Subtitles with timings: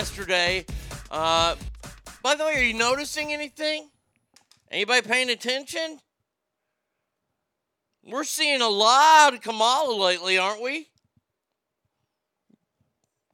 [0.00, 0.64] yesterday.
[1.10, 1.54] Uh,
[2.22, 3.90] by the way, are you noticing anything?
[4.70, 5.98] Anybody paying attention?
[8.02, 10.88] We're seeing a lot of Kamala lately, aren't we?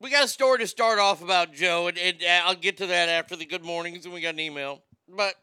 [0.00, 2.86] We got a story to start off about Joe, and, and uh, I'll get to
[2.86, 4.82] that after the good mornings, and we got an email.
[5.08, 5.36] But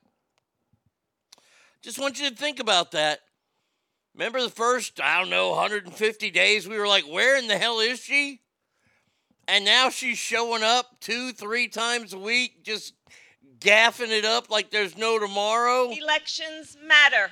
[1.82, 3.20] just want you to think about that.
[4.14, 7.80] Remember the first, I don't know, 150 days, we were like, where in the hell
[7.80, 8.42] is she?
[9.48, 12.94] And now she's showing up two, three times a week, just
[13.60, 15.90] gaffing it up like there's no tomorrow.
[15.92, 17.32] Elections matter.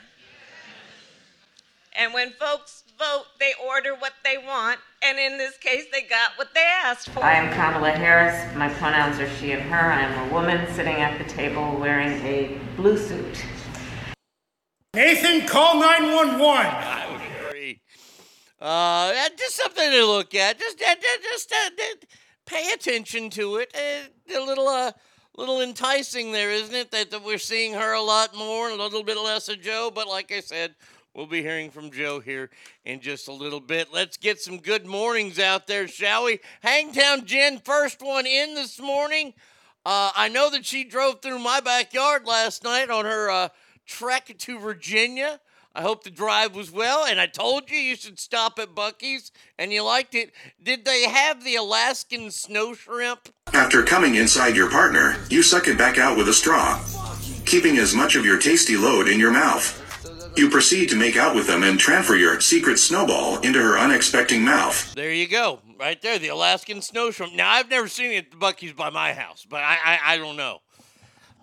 [1.97, 6.31] And when folks vote, they order what they want, and in this case, they got
[6.37, 7.23] what they asked for.
[7.23, 8.55] I am Kamala Harris.
[8.55, 9.91] My pronouns are she and her.
[9.91, 13.43] I am a woman sitting at the table wearing a blue suit.
[14.93, 17.30] Nathan, call 911.
[18.61, 20.59] Uh, just something to look at.
[20.59, 22.05] Just, uh, just uh, uh,
[22.45, 23.75] pay attention to it.
[23.75, 24.91] Uh, a little, uh,
[25.35, 26.91] little enticing there, isn't it?
[26.91, 29.91] That, that we're seeing her a lot more, a little bit less of Joe.
[29.93, 30.75] But like I said,
[31.15, 32.51] we'll be hearing from Joe here
[32.85, 33.91] in just a little bit.
[33.91, 36.39] Let's get some good mornings out there, shall we?
[36.61, 39.33] Hangtown Jen, first one in this morning.
[39.83, 43.49] Uh, I know that she drove through my backyard last night on her uh,
[43.87, 45.39] trek to Virginia.
[45.73, 49.31] I hope the drive was well, and I told you you should stop at Buc-ee's,
[49.57, 50.33] and you liked it.
[50.61, 53.29] Did they have the Alaskan snow shrimp?
[53.53, 56.83] After coming inside your partner, you suck it back out with a straw,
[57.45, 59.77] keeping as much of your tasty load in your mouth.
[60.35, 64.41] You proceed to make out with them and transfer your secret snowball into her unexpecting
[64.41, 64.93] mouth.
[64.93, 67.33] There you go, right there, the Alaskan snow shrimp.
[67.33, 70.17] Now I've never seen it at the Buc-ee's by my house, but I I, I
[70.17, 70.59] don't know.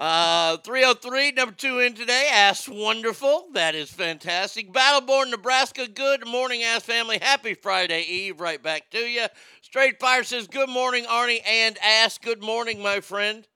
[0.00, 2.28] Uh, 303, number two in today.
[2.32, 3.48] Ass Wonderful.
[3.54, 4.72] That is fantastic.
[4.72, 5.88] Battleborn, Nebraska.
[5.88, 7.18] Good morning, Ass family.
[7.20, 8.40] Happy Friday Eve.
[8.40, 9.26] Right back to you.
[9.60, 12.16] Straight Fire says, Good morning, Arnie and Ass.
[12.16, 13.48] Good morning, my friend.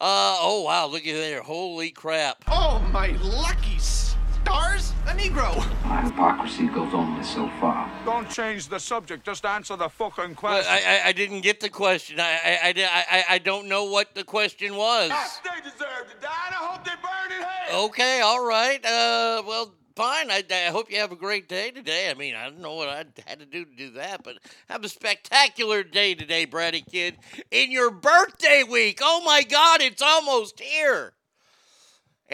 [0.00, 0.86] Uh, oh, wow.
[0.86, 1.42] Look at there.
[1.42, 2.42] Holy crap.
[2.48, 4.93] Oh, my lucky stars.
[5.06, 5.54] A Negro.
[5.84, 7.90] My hypocrisy goes only so far.
[8.06, 9.24] Don't change the subject.
[9.26, 10.72] Just answer the fucking But question.
[10.72, 12.18] I, I, I didn't get the question.
[12.20, 15.10] I, I, I, I, I- I don't know what the question was.
[15.10, 17.84] They deserve to die, and I hope they burn in hell.
[17.86, 18.82] Okay, all right.
[18.84, 20.30] Uh, well, fine.
[20.30, 22.10] I, I hope you have a great day today.
[22.10, 24.36] I mean, I don't know what I had to do to do that, but
[24.70, 27.18] have a spectacular day today, Bratty Kid.
[27.50, 29.00] In your birthday week.
[29.02, 31.12] Oh my God, it's almost here.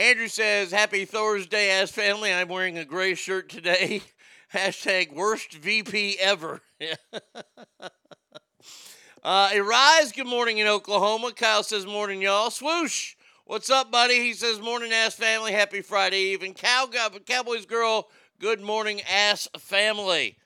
[0.00, 2.32] Andrew says, Happy Thursday, ass family.
[2.32, 4.00] I'm wearing a gray shirt today.
[4.54, 6.62] Hashtag worst VP ever.
[9.22, 11.32] uh, Arise, good morning in Oklahoma.
[11.32, 12.48] Kyle says, Morning, y'all.
[12.48, 13.14] Swoosh.
[13.44, 14.14] What's up, buddy?
[14.14, 15.52] He says, Morning, ass family.
[15.52, 16.44] Happy Friday Eve.
[16.44, 16.88] And Cow-
[17.26, 20.38] Cowboys girl, good morning, ass family.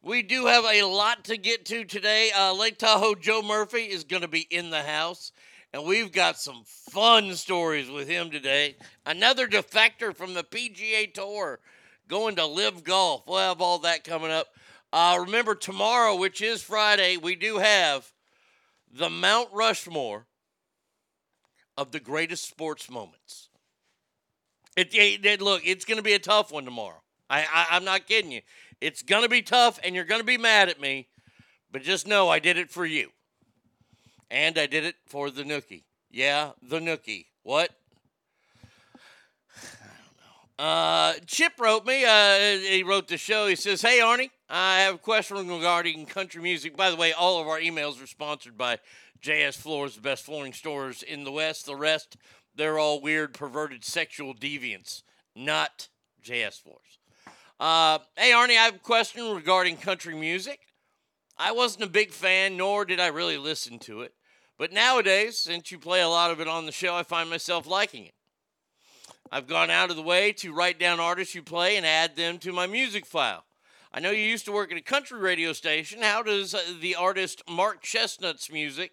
[0.00, 2.30] We do have a lot to get to today.
[2.30, 5.32] Uh, Lake Tahoe Joe Murphy is going to be in the house,
[5.72, 8.76] and we've got some fun stories with him today.
[9.06, 11.60] Another defector from the PGA Tour
[12.08, 13.22] going to LIV golf.
[13.26, 14.48] We'll have all that coming up.
[14.92, 18.12] Uh, remember, tomorrow, which is Friday, we do have
[18.92, 20.26] the Mount Rushmore
[21.78, 23.48] of the greatest sports moments.
[24.76, 27.00] It, it, it- look, it's going to be a tough one tomorrow.
[27.30, 28.42] I, I I'm not kidding you.
[28.82, 31.08] It's going to be tough, and you're going to be mad at me,
[31.70, 33.08] but just know I did it for you,
[34.32, 35.84] and I did it for the Nookie.
[36.10, 37.26] Yeah, the Nookie.
[37.44, 37.70] What?
[40.58, 42.04] Uh, Chip wrote me.
[42.04, 43.48] Uh, he wrote the show.
[43.48, 46.76] He says, "Hey Arnie, I have a question regarding country music.
[46.76, 48.78] By the way, all of our emails are sponsored by
[49.20, 51.66] JS Floors, the best flooring stores in the West.
[51.66, 52.16] The rest,
[52.54, 55.02] they're all weird, perverted, sexual deviants,
[55.34, 55.88] not
[56.22, 56.98] JS Floors.
[57.58, 60.60] Uh, hey Arnie, I have a question regarding country music.
[61.36, 64.14] I wasn't a big fan, nor did I really listen to it.
[64.62, 67.66] But nowadays, since you play a lot of it on the show, I find myself
[67.66, 68.14] liking it.
[69.32, 72.38] I've gone out of the way to write down artists you play and add them
[72.38, 73.42] to my music file.
[73.92, 76.02] I know you used to work at a country radio station.
[76.02, 78.92] How does uh, the artist Mark Chesnutt's music?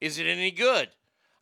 [0.00, 0.90] Is it any good?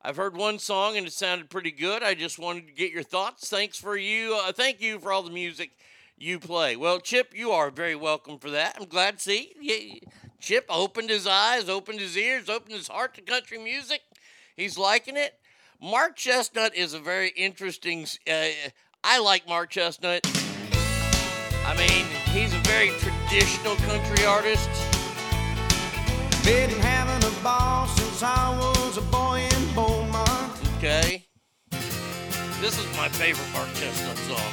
[0.00, 2.02] I've heard one song and it sounded pretty good.
[2.02, 3.50] I just wanted to get your thoughts.
[3.50, 4.40] Thanks for you.
[4.42, 5.72] Uh, thank you for all the music
[6.16, 6.76] you play.
[6.76, 8.78] Well, Chip, you are very welcome for that.
[8.80, 10.00] I'm glad to see you.
[10.40, 14.02] Chip opened his eyes, opened his ears, opened his heart to country music.
[14.56, 15.34] He's liking it.
[15.80, 18.06] Mark Chesnutt is a very interesting.
[18.28, 18.46] Uh,
[19.04, 20.20] I like Mark Chesnutt.
[21.66, 24.70] I mean, he's a very traditional country artist.
[26.44, 30.52] Been having a ball since I was a boy in Beaumont.
[30.78, 31.26] Okay.
[32.60, 34.52] This is my favorite Mark Chesnutt song.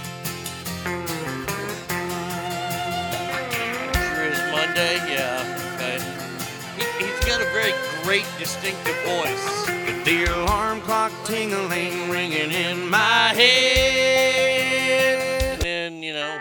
[3.93, 5.52] Sure is Monday, yeah.
[7.33, 7.73] Got a very
[8.03, 9.65] great, distinctive voice.
[10.05, 14.69] The alarm clock tingling, ringing in my head.
[15.53, 16.37] And, then, you know.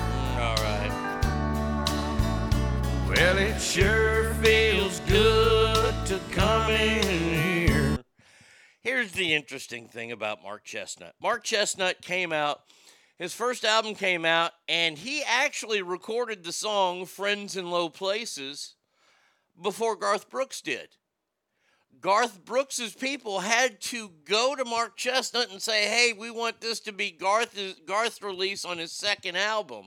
[0.00, 0.92] Mm, All right.
[3.06, 4.05] Well, it sure
[9.06, 11.12] Here's the interesting thing about Mark Chesnutt.
[11.22, 12.62] Mark Chesnutt came out,
[13.16, 18.74] his first album came out, and he actually recorded the song Friends in Low Places
[19.62, 20.88] before Garth Brooks did.
[22.00, 26.80] Garth Brooks's people had to go to Mark Chesnutt and say, "Hey, we want this
[26.80, 29.86] to be Garth's Garth's release on his second album."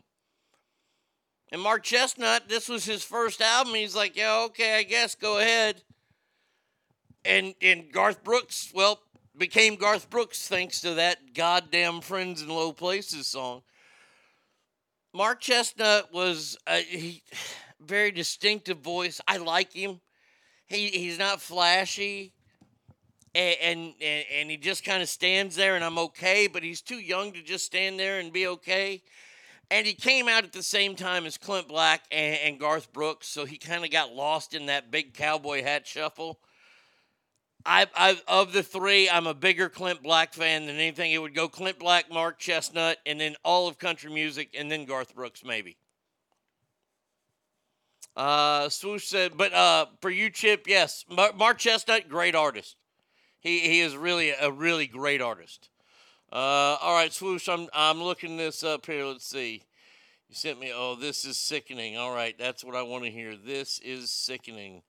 [1.51, 3.75] And Mark Chesnutt, this was his first album.
[3.75, 5.83] He's like, "Yeah, okay, I guess go ahead."
[7.25, 9.01] And and Garth Brooks, well,
[9.39, 13.63] became Garth Brooks thanks to that goddamn "Friends in Low Places" song.
[15.13, 17.23] Mark Chesnutt was a he,
[17.79, 19.19] very distinctive voice.
[19.27, 20.01] I like him.
[20.67, 22.33] He he's not flashy,
[23.33, 26.47] and and, and, he just kind of stands there, and I'm okay.
[26.47, 29.01] But he's too young to just stand there and be okay.
[29.71, 33.27] And he came out at the same time as Clint Black and, and Garth Brooks,
[33.27, 36.39] so he kind of got lost in that big cowboy hat shuffle.
[37.65, 41.11] I, I of the three, I'm a bigger Clint Black fan than anything.
[41.11, 44.85] It would go Clint Black, Mark Chesnutt, and then all of country music, and then
[44.85, 45.77] Garth Brooks maybe.
[48.15, 52.75] Uh, Swoosh said, but uh, for you, Chip, yes, Mar- Mark Chesnutt, great artist.
[53.39, 55.69] He he is really a really great artist.
[56.31, 59.05] Uh, all right, Swoosh, I'm I'm looking this up here.
[59.05, 59.63] Let's see.
[60.27, 60.71] You sent me.
[60.75, 61.97] Oh, this is sickening.
[61.97, 63.35] All right, that's what I want to hear.
[63.35, 64.81] This is sickening.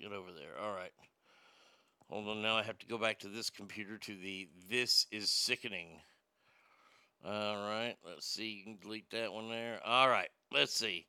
[0.00, 0.58] Get over there.
[0.62, 0.92] All right.
[2.08, 2.40] Hold on.
[2.40, 5.88] Now I have to go back to this computer to the this is sickening.
[7.22, 7.96] All right.
[8.06, 8.48] Let's see.
[8.48, 9.78] You can delete that one there.
[9.84, 10.30] All right.
[10.50, 11.06] Let's see.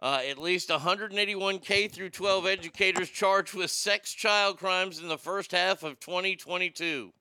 [0.00, 5.18] Uh, at least 181 K through 12 educators charged with sex child crimes in the
[5.18, 7.12] first half of 2022.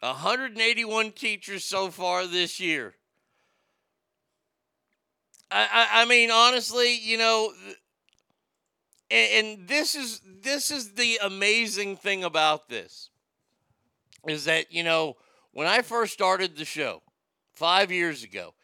[0.00, 2.94] 181 teachers so far this year.
[5.50, 7.52] I, I, I mean, honestly, you know,
[9.10, 13.10] and, and this is this is the amazing thing about this
[14.26, 15.16] is that you know
[15.52, 17.02] when I first started the show
[17.54, 18.54] five years ago,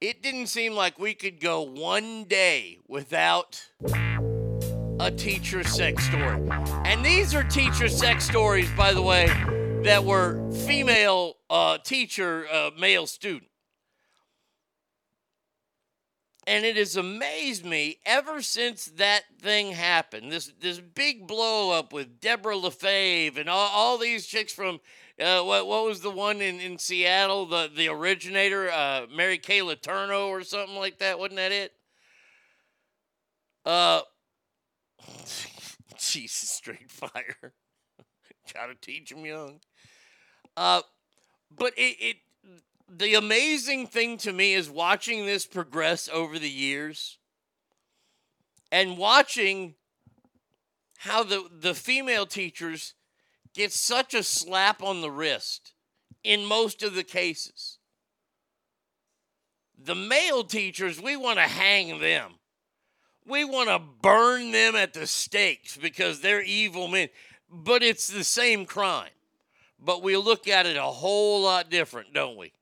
[0.00, 3.62] it didn't seem like we could go one day without
[4.98, 6.40] a teacher sex story.
[6.84, 9.26] And these are teacher sex stories, by the way,
[9.84, 13.51] that were female uh, teacher, uh, male student.
[16.44, 20.32] And it has amazed me ever since that thing happened.
[20.32, 24.80] This this big blow up with Deborah LaFave and all, all these chicks from
[25.20, 29.60] uh, what what was the one in, in Seattle, the the originator, uh, Mary Kay
[29.60, 31.18] Letourneau or something like that?
[31.18, 31.72] Wasn't that it?
[33.64, 34.00] Uh,
[35.98, 37.52] Jesus, straight fire.
[38.54, 39.60] Gotta teach them young.
[40.56, 40.82] Uh,
[41.56, 42.16] but it, it
[42.96, 47.18] the amazing thing to me is watching this progress over the years
[48.70, 49.74] and watching
[50.98, 52.94] how the, the female teachers
[53.54, 55.72] get such a slap on the wrist
[56.22, 57.78] in most of the cases.
[59.82, 62.32] The male teachers, we want to hang them.
[63.26, 67.08] We want to burn them at the stakes because they're evil men.
[67.50, 69.10] But it's the same crime.
[69.78, 72.52] But we look at it a whole lot different, don't we?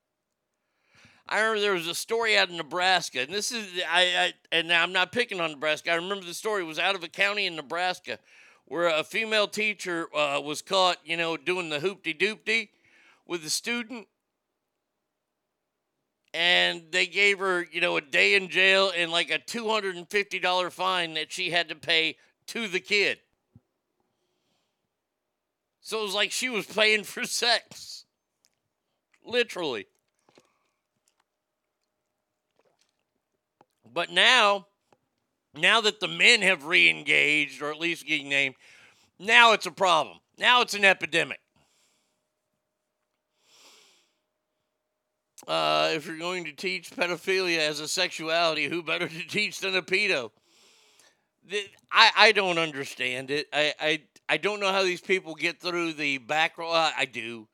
[1.31, 4.71] I remember there was a story out in Nebraska, and this is I, I and
[4.71, 5.89] I'm not picking on Nebraska.
[5.91, 8.19] I remember the story was out of a county in Nebraska
[8.65, 12.67] where a female teacher uh, was caught, you know, doing the hoopty doopty
[13.25, 14.07] with a student,
[16.33, 21.13] and they gave her, you know, a day in jail and like a $250 fine
[21.13, 22.17] that she had to pay
[22.47, 23.19] to the kid.
[25.79, 28.03] So it was like she was paying for sex.
[29.25, 29.87] Literally.
[33.93, 34.67] But now,
[35.55, 38.55] now that the men have re engaged, or at least getting named,
[39.19, 40.17] now it's a problem.
[40.37, 41.39] Now it's an epidemic.
[45.47, 49.75] Uh, if you're going to teach pedophilia as a sexuality, who better to teach than
[49.75, 50.31] a pedo?
[51.49, 53.47] The, I, I don't understand it.
[53.51, 56.69] I, I, I don't know how these people get through the back row.
[56.69, 57.47] I, do.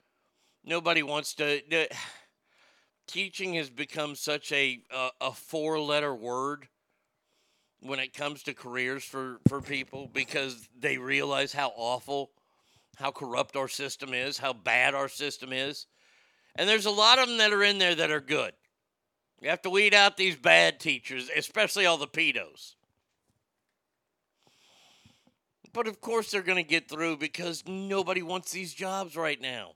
[0.65, 1.62] Nobody wants to.
[1.69, 1.88] The,
[3.08, 6.67] teaching has become such a, a, a four letter word
[7.82, 12.32] when it comes to careers for, for people because they realize how awful,
[12.98, 15.88] how corrupt our system is, how bad our system is.
[16.56, 18.54] And there's a lot of them that are in there that are good.
[19.41, 22.74] You have to weed out these bad teachers, especially all the pedos.
[25.74, 29.74] But of course, they're going to get through because nobody wants these jobs right now.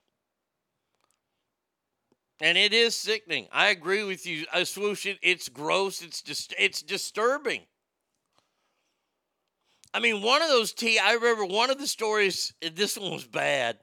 [2.41, 3.47] And it is sickening.
[3.51, 4.45] I agree with you.
[4.51, 5.19] I swoosh it.
[5.21, 6.01] It's gross.
[6.01, 6.53] It's just.
[6.57, 7.61] It's disturbing.
[9.93, 10.97] I mean, one of those tea.
[10.97, 12.53] I remember one of the stories.
[12.61, 13.77] This one was bad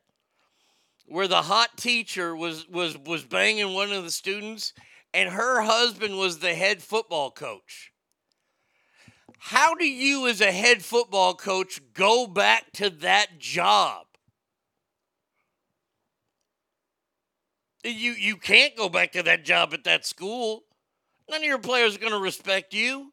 [1.09, 4.73] where the hot teacher was was was banging one of the students
[5.15, 7.93] and her husband was the head football coach.
[9.39, 14.08] How do you as a head football coach go back to that job?
[17.85, 20.65] You you can't go back to that job at that school.
[21.31, 23.13] None of your players are going to respect you.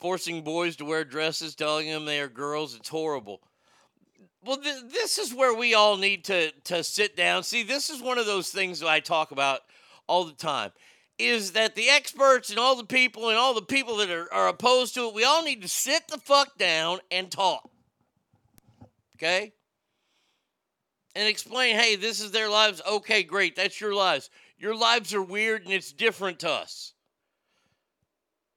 [0.00, 2.74] forcing boys to wear dresses, telling them they are girls.
[2.74, 3.40] It's horrible.
[4.44, 7.42] Well, th- this is where we all need to to sit down.
[7.42, 9.60] See, this is one of those things that I talk about
[10.06, 10.72] all the time.
[11.20, 14.48] Is that the experts and all the people and all the people that are, are
[14.48, 17.68] opposed to it, we all need to sit the fuck down and talk.
[19.16, 19.52] Okay?
[21.14, 22.80] And explain, hey, this is their lives.
[22.88, 23.54] Okay, great.
[23.54, 24.30] That's your lives.
[24.58, 26.94] Your lives are weird and it's different to us.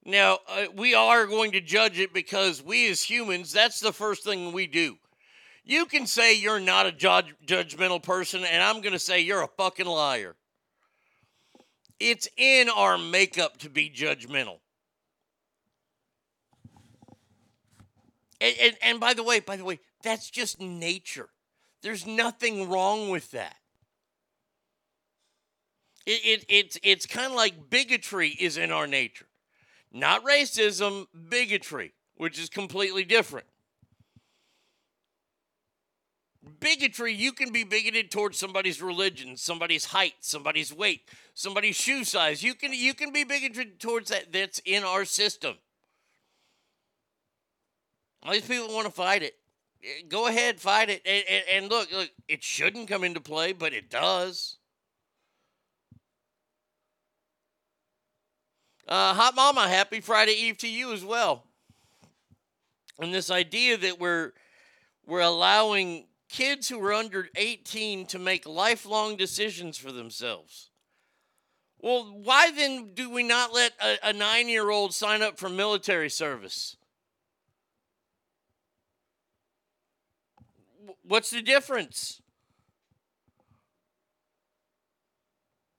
[0.06, 4.24] Now, uh, we are going to judge it because we as humans, that's the first
[4.24, 4.96] thing we do.
[5.64, 9.42] You can say you're not a judge, judgmental person, and I'm going to say you're
[9.42, 10.36] a fucking liar.
[12.00, 14.58] It's in our makeup to be judgmental.
[18.40, 21.28] And, and, and by the way, by the way, that's just nature.
[21.82, 23.56] There's nothing wrong with that.
[26.06, 29.26] It, it, it's it's kind of like bigotry is in our nature.
[29.90, 33.46] Not racism, bigotry, which is completely different.
[36.60, 42.42] Bigotry, you can be bigoted towards somebody's religion, somebody's height, somebody's weight, somebody's shoe size.
[42.42, 44.32] You can you can be bigoted towards that.
[44.32, 45.56] That's in our system.
[48.22, 49.34] All these people want to fight it.
[49.82, 51.02] Eh, go ahead, fight it.
[51.06, 54.56] And, and, and look, look, it shouldn't come into play, but it does.
[58.86, 61.44] Uh, Hot Mama, happy Friday Eve to you as well.
[62.98, 64.32] And this idea that we're
[65.06, 70.70] we're allowing kids who are under 18 to make lifelong decisions for themselves.
[71.80, 75.48] Well, why then do we not let a, a nine year old sign up for
[75.48, 76.76] military service?
[81.06, 82.20] What's the difference?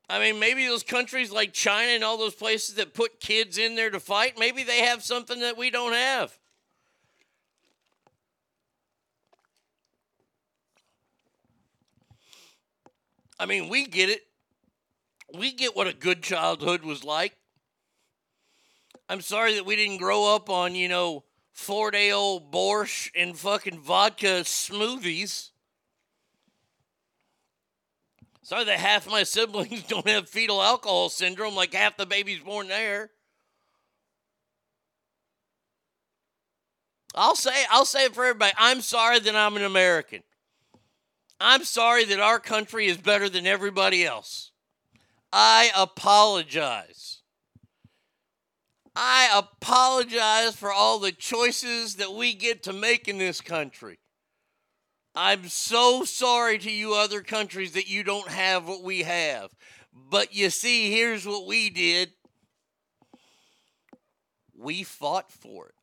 [0.07, 3.75] I mean, maybe those countries like China and all those places that put kids in
[3.75, 6.37] there to fight, maybe they have something that we don't have.
[13.39, 14.21] I mean, we get it.
[15.37, 17.35] We get what a good childhood was like.
[19.09, 23.37] I'm sorry that we didn't grow up on, you know, four day old borscht and
[23.37, 25.51] fucking vodka smoothies.
[28.41, 32.67] Sorry that half my siblings don't have fetal alcohol syndrome like half the babies born
[32.67, 33.09] there.
[37.15, 38.53] I'll say I'll say it for everybody.
[38.57, 40.21] I'm sorry that I'm an American.
[41.39, 44.51] I'm sorry that our country is better than everybody else.
[45.33, 47.21] I apologize.
[48.95, 53.99] I apologize for all the choices that we get to make in this country.
[55.13, 59.49] I'm so sorry to you other countries that you don't have what we have.
[59.93, 62.11] But you see, here's what we did
[64.57, 65.74] we fought for it.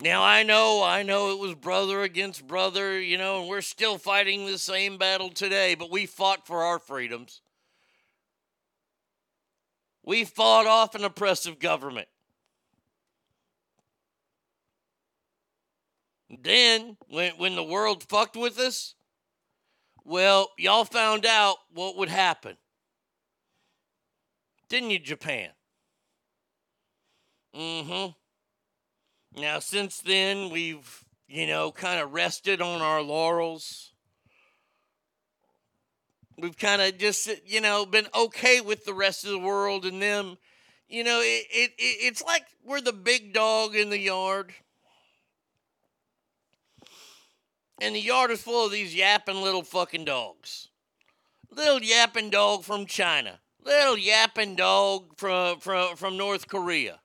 [0.00, 3.98] Now I know, I know it was brother against brother, you know, and we're still
[3.98, 7.42] fighting the same battle today, but we fought for our freedoms.
[10.04, 12.08] We fought off an oppressive government.
[16.30, 18.94] Then, when, when the world fucked with us,
[20.04, 22.56] well, y'all found out what would happen.
[24.68, 25.50] Didn't you, Japan?
[27.54, 28.21] Mm hmm.
[29.36, 33.92] Now, since then, we've, you know, kind of rested on our laurels.
[36.38, 40.02] We've kind of just, you know, been okay with the rest of the world and
[40.02, 40.36] them.
[40.88, 44.52] You know, it, it, it it's like we're the big dog in the yard.
[47.80, 50.68] And the yard is full of these yapping little fucking dogs.
[51.50, 53.40] Little yapping dog from China.
[53.64, 57.01] Little yapping dog from, from, from North Korea.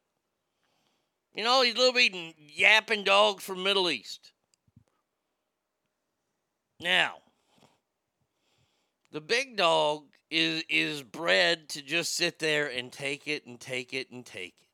[1.37, 4.31] You know, these little bitty yapping dogs from Middle East.
[6.79, 7.17] Now,
[9.11, 13.93] the big dog is is bred to just sit there and take it and take
[13.93, 14.67] it and take it.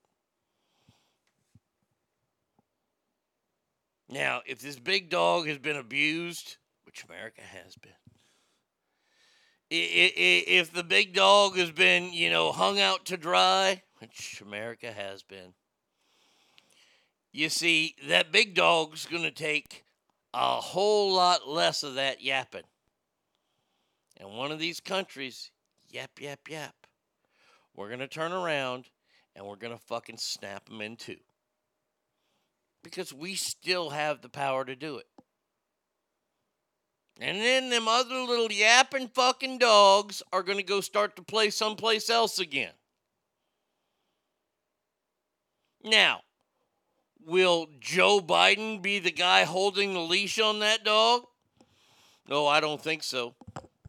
[4.07, 7.91] Now, if this big dog has been abused, which America has been,
[9.69, 15.23] if the big dog has been, you know, hung out to dry, which America has
[15.23, 15.53] been,
[17.33, 19.83] you see, that big dog's going to take
[20.33, 22.63] a whole lot less of that yapping.
[24.19, 25.49] And one of these countries,
[25.89, 26.75] yap, yap, yap,
[27.75, 28.85] we're going to turn around
[29.35, 31.17] and we're going to fucking snap them in two.
[32.83, 35.07] Because we still have the power to do it.
[37.19, 41.49] And then them other little yapping fucking dogs are going to go start to play
[41.49, 42.73] someplace else again.
[45.83, 46.21] Now,
[47.25, 51.23] will Joe Biden be the guy holding the leash on that dog?
[52.27, 53.35] No, I don't think so.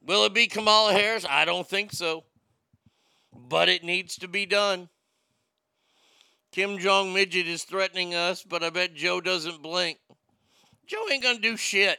[0.05, 1.25] Will it be Kamala Harris?
[1.29, 2.25] I don't think so.
[3.33, 4.89] But it needs to be done.
[6.53, 9.99] Kim Jong Midget is threatening us, but I bet Joe doesn't blink.
[10.87, 11.99] Joe ain't gonna do shit.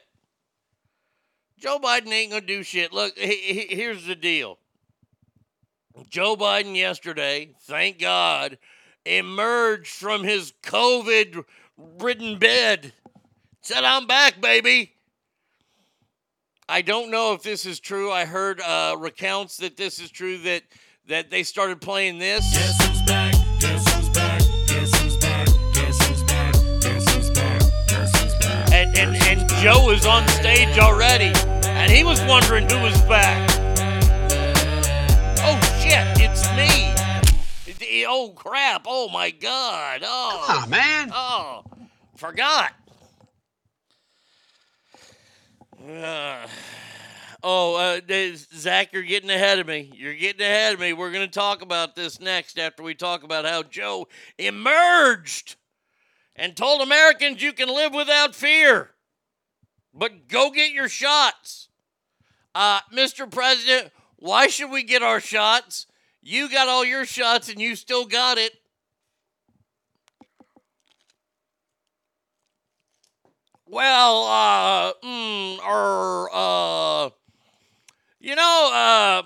[1.58, 2.94] Joe Biden ain't gonna do shit.
[2.94, 4.60] Look, he- he- here's the deal.
[6.10, 8.58] Joe Biden yesterday, thank God,
[9.06, 11.46] emerged from his COVID
[11.78, 12.94] ridden bed.
[13.62, 14.94] Said, I'm back, baby.
[16.68, 18.12] I don't know if this is true.
[18.12, 20.64] I heard uh, recounts that this is true that
[21.08, 22.44] that they started playing this.
[22.52, 23.34] Guess who's back?
[23.60, 24.40] Guess who's back?
[24.68, 25.48] Guess who's back?
[25.74, 26.54] Guess who's back?
[26.82, 27.62] Guess who's back?
[27.88, 28.74] Guess who's back?
[28.74, 31.32] And, and, and Joe is on stage already,
[31.68, 33.55] and he was wondering who was back.
[38.04, 40.02] Oh crap, oh my god.
[40.04, 41.12] Oh, Come on, man.
[41.14, 41.64] oh,
[42.18, 42.74] forgot.
[45.88, 46.48] Uh,
[47.44, 48.02] oh, uh,
[48.36, 49.92] Zach, you're getting ahead of me.
[49.94, 50.94] You're getting ahead of me.
[50.94, 54.08] We're going to talk about this next after we talk about how Joe
[54.40, 55.56] emerged
[56.36, 58.92] and told Americans you can live without fear.
[59.94, 61.70] But go get your shots.
[62.54, 63.30] Uh, Mr.
[63.30, 65.88] President, why should we get our shots?
[66.28, 68.52] You got all your shots and you still got it.
[73.68, 77.10] Well, uh, mm, or, uh,
[78.20, 79.22] you know, uh,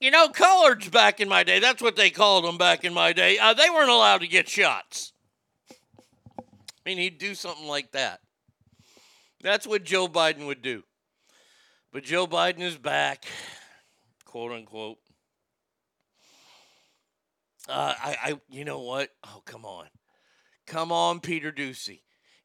[0.00, 3.12] you know, coloreds back in my day, that's what they called them back in my
[3.12, 5.12] day, uh, they weren't allowed to get shots.
[6.40, 6.44] I
[6.84, 8.18] mean, he'd do something like that.
[9.42, 10.82] That's what Joe Biden would do.
[11.92, 13.26] But Joe Biden is back,
[14.24, 14.98] quote unquote.
[17.68, 19.10] Uh, I, I, you know what?
[19.26, 19.86] Oh, come on,
[20.66, 22.02] come on, Peter Doocy.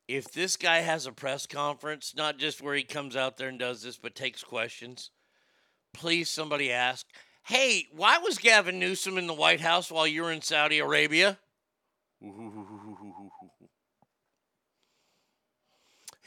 [0.07, 3.59] If this guy has a press conference, not just where he comes out there and
[3.59, 5.11] does this, but takes questions,
[5.93, 7.05] please somebody ask,
[7.43, 11.37] "Hey, why was Gavin Newsom in the White House while you were in Saudi Arabia?"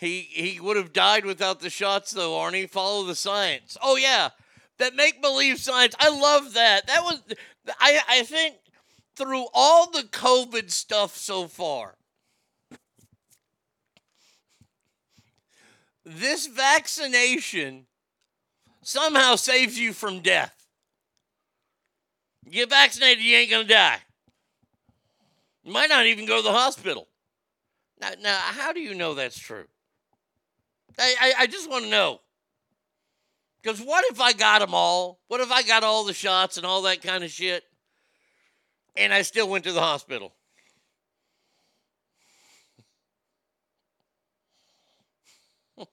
[0.02, 2.68] He he would have died without the shots though, Arnie.
[2.68, 3.76] Follow the science.
[3.81, 4.31] Oh yeah.
[4.78, 5.94] That make believe science.
[6.00, 6.88] I love that.
[6.88, 7.22] That was
[7.78, 8.57] I I think
[9.16, 11.96] through all the COVID stuff so far.
[16.05, 17.87] This vaccination
[18.83, 20.66] somehow saves you from death.
[22.51, 23.98] Get vaccinated, you ain't gonna die.
[25.62, 27.07] You might not even go to the hospital.
[28.01, 29.66] Now, now how do you know that's true?
[30.98, 32.20] I, I, I just want to know.
[33.62, 35.20] Because what if I got them all?
[35.29, 37.62] What if I got all the shots and all that kind of shit?
[38.96, 40.33] and I still went to the hospital.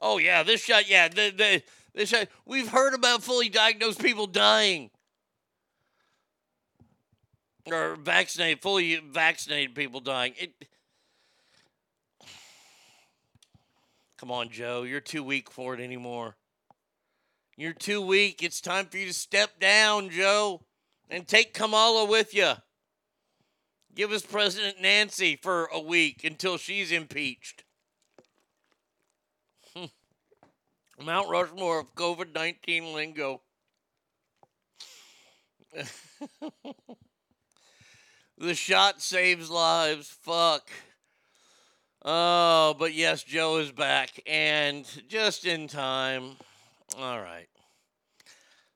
[0.00, 1.62] oh yeah, this shot, yeah, the, the,
[1.94, 2.28] this shot.
[2.44, 4.90] We've heard about fully diagnosed people dying.
[7.66, 10.34] Or vaccinated, fully vaccinated people dying.
[10.36, 10.52] It,
[14.18, 16.36] come on, Joe, you're too weak for it anymore.
[17.60, 18.42] You're too weak.
[18.42, 20.62] It's time for you to step down, Joe,
[21.10, 22.52] and take Kamala with you.
[23.94, 27.64] Give us President Nancy for a week until she's impeached.
[31.04, 33.42] Mount Rushmore of COVID 19 lingo.
[38.38, 40.08] the shot saves lives.
[40.22, 40.70] Fuck.
[42.02, 46.38] Oh, but yes, Joe is back and just in time.
[46.98, 47.48] All right.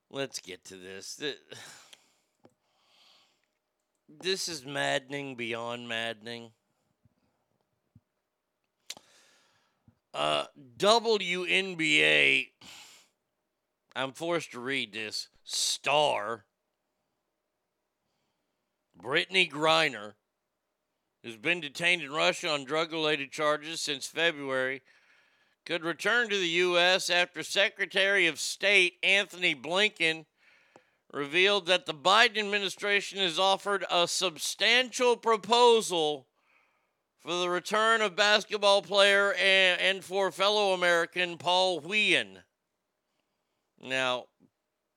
[0.09, 1.21] Let's get to this.
[4.07, 6.51] This is maddening beyond maddening.
[10.13, 10.45] Uh,
[10.77, 12.51] WNBA,
[13.95, 16.45] I'm forced to read this, star
[18.97, 20.13] Brittney Griner,
[21.21, 24.81] who's been detained in Russia on drug related charges since February,
[25.65, 27.09] could return to the U.S.
[27.09, 30.25] after Secretary of State Antony Blinken
[31.11, 36.27] revealed that the Biden administration has offered a substantial proposal
[37.19, 42.39] for the return of basketball player and, and for fellow American Paul Whelan.
[43.81, 44.25] Now,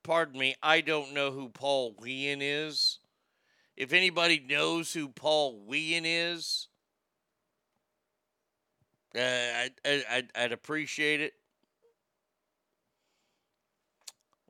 [0.04, 2.98] pardon me, I don't know who Paul Whelan is.
[3.76, 6.67] If anybody knows who Paul Whelan is,
[9.16, 11.35] uh, I'd, I'd, I'd appreciate it.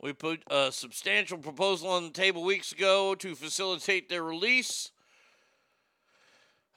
[0.00, 4.92] We put a substantial proposal on the table weeks ago to facilitate their release.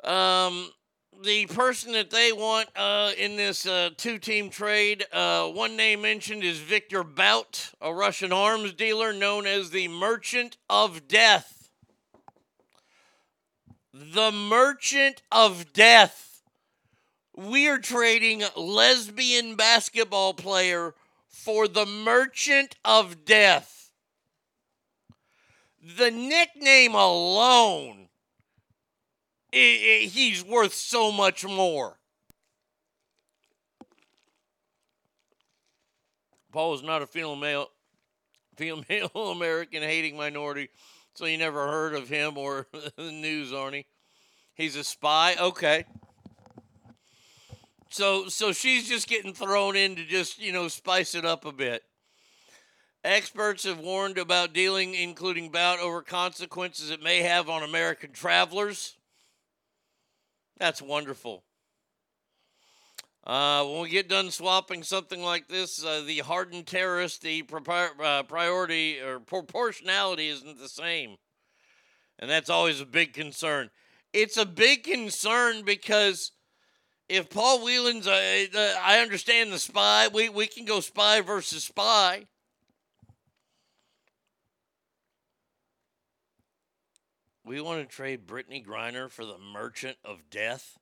[0.04, 0.72] Um,
[1.24, 6.02] the person that they want uh, in this uh, two team trade, uh, one name
[6.02, 11.70] mentioned is Viktor Bout, a Russian arms dealer known as the Merchant of Death.
[13.94, 16.31] The Merchant of Death.
[17.36, 20.94] We are trading lesbian basketball player
[21.28, 23.92] for the Merchant of Death.
[25.98, 28.10] The nickname alone,
[29.54, 31.98] i i he's worth so much more.
[36.52, 37.70] Paul is not a female,
[38.58, 40.70] female American hating minority,
[41.14, 42.68] so you never heard of him or
[42.98, 43.86] the news, Arnie.
[44.54, 45.36] He's a spy.
[45.40, 45.86] Okay.
[47.92, 51.52] So so she's just getting thrown in to just, you know, spice it up a
[51.52, 51.84] bit.
[53.04, 58.96] Experts have warned about dealing, including Bout, over consequences it may have on American travelers.
[60.58, 61.44] That's wonderful.
[63.26, 67.44] Uh, when we get done swapping something like this, uh, the hardened terrorist, the
[68.04, 71.18] uh, priority or proportionality isn't the same.
[72.20, 73.70] And that's always a big concern.
[74.14, 76.32] It's a big concern because
[77.12, 80.08] if Paul Whelan's, uh, uh, I understand the spy.
[80.08, 82.28] We we can go spy versus spy.
[87.44, 90.78] We want to trade Brittney Griner for the Merchant of Death.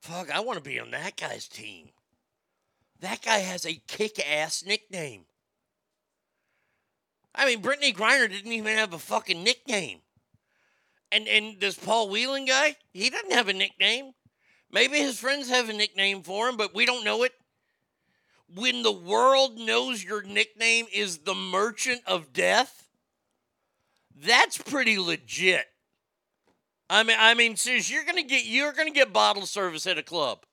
[0.00, 1.88] Fuck, I want to be on that guy's team.
[3.00, 5.24] That guy has a kick-ass nickname.
[7.34, 10.00] I mean, Brittney Griner didn't even have a fucking nickname.
[11.12, 14.12] And and this Paul Whelan guy, he doesn't have a nickname.
[14.72, 17.32] Maybe his friends have a nickname for him, but we don't know it.
[18.54, 22.88] When the world knows your nickname is the Merchant of Death,
[24.14, 25.66] that's pretty legit.
[26.88, 30.02] I mean, I mean, sis, you're gonna get you're gonna get bottle service at a
[30.02, 30.44] club.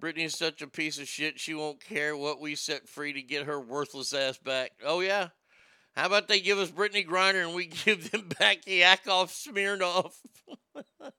[0.00, 1.40] Brittney's such a piece of shit.
[1.40, 4.72] She won't care what we set free to get her worthless ass back.
[4.84, 5.28] Oh yeah.
[5.98, 10.14] How about they give us Brittney Griner and we give them back Yakov Smirnoff?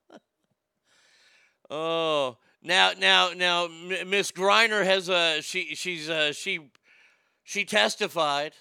[1.70, 6.62] oh, now, now, now, Miss Griner has a she she's uh she
[7.44, 8.54] she testified.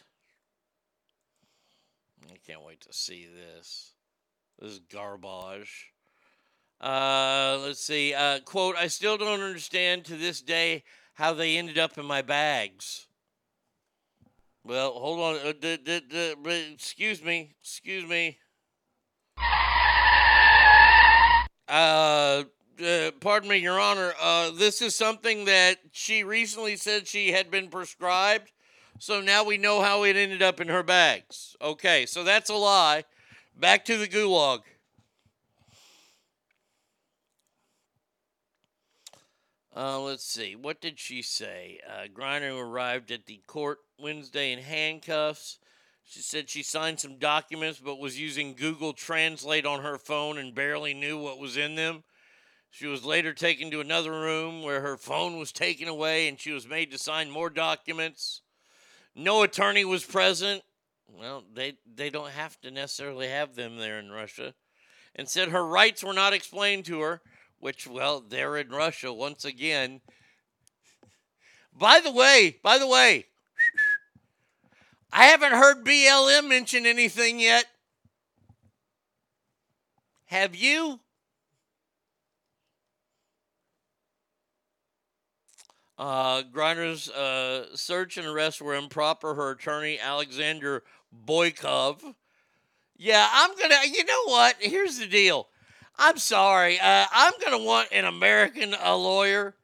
[2.28, 3.92] I can't wait to see this.
[4.58, 5.92] This is garbage.
[6.80, 8.12] Uh, let's see.
[8.12, 10.82] Uh, quote: I still don't understand to this day
[11.14, 13.07] how they ended up in my bags.
[14.64, 15.46] Well, hold on.
[15.46, 17.54] Uh, d- d- d- excuse me.
[17.62, 18.38] Excuse me.
[21.68, 22.44] Uh,
[22.84, 24.12] uh, pardon me, Your Honor.
[24.20, 28.52] Uh, this is something that she recently said she had been prescribed.
[28.98, 31.56] So now we know how it ended up in her bags.
[31.62, 33.04] Okay, so that's a lie.
[33.56, 34.60] Back to the gulag.
[39.78, 40.56] Uh, let's see.
[40.56, 41.78] What did she say?
[41.88, 45.60] Uh, Griner arrived at the court Wednesday in handcuffs.
[46.04, 50.52] She said she signed some documents but was using Google Translate on her phone and
[50.52, 52.02] barely knew what was in them.
[52.70, 56.50] She was later taken to another room where her phone was taken away and she
[56.50, 58.42] was made to sign more documents.
[59.14, 60.64] No attorney was present.
[61.08, 64.54] Well, they, they don't have to necessarily have them there in Russia.
[65.14, 67.20] And said her rights were not explained to her,
[67.60, 70.00] which, well, they're in Russia once again.
[71.72, 73.26] By the way, by the way,
[75.12, 77.66] I haven't heard BLM mention anything yet.
[80.26, 81.00] Have you?
[85.98, 89.34] Uh, Griner's uh, search and arrest were improper.
[89.34, 90.84] Her attorney, Alexander
[91.26, 92.14] Boykov.
[92.96, 94.56] Yeah, I'm going to, you know what?
[94.60, 95.48] Here's the deal.
[95.98, 96.78] I'm sorry.
[96.78, 99.54] Uh, I'm going to want an American a lawyer.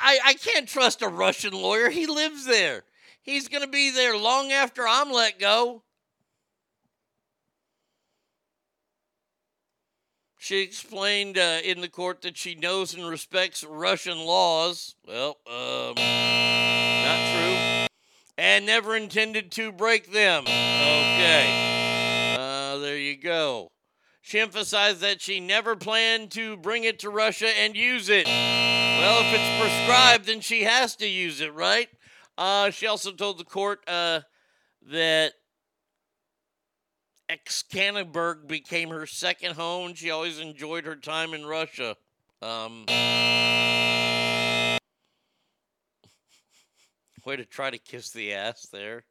[0.00, 1.90] I, I can't trust a Russian lawyer.
[1.90, 2.84] He lives there.
[3.22, 5.82] He's going to be there long after I'm let go.
[10.38, 14.94] She explained uh, in the court that she knows and respects Russian laws.
[15.08, 17.86] Well, um, not true.
[18.36, 20.42] And never intended to break them.
[20.42, 22.36] Okay.
[22.38, 23.70] Uh, there you go.
[24.26, 28.26] She emphasized that she never planned to bring it to Russia and use it.
[28.26, 31.88] Well, if it's prescribed, then she has to use it, right?
[32.38, 34.20] Uh, she also told the court uh,
[34.90, 35.34] that
[37.28, 39.92] Ekaterinburg became her second home.
[39.92, 41.94] She always enjoyed her time in Russia.
[42.40, 42.86] Um,
[47.26, 49.04] way to try to kiss the ass there.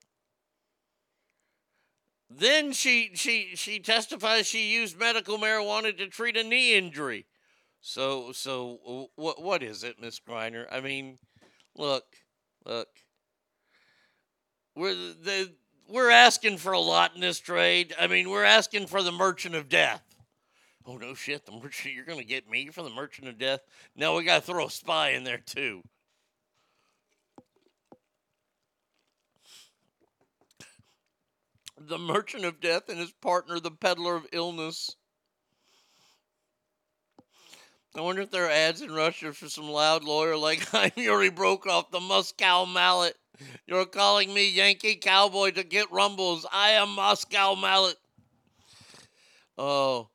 [2.36, 7.26] Then she she she testifies she used medical marijuana to treat a knee injury.
[7.82, 10.66] So so what what is it, Miss Griner?
[10.72, 11.20] I mean,
[11.76, 12.06] look,
[12.66, 12.88] look.
[14.76, 15.54] We're the
[15.88, 17.94] we're asking for a lot in this trade.
[18.00, 20.04] I mean, we're asking for the merchant of death.
[20.86, 23.62] Oh no shit, the merchant you're gonna get me for the merchant of death?
[23.96, 25.84] No, we gotta throw a spy in there too.
[31.88, 34.96] The merchant of death and his partner, the peddler of illness.
[37.96, 41.30] I wonder if there are ads in Russia for some loud lawyer like I'm Yuri
[41.30, 43.16] Brokoff, the Moscow mallet.
[43.68, 46.46] You're calling me Yankee Cowboy to get rumbles.
[46.52, 47.98] I am Moscow Mallet.
[49.58, 50.10] Oh,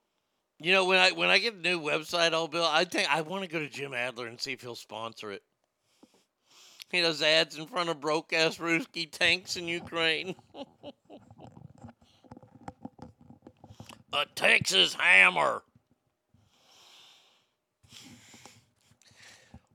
[0.59, 2.69] you know when I when I get a new website, I'll build.
[2.71, 5.43] I think I want to go to Jim Adler and see if he'll sponsor it.
[6.91, 10.35] He does ads in front of broke ass Ruski tanks in Ukraine.
[14.13, 15.63] a Texas hammer.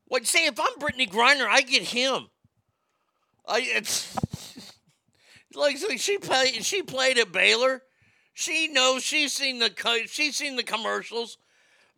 [0.06, 2.28] What say if I'm Brittney Griner, I get him.
[3.48, 4.16] I it's
[5.56, 7.82] like so she played she played at Baylor.
[8.34, 9.72] She knows she's seen the
[10.08, 11.38] she's seen the commercials.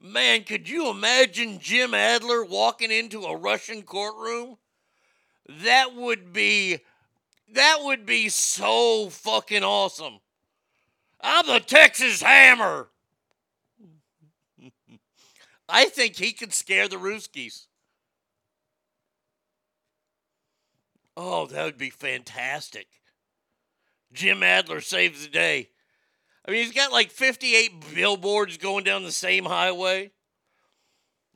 [0.02, 4.58] Man, could you imagine Jim Adler walking into a Russian courtroom?
[5.64, 6.80] That would be
[7.54, 10.20] that would be so fucking awesome.
[11.28, 12.88] I'm the Texas Hammer.
[15.67, 17.65] I think he could scare the Ruskies.
[21.17, 22.86] Oh, that would be fantastic.
[24.13, 25.69] Jim Adler saves the day.
[26.47, 30.11] I mean, he's got like 58 billboards going down the same highway.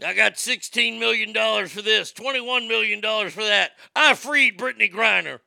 [0.05, 1.33] I got $16 million
[1.67, 3.71] for this, $21 million for that.
[3.95, 5.39] I freed Brittney Griner.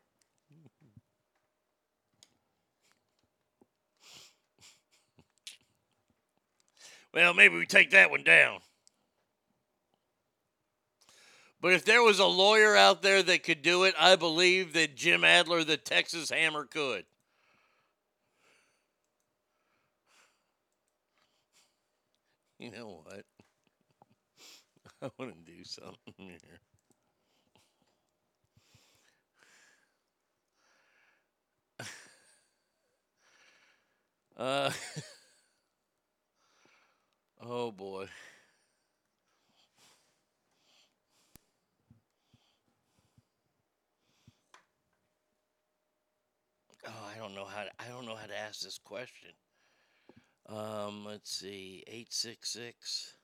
[7.14, 8.60] Well, maybe we take that one down.
[11.60, 14.96] But if there was a lawyer out there that could do it, I believe that
[14.96, 17.04] Jim Adler, the Texas Hammer, could.
[22.58, 23.24] You know what?
[25.02, 26.60] I want to do something here.
[34.36, 34.72] Uh,
[37.44, 38.06] oh boy.
[46.86, 49.30] Oh, I don't know how to, I don't know how to ask this question.
[50.48, 53.14] Um, let's see, 866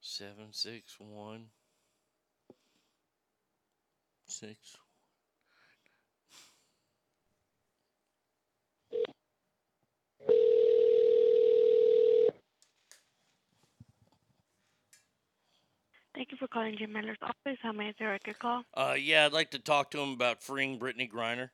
[0.00, 1.46] 761
[16.16, 17.58] 6 you for calling Jim Miller's office.
[17.62, 18.62] How may I direct your call?
[18.74, 21.50] Uh, yeah, I'd like to talk to him about freeing Brittney Griner.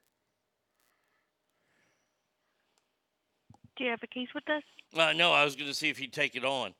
[3.77, 4.63] Do you have a case with us?
[4.97, 6.75] Uh, no, I was going to see if he'd take it on.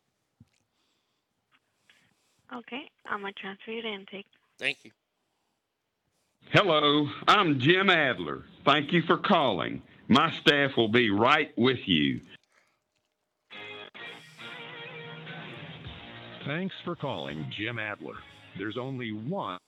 [2.55, 4.27] Okay, I'm gonna transfer you to intake.
[4.59, 4.91] Thank you.
[6.51, 8.45] Hello, I'm Jim Adler.
[8.67, 9.81] Thank you for calling.
[10.09, 12.21] My staff will be right with you.
[16.47, 18.17] Thanks for calling Jim Adler.
[18.59, 19.59] There's only one.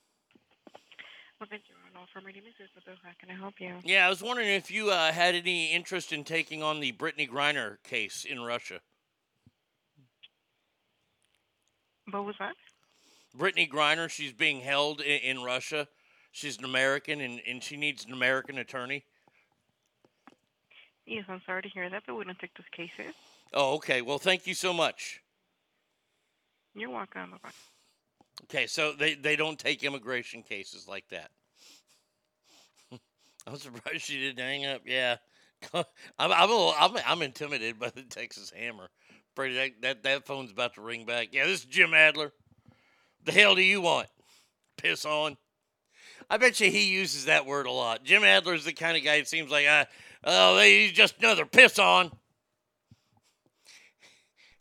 [1.39, 2.67] Welcome to Ronald from Ready Mrs.
[2.75, 2.95] Isabel.
[3.01, 3.75] How can I help you?
[3.83, 7.29] Yeah, I was wondering if you uh, had any interest in taking on the Brittney
[7.29, 8.79] Griner case in Russia.
[12.11, 12.55] What was that?
[13.37, 15.87] Brittney Griner, she's being held in, in Russia.
[16.31, 19.05] She's an American, and, and she needs an American attorney.
[21.05, 23.13] Yes, I'm sorry to hear that, but we don't take those cases.
[23.53, 24.01] Oh, okay.
[24.01, 25.21] Well, thank you so much.
[26.75, 27.31] You're welcome.
[27.31, 27.49] Bye-bye.
[28.43, 31.31] Okay, so they, they don't take immigration cases like that.
[33.47, 34.81] I'm surprised she didn't hang up.
[34.85, 35.15] Yeah,
[35.73, 35.85] I'm
[36.19, 38.89] I'm, little, I'm I'm intimidated by the Texas Hammer.
[39.35, 41.29] Brady, that, that that phone's about to ring back.
[41.31, 42.33] Yeah, this is Jim Adler.
[43.23, 44.07] The hell do you want?
[44.77, 45.37] Piss on.
[46.29, 48.03] I bet you he uses that word a lot.
[48.03, 49.85] Jim Adler's the kind of guy it seems like, uh,
[50.23, 52.11] oh, he's just another piss on.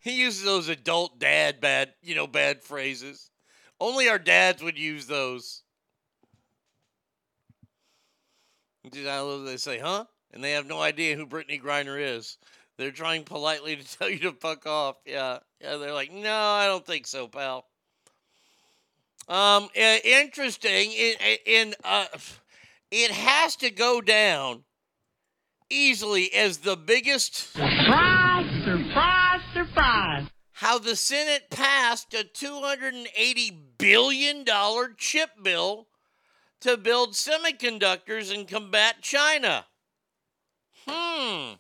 [0.05, 3.31] He uses those adult dad bad, you know, bad phrases.
[3.81, 5.63] Only our dads would use those.
[8.93, 10.05] They say, huh?
[10.31, 12.37] And they have no idea who Brittney Griner is.
[12.77, 14.97] They're trying politely to tell you to fuck off.
[15.07, 15.39] Yeah.
[15.63, 17.65] Yeah, they're like, no, I don't think so, pal.
[19.27, 20.93] Um, interesting.
[20.93, 21.15] In,
[21.47, 22.09] in uh,
[22.91, 24.65] it has to go down
[25.71, 28.24] easily as the biggest Surprise,
[30.53, 34.45] how the Senate passed a $280 billion
[34.97, 35.89] chip bill
[36.61, 39.67] to build semiconductors and combat China.
[40.87, 41.55] Hmm.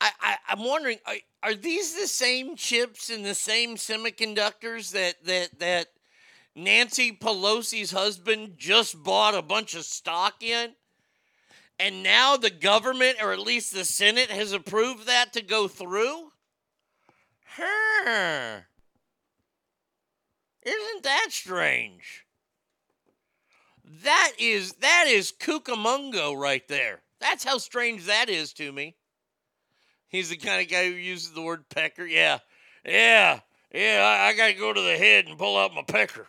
[0.00, 5.24] I, I, I'm wondering, are, are these the same chips and the same semiconductors that,
[5.24, 5.88] that, that
[6.56, 10.70] Nancy Pelosi's husband just bought a bunch of stock in?
[11.78, 16.32] And now the government, or at least the Senate, has approved that to go through?
[17.56, 18.60] Huh.
[20.62, 22.24] Isn't that strange?
[24.02, 27.00] That is that is Cucamongo right there.
[27.20, 28.96] That's how strange that is to me.
[30.08, 32.04] He's the kind of guy who uses the word pecker.
[32.06, 32.38] Yeah.
[32.84, 33.40] Yeah.
[33.72, 36.26] Yeah, I, I gotta go to the head and pull out my pecker.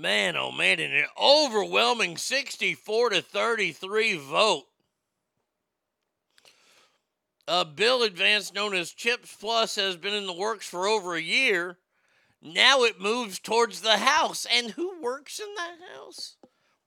[0.00, 4.64] Man, oh man, in an overwhelming 64 to 33 vote.
[7.46, 11.20] A bill advance known as CHIPS Plus has been in the works for over a
[11.20, 11.76] year.
[12.40, 14.46] Now it moves towards the House.
[14.50, 16.38] And who works in the House?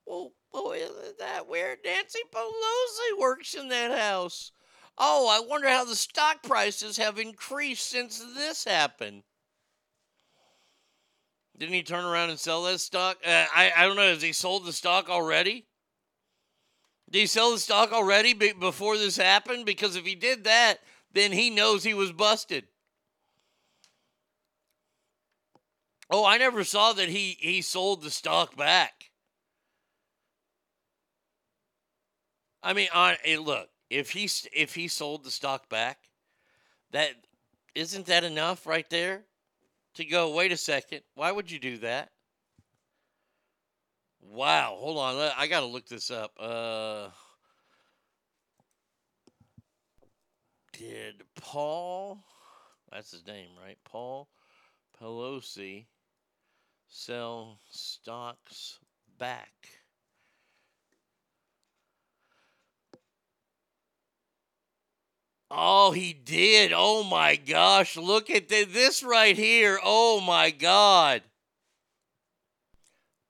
[0.08, 1.80] Well, boy, isn't that weird?
[1.86, 4.52] Nancy Pelosi works in that House.
[4.98, 9.22] Oh, I wonder how the stock prices have increased since this happened.
[11.58, 13.18] Didn't he turn around and sell that stock?
[13.26, 14.08] Uh, I, I don't know.
[14.08, 15.66] Has he sold the stock already?
[17.10, 19.66] Did he sell the stock already be- before this happened?
[19.66, 20.80] Because if he did that,
[21.12, 22.66] then he knows he was busted.
[26.10, 29.12] Oh, I never saw that he, he sold the stock back.
[32.64, 35.98] I mean, on eh, look, if he if he sold the stock back,
[36.92, 37.12] that
[37.76, 39.26] isn't that enough right there
[39.96, 40.34] to go.
[40.34, 42.10] Wait a second, why would you do that?
[44.22, 46.32] Wow, hold on, I got to look this up.
[46.40, 47.10] Uh,
[50.72, 52.24] did Paul?
[52.92, 53.78] That's his name, right?
[53.84, 54.30] Paul
[55.00, 55.86] Pelosi
[56.88, 58.80] sell stocks
[59.20, 59.52] back?
[65.56, 66.72] Oh, he did.
[66.74, 67.96] Oh my gosh.
[67.96, 69.80] Look at thi- this right here.
[69.84, 71.22] Oh my God.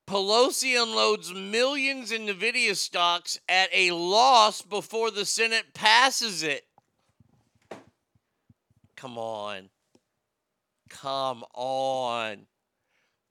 [0.08, 6.66] Pelosi unloads millions in Nvidia stocks at a loss before the Senate passes it.
[8.96, 9.70] Come on.
[10.90, 12.46] Come on.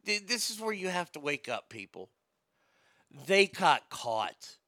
[0.04, 2.10] This is where you have to wake up, people.
[3.26, 4.58] They got caught.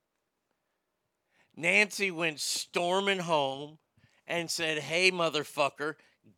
[1.54, 3.78] Nancy went storming home
[4.26, 5.94] and said, Hey, motherfucker,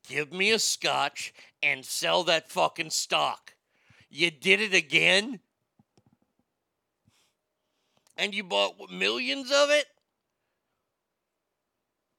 [0.08, 1.32] give me a scotch
[1.62, 3.54] and sell that fucking stock.
[4.10, 5.40] You did it again?
[8.16, 9.86] And you bought millions of it?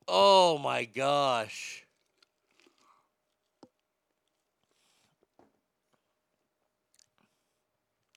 [0.07, 1.83] Oh my gosh.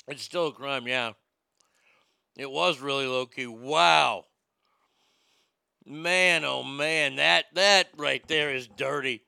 [0.07, 1.13] It's still a crime, yeah.
[2.37, 3.47] It was really low key.
[3.47, 4.27] Wow.
[5.91, 9.25] Man, oh man, that that right there is dirty.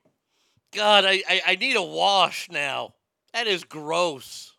[0.71, 2.93] God, I, I, I need a wash now.
[3.33, 4.53] That is gross.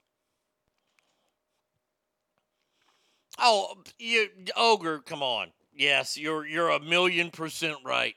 [3.38, 5.48] Oh, you ogre, come on.
[5.74, 8.16] Yes, you're you're a million percent right.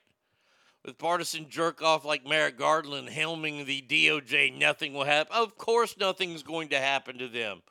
[0.84, 5.34] With partisan jerk off like Merrick Garland helming the DOJ, nothing will happen.
[5.34, 7.62] Of course, nothing's going to happen to them.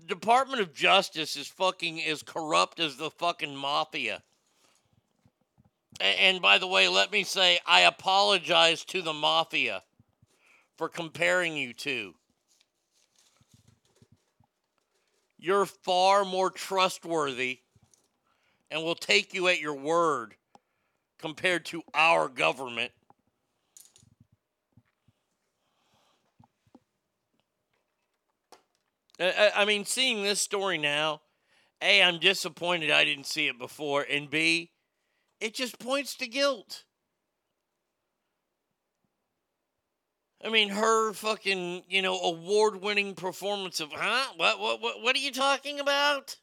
[0.00, 4.22] The Department of Justice is fucking as corrupt as the fucking mafia.
[6.02, 9.84] And by the way, let me say I apologize to the mafia
[10.76, 12.16] for comparing you two.
[15.38, 17.60] You're far more trustworthy
[18.68, 20.34] and will take you at your word
[21.18, 22.90] compared to our government.
[29.20, 31.22] I- I mean, seeing this story now,
[31.80, 34.72] A, I'm disappointed I didn't see it before, and B,
[35.42, 36.84] it just points to guilt.
[40.44, 44.32] I mean, her fucking, you know, award-winning performance of, huh?
[44.36, 46.36] What, what, what, what are you talking about?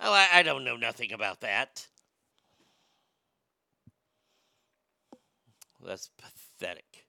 [0.00, 1.86] Oh, I, I don't know nothing about that.
[5.84, 7.06] That's pathetic.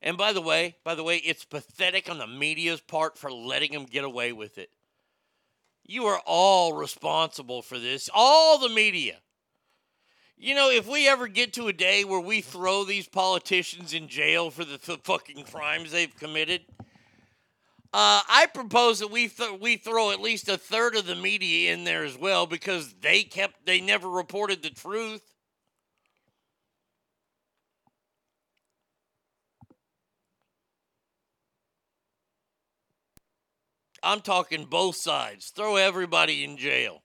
[0.00, 3.72] And by the way, by the way, it's pathetic on the media's part for letting
[3.72, 4.70] him get away with it.
[5.84, 9.18] You are all responsible for this, all the media.
[10.36, 14.08] You know, if we ever get to a day where we throw these politicians in
[14.08, 16.62] jail for the th- fucking crimes they've committed,
[17.94, 21.72] uh, I propose that we th- we throw at least a third of the media
[21.72, 25.22] in there as well because they kept they never reported the truth.
[34.02, 35.50] I'm talking both sides.
[35.50, 37.02] Throw everybody in jail.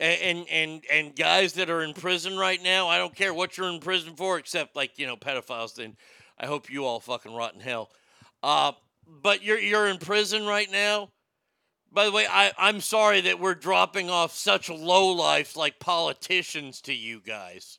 [0.00, 3.68] And, and and guys that are in prison right now, I don't care what you're
[3.68, 5.74] in prison for, except like you know pedophiles.
[5.74, 5.94] Then
[6.38, 7.90] I hope you all fucking rot in hell.
[8.42, 8.72] Uh,
[9.06, 11.10] but you're you're in prison right now.
[11.92, 16.80] By the way, I I'm sorry that we're dropping off such low life like politicians
[16.82, 17.78] to you guys.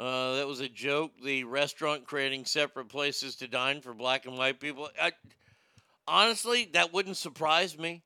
[0.00, 1.12] Uh, that was a joke.
[1.22, 4.88] The restaurant creating separate places to dine for black and white people.
[5.00, 5.12] I,
[6.06, 8.02] honestly, that wouldn't surprise me.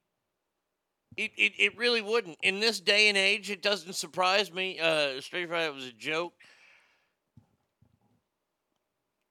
[1.16, 2.38] It, it, it really wouldn't.
[2.42, 4.80] In this day and age, it doesn't surprise me.
[4.80, 6.34] Uh, Straight Friday was a joke.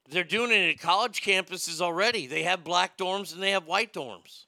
[0.09, 2.27] They're doing it at college campuses already.
[2.27, 4.45] They have black dorms and they have white dorms.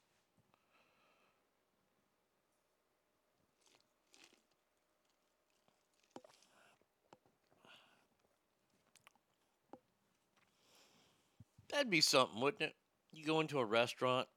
[11.70, 12.76] That'd be something, wouldn't it?
[13.16, 14.28] You go into a restaurant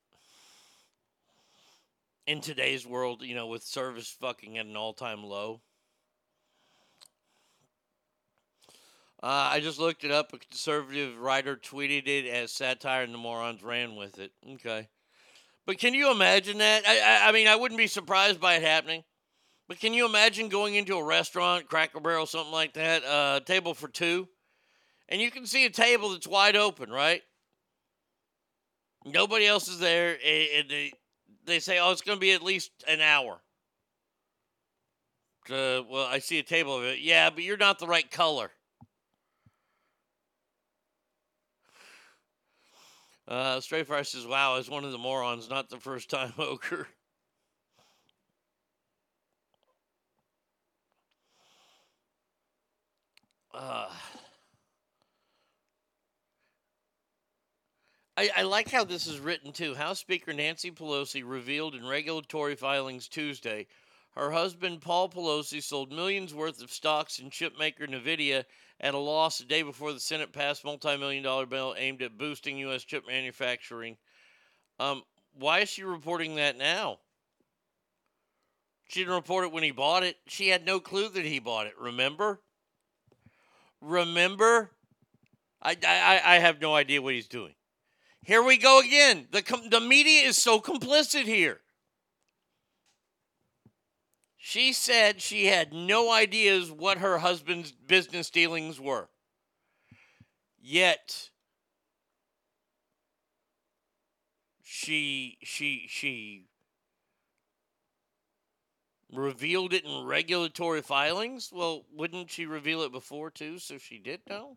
[2.29, 5.61] in today's world, you know, with service fucking at an all time low.
[9.21, 10.33] Uh, I just looked it up.
[10.33, 14.31] A conservative writer tweeted it as satire, and the morons ran with it.
[14.49, 14.87] Okay.
[15.67, 16.87] But can you imagine that?
[16.87, 19.03] I, I, I mean, I wouldn't be surprised by it happening.
[19.67, 23.75] But can you imagine going into a restaurant, Cracker Barrel, something like that, uh, table
[23.75, 24.29] for two,
[25.09, 27.23] and you can see a table that's wide open, right?
[29.05, 30.93] Nobody else is there, and they,
[31.47, 33.41] they say, oh, it's going to be at least an hour.
[35.51, 36.99] Uh, well, I see a table of it.
[36.99, 38.51] Yeah, but you're not the right color.
[43.27, 46.89] Uh, Straight Fire says, wow, as one of the morons, not the first time ogre.
[53.53, 53.89] Uh,
[58.19, 59.77] I, I like how this is written too.
[59.77, 63.69] House Speaker Nancy Pelosi revealed in regulatory filings Tuesday
[64.17, 68.45] her husband Paul Pelosi sold millions worth of stocks in chipmaker Nvidia
[68.81, 72.59] at a loss the day before the Senate passed multi-million dollar bill aimed at boosting
[72.59, 72.83] U.S.
[72.83, 73.97] chip manufacturing.
[74.81, 75.05] Um,
[75.39, 76.99] why is she reporting that now?
[78.89, 80.17] She didn't report it when he bought it.
[80.27, 81.79] She had no clue that he bought it.
[81.79, 82.41] Remember?
[83.81, 84.73] Remember?
[85.63, 87.55] I, I, I have no idea what he's doing.
[88.25, 89.29] Here we go again.
[89.31, 91.61] The, com- the media is so complicit here.
[94.37, 99.09] She said she had no ideas what her husband's business dealings were.
[100.61, 101.31] Yet,
[104.63, 106.47] she she she
[109.13, 111.51] revealed it in regulatory filings.
[111.53, 113.59] Well, wouldn't she reveal it before too?
[113.59, 114.57] So she did know.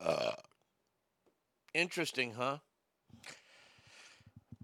[0.00, 0.32] Uh,
[1.74, 2.58] interesting, huh?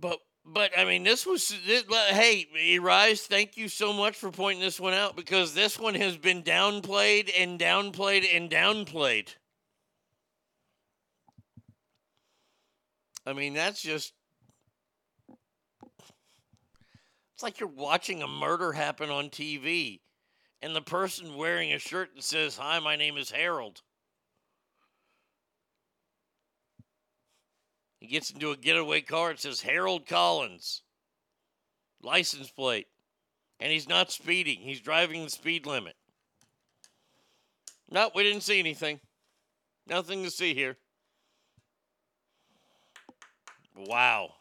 [0.01, 4.63] But but I mean, this was this, hey, Rise, thank you so much for pointing
[4.63, 9.35] this one out because this one has been downplayed and downplayed and downplayed.
[13.27, 14.15] I mean, that's just
[17.35, 20.01] it's like you're watching a murder happen on TV
[20.63, 23.83] and the person wearing a shirt that says, "Hi, my name is Harold."
[27.99, 29.33] He gets into a getaway car.
[29.33, 30.83] It says Harold Collins,
[32.03, 32.87] license plate.
[33.61, 35.97] And he's not speeding, he's driving the speed limit.
[37.91, 39.01] No, we didn't see anything.
[39.87, 40.77] Nothing to see here.
[43.75, 44.35] Wow.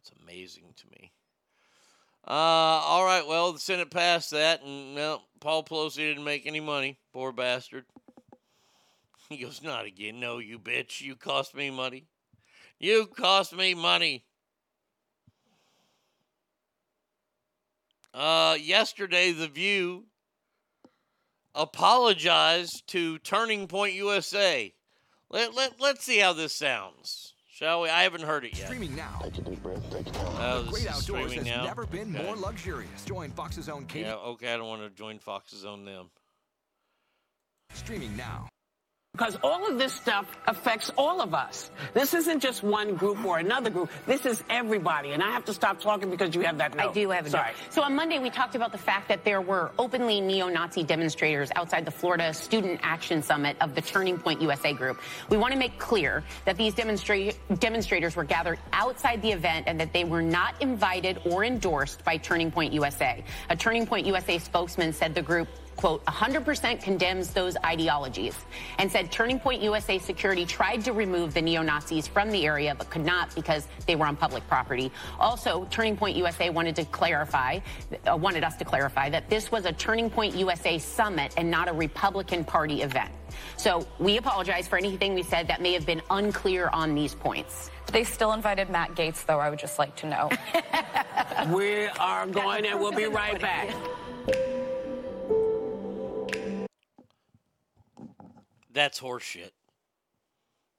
[0.00, 1.12] It's amazing to me.
[2.26, 6.60] Uh, all right, well, the Senate passed that, and well, Paul Pelosi didn't make any
[6.60, 6.98] money.
[7.12, 7.84] Poor bastard.
[9.32, 10.20] He goes, Not again.
[10.20, 11.00] No, you bitch.
[11.00, 12.06] You cost me money.
[12.78, 14.24] You cost me money.
[18.14, 20.04] Uh, yesterday, The View
[21.54, 24.72] apologized to Turning Point USA.
[25.30, 27.88] Let, let, let's see how this sounds, shall we?
[27.88, 28.66] I haven't heard it yet.
[28.66, 29.20] Streaming now.
[29.22, 29.90] Take a deep breath.
[29.90, 30.26] Take time.
[30.38, 31.64] Oh, the great outdoors has now?
[31.64, 32.24] never been Okay.
[32.26, 33.04] more luxurious.
[33.06, 34.04] Join Fox's own Katie.
[34.06, 36.10] Yeah, okay, I don't want to join Fox's own them.
[37.72, 38.48] Streaming now.
[39.14, 41.70] Because all of this stuff affects all of us.
[41.92, 43.90] This isn't just one group or another group.
[44.06, 45.12] This is everybody.
[45.12, 46.92] And I have to stop talking because you have that note.
[46.92, 47.48] I do have a Sorry.
[47.50, 47.56] note.
[47.68, 51.84] So on Monday, we talked about the fact that there were openly neo-Nazi demonstrators outside
[51.84, 54.98] the Florida Student Action Summit of the Turning Point USA group.
[55.28, 59.78] We want to make clear that these demonstra- demonstrators were gathered outside the event and
[59.78, 63.22] that they were not invited or endorsed by Turning Point USA.
[63.50, 68.36] A Turning Point USA spokesman said the group quote, 100% condemns those ideologies
[68.78, 72.90] and said Turning Point USA security tried to remove the neo-Nazis from the area but
[72.90, 74.90] could not because they were on public property.
[75.18, 77.58] Also, Turning Point USA wanted to clarify,
[78.10, 81.68] uh, wanted us to clarify that this was a Turning Point USA summit and not
[81.68, 83.10] a Republican Party event.
[83.56, 87.70] So we apologize for anything we said that may have been unclear on these points.
[87.92, 90.30] They still invited Matt Gaetz, though, I would just like to know.
[91.54, 93.74] we are going and we'll be right back.
[98.72, 99.50] That's horseshit.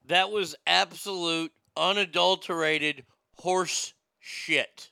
[0.07, 3.05] That was absolute, unadulterated
[3.37, 4.89] horse shit.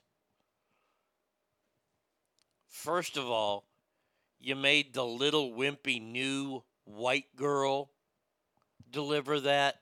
[2.68, 3.66] First of all,
[4.40, 7.90] you made the little wimpy new white girl
[8.90, 9.76] deliver that.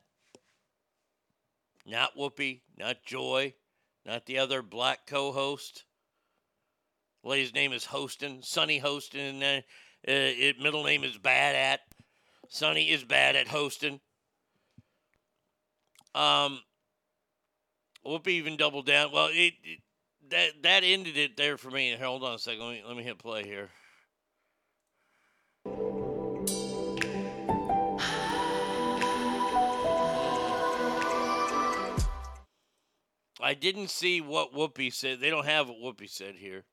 [1.87, 3.55] Not Whoopi, not Joy,
[4.05, 5.85] not the other black co host.
[7.23, 9.65] Lady's name is Hostin, Sonny Hostin, and
[10.07, 11.81] uh, middle name is Bad at.
[12.51, 14.01] Sonny is bad at hosting.
[16.15, 16.61] Um,
[18.05, 19.13] Whoopi even doubled down.
[19.13, 19.79] Well, it, it
[20.31, 21.95] that that ended it there for me.
[21.95, 22.61] Hold on a second.
[22.61, 23.71] Let me, let me hit play here.
[33.43, 35.21] I didn't see what Whoopi said.
[35.21, 36.65] They don't have what Whoopi said here.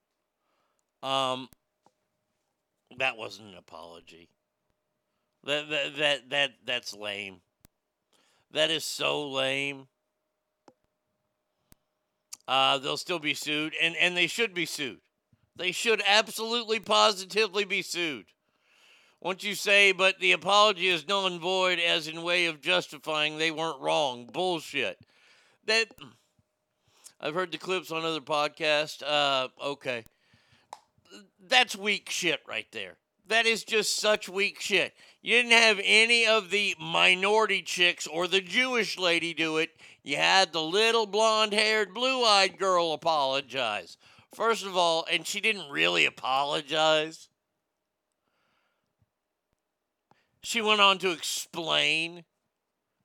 [1.03, 1.49] Um,
[2.97, 4.29] that wasn't an apology.
[5.47, 7.37] That that that, that that's lame.
[8.51, 9.87] That is so lame.
[12.45, 14.99] Uh, they'll still be sued, and and they should be sued.
[15.55, 18.25] They should absolutely, positively be sued.
[19.21, 23.37] Once you say, but the apology is null and void, as in way of justifying
[23.37, 24.29] they weren't wrong.
[24.31, 24.99] Bullshit.
[25.65, 25.87] That
[27.21, 29.01] I've heard the clips on other podcasts.
[29.01, 30.03] Uh, okay,
[31.47, 32.97] that's weak shit right there.
[33.27, 34.93] That is just such weak shit.
[35.27, 39.71] You didn't have any of the minority chicks or the Jewish lady do it.
[40.01, 43.97] You had the little blonde haired, blue eyed girl apologize.
[44.33, 47.27] First of all, and she didn't really apologize.
[50.43, 52.23] She went on to explain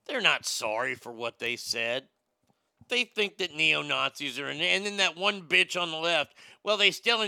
[0.06, 2.04] they're not sorry for what they said.
[2.86, 4.60] They think that neo Nazis are in.
[4.60, 7.20] And then that one bitch on the left, well, they still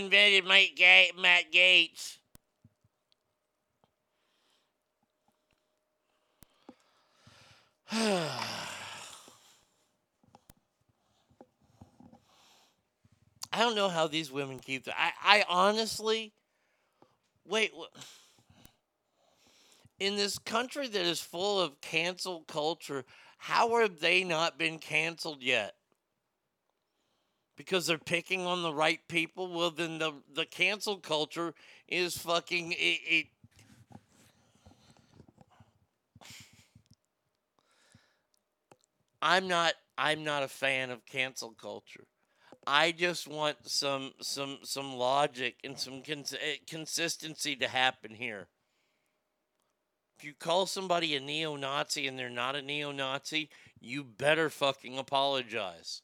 [0.77, 2.19] Ga- Matt Gaetz.
[7.97, 8.27] I
[13.59, 14.83] don't know how these women keep.
[14.83, 16.33] The, I I honestly,
[17.47, 17.71] wait.
[19.97, 23.05] In this country that is full of cancel culture,
[23.37, 25.75] How have they not been canceled yet?
[27.55, 29.53] Because they're picking on the right people?
[29.53, 31.53] Well, then the, the cancel culture
[31.87, 32.73] is fucking.
[32.73, 33.25] It, it
[39.21, 42.05] I'm not I'm not a fan of cancel culture.
[42.67, 48.47] I just want some some some logic and some cons- eh, consistency to happen here.
[50.17, 53.49] If you call somebody a neo-Nazi and they're not a neo-Nazi,
[53.81, 56.01] you better fucking apologize.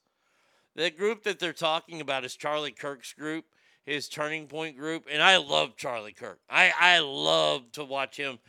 [0.75, 3.45] The group that they're talking about is Charlie Kirk's group,
[3.85, 6.39] his Turning Point group, and I love Charlie Kirk.
[6.49, 8.39] I I love to watch him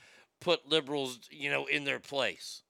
[0.40, 2.62] put liberals, you know, in their place.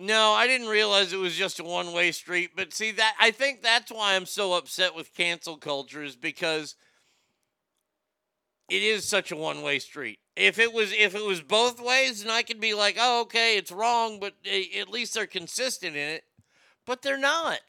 [0.00, 2.52] No, I didn't realize it was just a one-way street.
[2.56, 6.76] But see that I think that's why I'm so upset with cancel culture is because
[8.68, 10.18] it is such a one-way street.
[10.34, 13.56] If it was if it was both ways, then I could be like, oh, okay,
[13.56, 16.24] it's wrong, but at least they're consistent in it.
[16.86, 17.60] But they're not.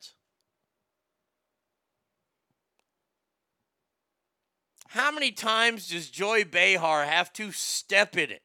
[4.94, 8.44] How many times does Joy Behar have to step in it?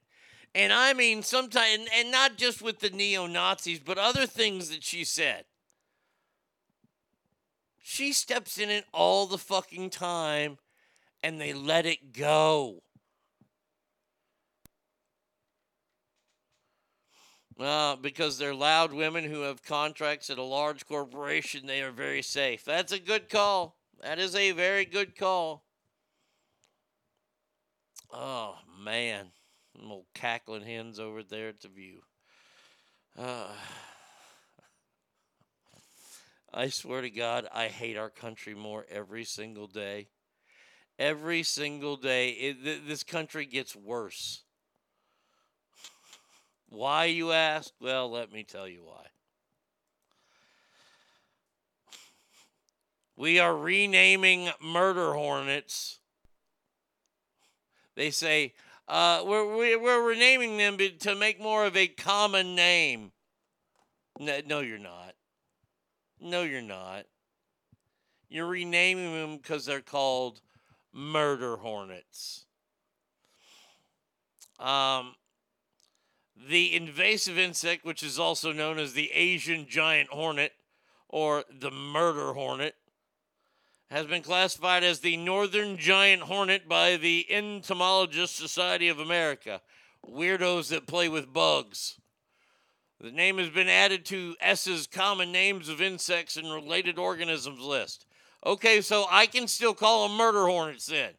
[0.55, 4.71] And I mean, sometimes, and, and not just with the neo Nazis, but other things
[4.71, 5.45] that she said.
[7.81, 10.59] She steps in it all the fucking time
[11.23, 12.83] and they let it go.
[17.59, 22.23] Uh, because they're loud women who have contracts at a large corporation, they are very
[22.23, 22.65] safe.
[22.65, 23.77] That's a good call.
[24.01, 25.65] That is a very good call.
[28.13, 29.33] Oh, man.
[29.83, 32.03] Old cackling hens over there at the view.
[33.17, 33.49] Uh,
[36.53, 40.09] I swear to God, I hate our country more every single day.
[40.99, 44.43] Every single day, it, th- this country gets worse.
[46.69, 47.73] Why, you ask?
[47.81, 49.07] Well, let me tell you why.
[53.17, 55.99] We are renaming murder hornets.
[57.95, 58.55] They say,
[58.89, 63.13] uh, we're, we're, renaming them to make more of a common name.
[64.19, 65.15] No, no, you're not.
[66.21, 67.05] No, you're not.
[68.31, 70.41] You're renaming them because they're called
[70.93, 72.47] murder hornets.
[74.59, 75.15] Um,
[76.49, 80.53] the invasive insect, which is also known as the Asian giant hornet
[81.09, 82.75] or the murder hornet,
[83.91, 89.61] has been classified as the northern giant hornet by the Entomologist Society of America.
[90.07, 91.99] Weirdos that play with bugs.
[93.01, 98.07] The name has been added to S's common names of insects and related organisms list.
[98.45, 101.13] Okay, so I can still call them murder hornets then.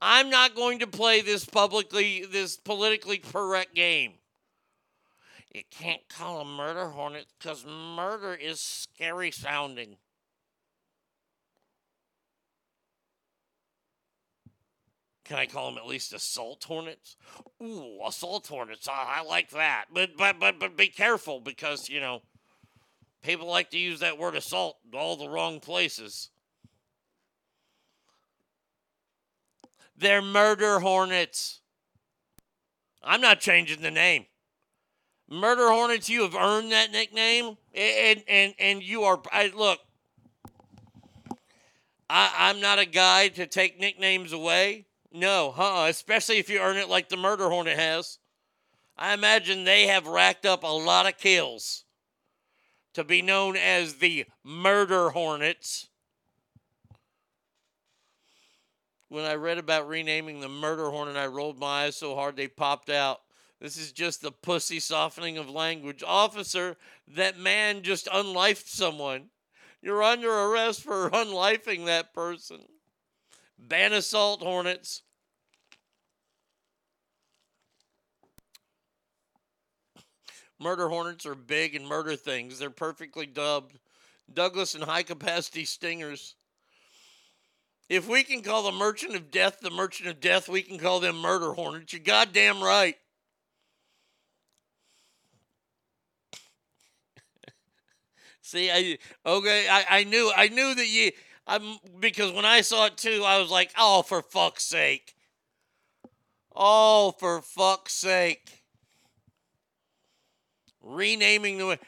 [0.00, 4.14] I'm not going to play this publicly, this politically correct game.
[5.54, 9.96] You can't call them murder hornets because murder is scary sounding.
[15.32, 17.16] Can I call them at least assault hornets?
[17.62, 18.86] Ooh, assault hornets.
[18.86, 19.86] I, I like that.
[19.90, 22.20] But but but but be careful because you know
[23.22, 26.28] people like to use that word assault in all the wrong places.
[29.96, 31.62] They're murder hornets.
[33.02, 34.26] I'm not changing the name.
[35.30, 39.18] Murder hornets, you have earned that nickname, and and and you are.
[39.32, 39.78] I look.
[42.10, 44.88] I, I'm not a guy to take nicknames away.
[45.12, 45.86] No, huh?
[45.88, 48.18] Especially if you earn it like the murder hornet has.
[48.96, 51.84] I imagine they have racked up a lot of kills
[52.94, 55.88] to be known as the murder hornets.
[59.08, 62.48] When I read about renaming the murder hornet, I rolled my eyes so hard they
[62.48, 63.20] popped out.
[63.60, 66.02] This is just the pussy softening of language.
[66.04, 66.76] Officer,
[67.08, 69.28] that man just unlifed someone.
[69.82, 72.60] You're under arrest for unlifing that person.
[73.68, 75.02] Ban assault hornets.
[80.58, 82.58] Murder hornets are big and murder things.
[82.58, 83.78] They're perfectly dubbed
[84.32, 86.34] Douglas and high capacity stingers.
[87.88, 91.00] If we can call the merchant of death the merchant of death, we can call
[91.00, 91.92] them murder hornets.
[91.92, 92.96] You're goddamn right.
[98.40, 101.12] See, I okay, I, I knew I knew that you
[101.46, 105.14] I'm because when I saw it too, I was like, oh for fuck's sake.
[106.54, 108.62] Oh for fuck's sake.
[110.80, 111.78] Renaming the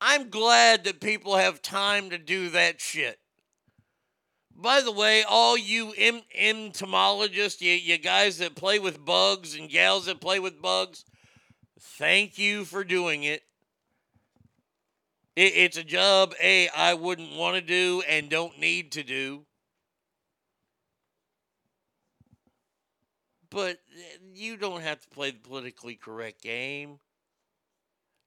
[0.00, 3.18] I'm glad that people have time to do that shit.
[4.54, 9.70] By the way, all you em- entomologists, you, you guys that play with bugs and
[9.70, 11.04] gals that play with bugs,
[11.82, 13.42] Thank you for doing it.
[15.36, 19.44] It it's a job, A, I wouldn't want to do and don't need to do.
[23.50, 26.98] But eh, you don't have to play the politically correct game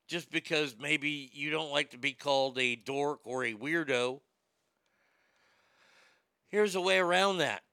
[0.08, 4.20] just because maybe you don't like to be called a dork or a weirdo.
[6.47, 7.64] Here's a way around that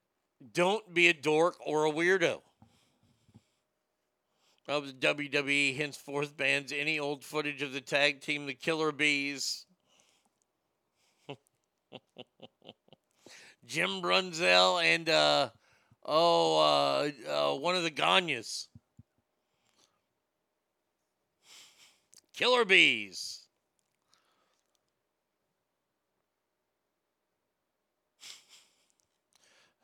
[0.53, 2.41] don't be a dork or a weirdo.
[4.81, 9.67] The WWE henceforth bans any old footage of the tag team, the Killer Bees.
[13.67, 15.51] Jim Brunzell and uh,
[16.07, 18.69] oh, uh, uh, one of the Gagnes.
[22.35, 23.41] Killer Bees.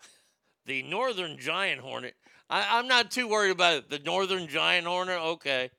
[0.65, 2.15] the Northern Giant Hornet.
[2.51, 3.91] I, I'm not too worried about it.
[3.91, 5.71] The Northern Giant Hornet, okay.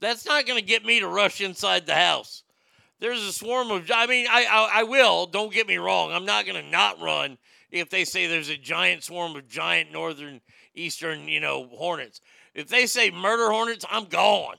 [0.00, 2.42] That's not going to get me to rush inside the house.
[3.00, 3.90] There's a swarm of.
[3.92, 5.26] I mean, I I, I will.
[5.26, 6.12] Don't get me wrong.
[6.12, 7.38] I'm not going to not run
[7.70, 10.40] if they say there's a giant swarm of giant northern
[10.74, 12.20] eastern, you know, hornets.
[12.54, 14.56] If they say murder hornets, I'm gone.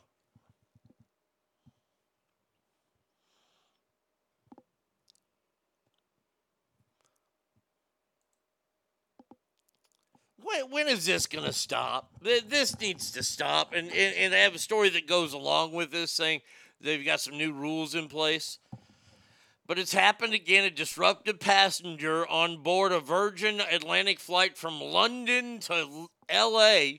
[10.52, 12.12] When, when is this going to stop?
[12.22, 13.74] This needs to stop.
[13.74, 16.42] And, and, and I have a story that goes along with this saying
[16.80, 18.60] they've got some new rules in place.
[19.68, 20.66] But it's happened again.
[20.66, 26.98] A disruptive passenger on board a Virgin Atlantic flight from London to LA.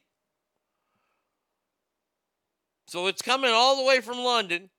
[2.87, 4.71] So it's coming all the way from London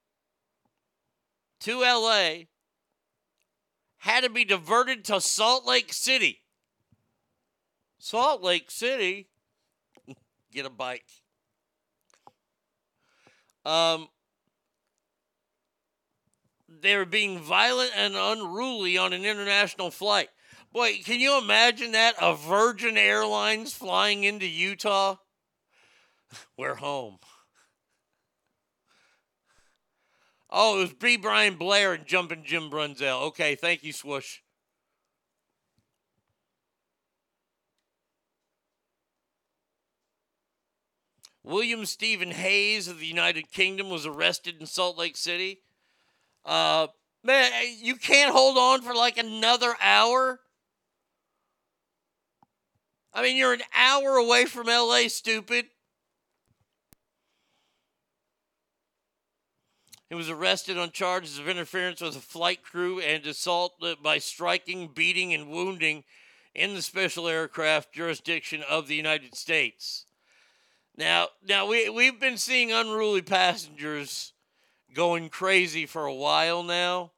[1.61, 2.45] to LA.
[3.97, 6.42] Had to be diverted to Salt Lake City.
[8.03, 9.29] Salt Lake City,
[10.51, 11.05] get a bike.
[13.63, 14.09] Um,
[16.67, 20.27] they were being violent and unruly on an international flight.
[20.73, 22.15] Boy, can you imagine that?
[22.19, 25.15] A Virgin Airlines flying into Utah?
[26.57, 27.19] We're home.
[30.49, 31.15] Oh, it was B.
[31.15, 33.21] Brian Blair and Jumping Jim Brunzell.
[33.27, 34.39] Okay, thank you, Swoosh.
[41.43, 45.59] William Stephen Hayes of the United Kingdom was arrested in Salt Lake City.
[46.45, 46.87] Uh,
[47.23, 50.39] man, you can't hold on for like another hour.
[53.13, 55.65] I mean, you're an hour away from LA, stupid.
[60.09, 64.89] He was arrested on charges of interference with a flight crew and assault by striking,
[64.93, 66.03] beating, and wounding
[66.53, 70.05] in the special aircraft jurisdiction of the United States.
[70.95, 74.33] Now, now we we've been seeing unruly passengers
[74.93, 77.11] going crazy for a while now,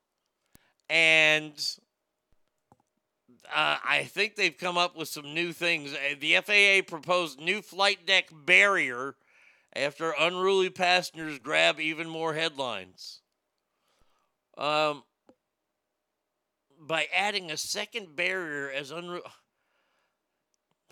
[0.89, 1.53] and
[3.53, 5.93] uh, I think they've come up with some new things.
[5.93, 9.15] Uh, the FAA proposed new flight deck barrier
[9.75, 13.19] after unruly passengers grab even more headlines.
[14.57, 15.03] Um,
[16.79, 19.23] by adding a second barrier as unruly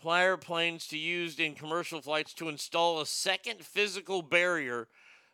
[0.03, 4.87] Plier plans to use in commercial flights to install a second physical barrier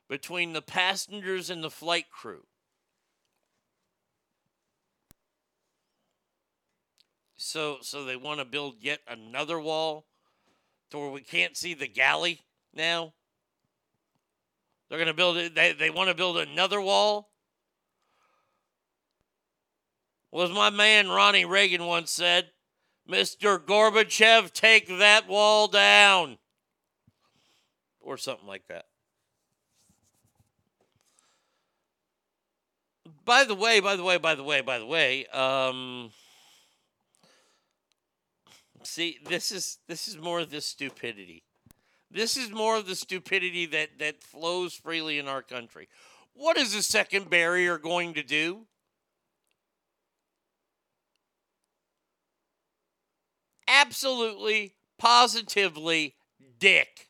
[0.08, 2.44] between the passengers and the flight crew.
[7.38, 10.06] So, so they want to build yet another wall
[10.92, 12.42] to where we can't see the galley
[12.74, 13.14] now.
[14.90, 15.56] They're going to build it.
[15.56, 17.30] They, they want to build another wall.
[20.32, 22.50] Was my man Ronnie Reagan once said,
[23.10, 23.58] Mr.
[23.58, 26.38] Gorbachev, take that wall down.
[28.00, 28.86] Or something like that.
[33.26, 36.12] By the way, by the way, by the way, by the way, um,
[38.84, 41.44] see, this is this is more of the stupidity.
[42.10, 45.90] This is more of the stupidity that that flows freely in our country.
[46.34, 48.66] What is the second barrier going to do?
[53.70, 56.16] Absolutely, positively
[56.60, 57.10] dick.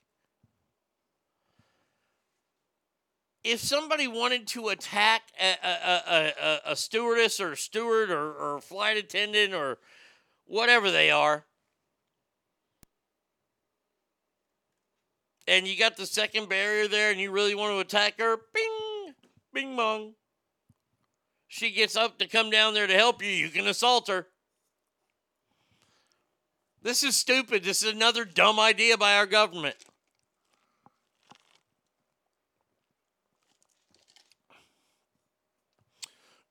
[3.43, 8.97] If somebody wanted to attack a, a, a, a stewardess or steward or, or flight
[8.97, 9.77] attendant or
[10.45, 11.45] whatever they are,
[15.47, 19.13] and you got the second barrier there and you really want to attack her, bing,
[19.53, 20.13] bing bong.
[21.47, 24.27] She gets up to come down there to help you, you can assault her.
[26.81, 27.63] This is stupid.
[27.63, 29.75] This is another dumb idea by our government.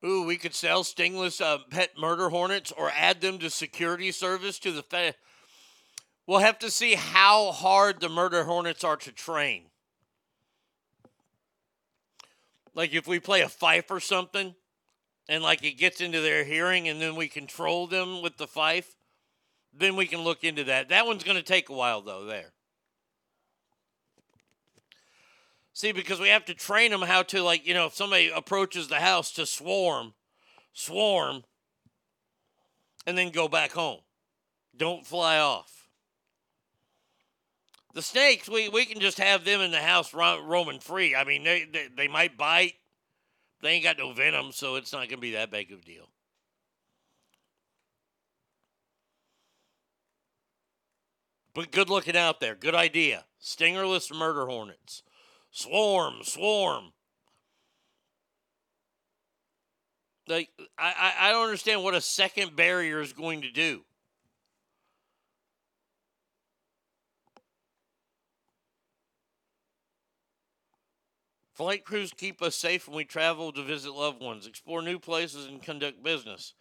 [0.04, 4.58] Ooh, we could sell stingless uh, pet murder hornets or add them to security service
[4.60, 5.16] to the Fed.
[6.26, 9.64] We'll have to see how hard the murder hornets are to train.
[12.74, 14.54] Like if we play a fife or something,
[15.28, 18.94] and like it gets into their hearing, and then we control them with the fife
[19.72, 20.88] then we can look into that.
[20.88, 22.24] That one's going to take a while though.
[22.24, 22.52] There.
[25.78, 28.88] See, because we have to train them how to, like, you know, if somebody approaches
[28.88, 30.14] the house to swarm,
[30.72, 31.44] swarm,
[33.06, 34.00] and then go back home.
[34.76, 35.88] Don't fly off.
[37.94, 41.14] The snakes, we, we can just have them in the house ro- roaming free.
[41.14, 42.74] I mean, they, they, they might bite.
[43.62, 45.84] They ain't got no venom, so it's not going to be that big of a
[45.84, 46.08] deal.
[51.58, 52.54] But good looking out there.
[52.54, 53.24] Good idea.
[53.42, 55.02] Stingerless murder hornets.
[55.50, 56.92] Swarm, swarm.
[60.28, 63.82] Like I, I, I don't understand what a second barrier is going to do.
[71.54, 75.46] Flight crews keep us safe when we travel to visit loved ones, explore new places,
[75.46, 76.54] and conduct business.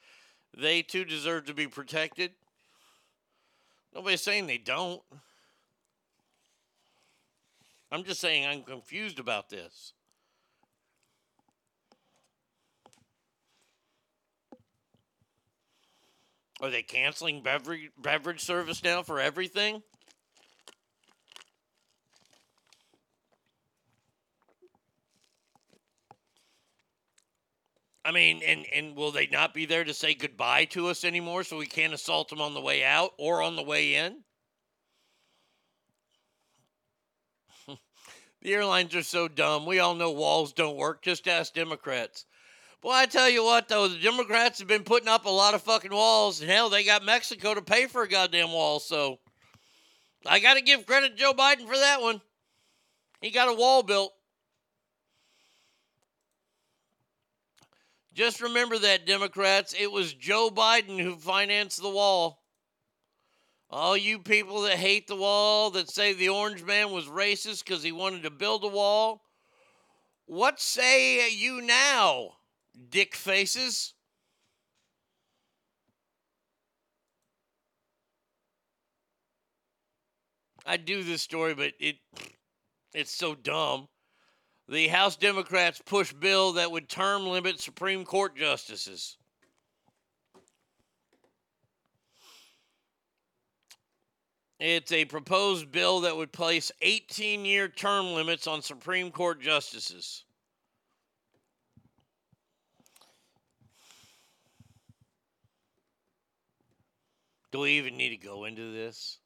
[0.59, 2.31] They too deserve to be protected.
[3.97, 5.01] Nobody's saying they don't.
[7.91, 9.93] I'm just saying I'm confused about this.
[16.61, 19.81] Are they canceling beverage beverage service now for everything?
[28.07, 31.43] I mean, and and will they not be there to say goodbye to us anymore
[31.43, 34.23] so we can't assault them on the way out or on the way in?
[38.41, 39.65] The airlines are so dumb.
[39.65, 41.01] We all know walls don't work.
[41.01, 42.25] Just ask Democrats.
[42.81, 45.63] Boy, I tell you what, though, the Democrats have been putting up a lot of
[45.63, 46.39] fucking walls.
[46.39, 48.79] And hell, they got Mexico to pay for a goddamn wall.
[48.79, 49.19] So
[50.25, 52.21] I got to give credit to Joe Biden for that one.
[53.19, 54.13] He got a wall built.
[58.17, 59.75] Just remember that, Democrats.
[59.77, 62.41] It was Joe Biden who financed the wall.
[63.69, 67.83] All you people that hate the wall, that say the orange man was racist because
[67.83, 69.21] he wanted to build a wall,
[70.25, 72.37] what say you now,
[72.89, 73.93] dick faces?
[80.65, 81.97] I do this story, but it
[82.95, 83.89] it's so dumb.
[84.69, 89.17] The House Democrats push bill that would term limit Supreme Court justices.
[94.59, 100.25] It's a proposed bill that would place 18 year term limits on Supreme Court justices.
[107.51, 109.19] Do we even need to go into this?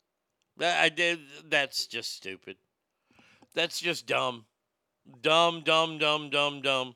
[0.60, 1.20] I did
[1.50, 2.58] that's just stupid.
[3.56, 4.46] That's just dumb.
[5.22, 6.96] Dumb, dumb, dumb, dumb, dumb.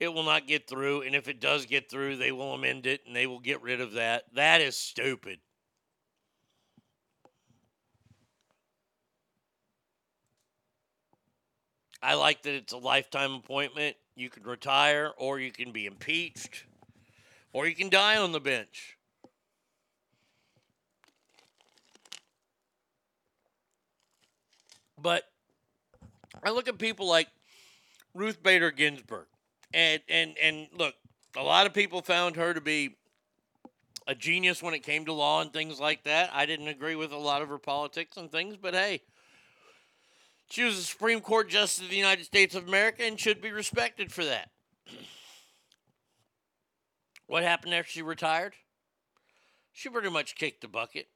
[0.00, 3.02] It will not get through, and if it does get through, they will amend it
[3.06, 4.24] and they will get rid of that.
[4.34, 5.38] That is stupid.
[12.02, 13.96] I like that it's a lifetime appointment.
[14.16, 16.64] You can retire, or you can be impeached,
[17.52, 18.98] or you can die on the bench.
[25.00, 25.31] But
[26.42, 27.28] I look at people like
[28.14, 29.26] Ruth Bader Ginsburg,
[29.72, 30.94] and and and look,
[31.36, 32.96] a lot of people found her to be
[34.06, 36.30] a genius when it came to law and things like that.
[36.32, 39.02] I didn't agree with a lot of her politics and things, but hey,
[40.50, 43.52] she was a Supreme Court Justice of the United States of America and should be
[43.52, 44.50] respected for that.
[47.26, 48.54] what happened after she retired?
[49.72, 51.08] She pretty much kicked the bucket.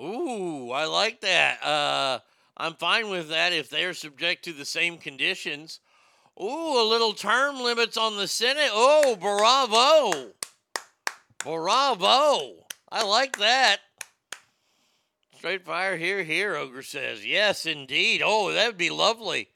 [0.00, 1.62] Ooh, I like that.
[1.62, 2.18] Uh,
[2.56, 5.80] I'm fine with that if they're subject to the same conditions.
[6.40, 8.70] Ooh, a little term limits on the Senate.
[8.72, 10.32] Oh, bravo.
[11.44, 12.66] Bravo.
[12.90, 13.78] I like that.
[15.36, 17.24] Straight fire here, here, Ogre says.
[17.24, 18.22] Yes, indeed.
[18.24, 19.50] Oh, that would be lovely.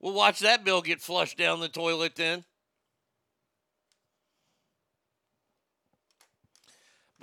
[0.00, 2.44] We'll watch that bill get flushed down the toilet then.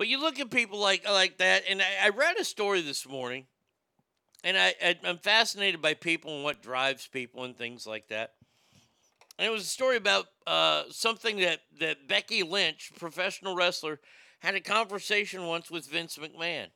[0.02, 3.08] But you look at people like like that, and I, I read a story this
[3.08, 3.46] morning,
[4.42, 8.32] and I, I I'm fascinated by people and what drives people and things like that.
[9.38, 14.00] And it was a story about uh, something that that Becky Lynch, professional wrestler,
[14.40, 16.66] had a conversation once with Vince McMahon.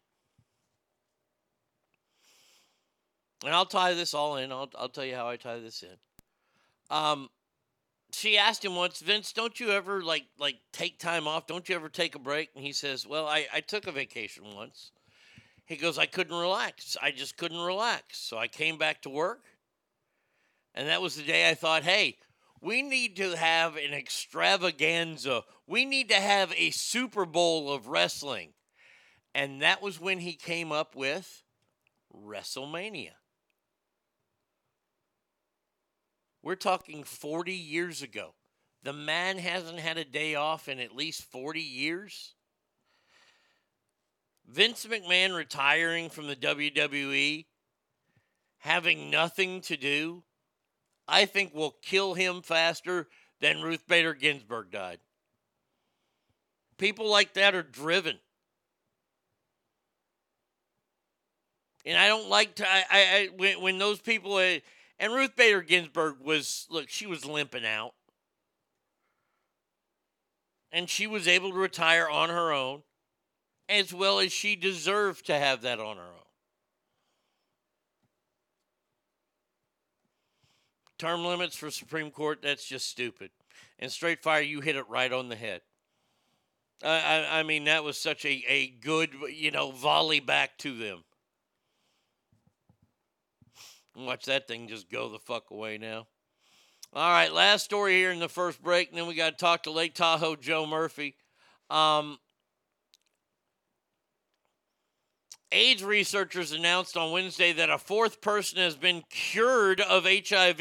[3.45, 4.53] and I'll tie this all in.
[4.53, 5.97] I'll I'll tell you how I tie this in.
[6.97, 7.29] Um,
[8.13, 11.47] she asked him once, Vince, don't you ever like like take time off?
[11.47, 12.51] Don't you ever take a break?
[12.55, 14.93] And he says, Well, I, I took a vacation once.
[15.67, 16.97] He goes, I couldn't relax.
[17.03, 18.19] I just couldn't relax.
[18.19, 19.43] So I came back to work.
[20.75, 22.19] And that was the day I thought, hey,
[22.61, 25.43] we need to have an extravaganza.
[25.67, 28.53] We need to have a Super Bowl of wrestling.
[29.35, 31.43] And that was when he came up with
[32.15, 33.13] WrestleMania.
[36.47, 38.35] We're talking 40 years ago.
[38.85, 42.35] The man hasn't had a day off in at least 40 years.
[44.47, 47.47] Vince McMahon retiring from the WWE,
[48.59, 50.23] having nothing to do,
[51.09, 53.09] I think will kill him faster
[53.41, 55.01] than Ruth Bader Ginsburg died.
[56.79, 58.21] People like that are driven.
[61.85, 62.69] And I don't like to.
[62.69, 64.59] I, I, I when, when those people uh,
[64.99, 67.95] and Ruth Bader Ginsburg was look, she was limping out,
[70.73, 72.83] and she was able to retire on her own,
[73.69, 76.27] as well as she deserved to have that on her own.
[80.99, 83.31] Term limits for Supreme Court, that's just stupid.
[83.79, 85.61] And straight fire, you hit it right on the head.
[86.83, 90.77] I, I, I mean, that was such a, a good, you know, volley back to
[90.77, 91.05] them.
[93.97, 96.07] Watch that thing just go the fuck away now.
[96.93, 99.63] All right, last story here in the first break, and then we got to talk
[99.63, 101.17] to Lake Tahoe Joe Murphy.
[101.71, 102.19] Um,
[105.51, 110.61] AIDS researchers announced on Wednesday that a fourth person has been cured of HIV.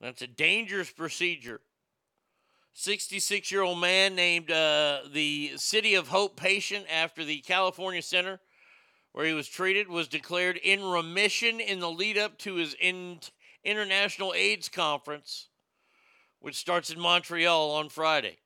[0.00, 1.60] That's a dangerous procedure.
[2.74, 8.40] 66 year old man named uh, the City of Hope patient after the California Center
[9.16, 13.18] where he was treated was declared in remission in the lead up to his in-
[13.64, 15.48] International AIDS Conference,
[16.40, 18.36] which starts in Montreal on Friday.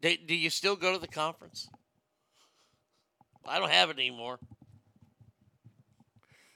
[0.00, 1.68] Do, do you still go to the conference?
[3.44, 4.38] I don't have it anymore.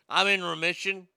[0.09, 1.09] I'm in remission.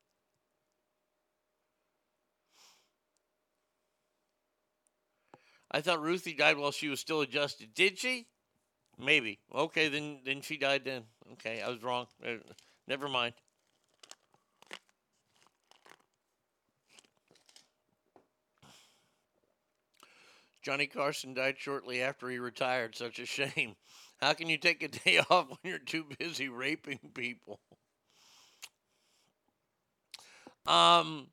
[5.70, 7.76] I thought Ruthie died while she was still adjusted.
[7.76, 8.26] Did she?
[8.98, 9.40] Maybe.
[9.54, 11.04] Okay, then then she died then.
[11.34, 12.08] Okay, I was wrong.
[12.26, 12.36] Uh,
[12.88, 13.34] never mind.
[20.66, 22.96] Johnny Carson died shortly after he retired.
[22.96, 23.76] Such a shame.
[24.20, 27.60] How can you take a day off when you're too busy raping people?
[30.66, 31.28] Um,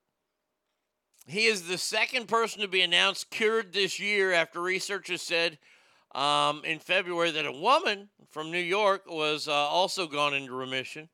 [1.27, 5.59] he is the second person to be announced cured this year after researchers said
[6.15, 11.09] um, in February that a woman from New York was uh, also gone into remission.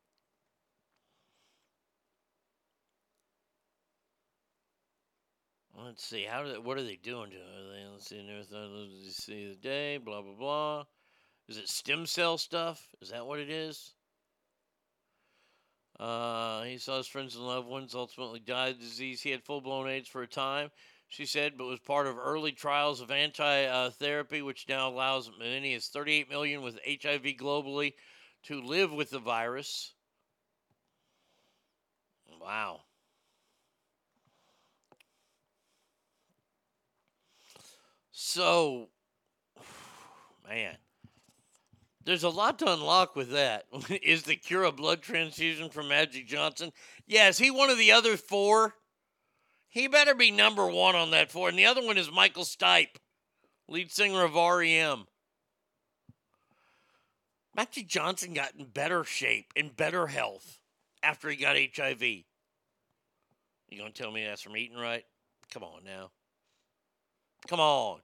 [5.85, 6.23] Let's see.
[6.23, 7.91] How do they, what are they doing to her?
[7.91, 8.21] Let's see.
[8.29, 9.97] Let's see the day.
[9.97, 10.83] Blah blah blah.
[11.47, 12.85] Is it stem cell stuff?
[13.01, 13.93] Is that what it is?
[15.99, 19.21] Uh, he saw his friends and loved ones ultimately die of disease.
[19.21, 20.69] He had full blown AIDS for a time,
[21.09, 25.31] she said, but was part of early trials of anti uh, therapy, which now allows
[25.39, 27.93] many as 38 million with HIV globally
[28.43, 29.93] to live with the virus.
[32.39, 32.81] Wow.
[38.11, 38.89] So,
[40.47, 40.77] man,
[42.05, 43.65] there's a lot to unlock with that.
[44.03, 46.71] Is the cure a blood transfusion from Magic Johnson?
[47.07, 48.75] Yeah, is he one of the other four?
[49.69, 51.49] He better be number one on that four.
[51.49, 52.97] And the other one is Michael Stipe,
[53.67, 55.05] lead singer of REM.
[57.55, 60.59] Magic Johnson got in better shape, in better health
[61.03, 62.01] after he got HIV.
[62.01, 62.25] You
[63.77, 65.03] gonna tell me that's from eating right?
[65.51, 66.11] Come on now.
[67.47, 67.99] Come on.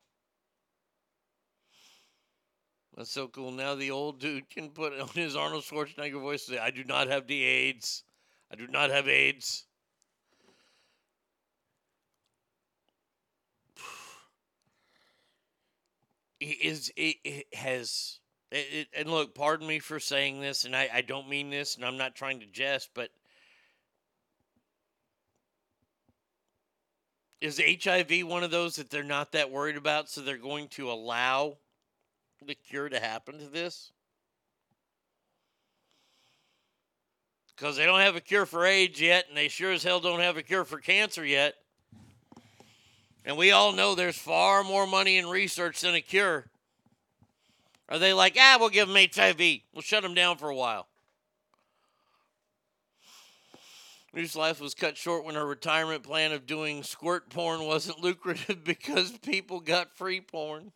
[2.95, 3.51] That's so cool.
[3.51, 6.83] Now the old dude can put on his Arnold Schwarzenegger voice and say, I do
[6.83, 8.03] not have the AIDS.
[8.51, 9.64] I do not have AIDS.
[16.39, 18.19] Is it, it has
[18.51, 21.85] it, and look, pardon me for saying this, and I, I don't mean this, and
[21.85, 23.09] I'm not trying to jest, but
[27.41, 30.91] is HIV one of those that they're not that worried about, so they're going to
[30.91, 31.57] allow
[32.45, 33.91] the cure to happen to this?
[37.55, 40.19] Because they don't have a cure for AIDS yet, and they sure as hell don't
[40.19, 41.55] have a cure for cancer yet.
[43.25, 46.45] And we all know there's far more money in research than a cure.
[47.89, 49.39] Are they like, ah, we'll give them HIV.
[49.73, 50.87] We'll shut them down for a while.
[54.15, 58.63] whose life was cut short when her retirement plan of doing squirt porn wasn't lucrative
[58.63, 60.71] because people got free porn.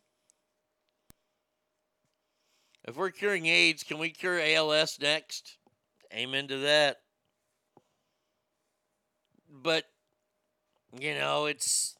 [2.86, 5.56] If we're curing AIDS, can we cure ALS next?
[6.12, 6.98] Amen to that.
[9.50, 9.84] But,
[10.98, 11.96] you know, it's.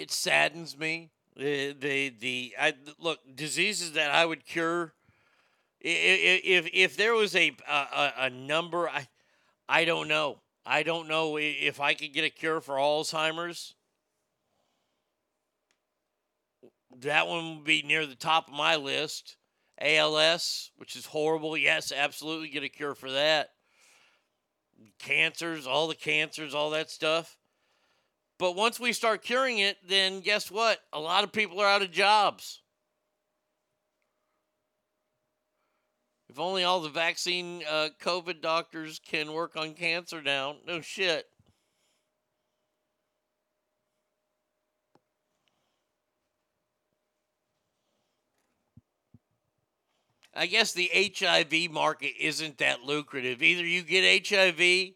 [0.00, 1.10] It saddens me.
[1.36, 4.94] The, the, the, I, look, diseases that I would cure
[5.80, 9.08] if if there was a a, a number i
[9.68, 10.40] i don't know.
[10.66, 13.74] I don't know if i could get a cure for alzheimer's.
[17.00, 19.36] That one would be near the top of my list.
[19.80, 21.56] Als which is horrible.
[21.56, 23.50] Yes absolutely get a cure for that.
[24.98, 27.38] Cancers all the cancers all that stuff
[28.40, 31.82] but once we start curing it then guess what a lot of people are out
[31.82, 32.62] of jobs
[36.30, 40.58] If only all the vaccine uh, COVID doctors can work on cancer now.
[40.64, 41.26] No shit.
[50.32, 53.42] I guess the HIV market isn't that lucrative.
[53.42, 54.92] Either you get HIV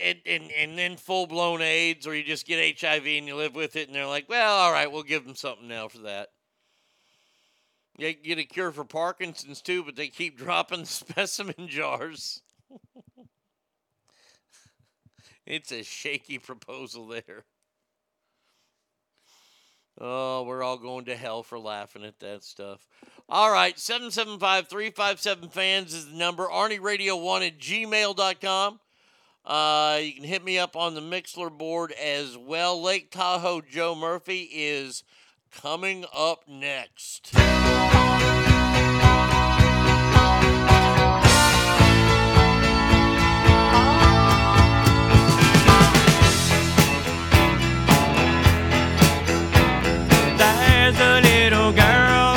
[0.00, 3.54] and, and, and then full blown AIDS, or you just get HIV and you live
[3.54, 6.28] with it, and they're like, well, all right, we'll give them something now for that.
[7.98, 12.42] They get a cure for Parkinson's too, but they keep dropping specimen jars.
[15.46, 17.44] it's a shaky proposal there.
[20.00, 22.86] Oh, we're all going to hell for laughing at that stuff.
[23.28, 26.46] All right, 775 357 fans is the number.
[26.46, 28.80] ArnieRadio1 at gmail.com.
[29.44, 32.80] Uh, you can hit me up on the Mixlr board as well.
[32.80, 35.02] Lake Tahoe Joe Murphy is
[35.50, 37.32] coming up next.
[50.38, 52.36] There's a little girl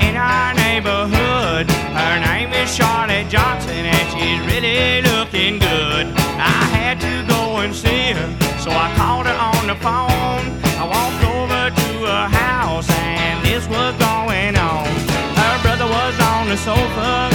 [0.00, 1.70] in our neighborhood.
[1.70, 6.11] Her name is Charlotte Johnson, and she's really looking good.
[7.82, 8.30] See her,
[8.62, 10.44] so I called her on the phone.
[10.78, 14.86] I walked over to her house, and this was going on.
[15.34, 17.26] Her brother was on the sofa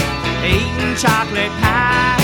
[0.48, 2.16] eating chocolate pie.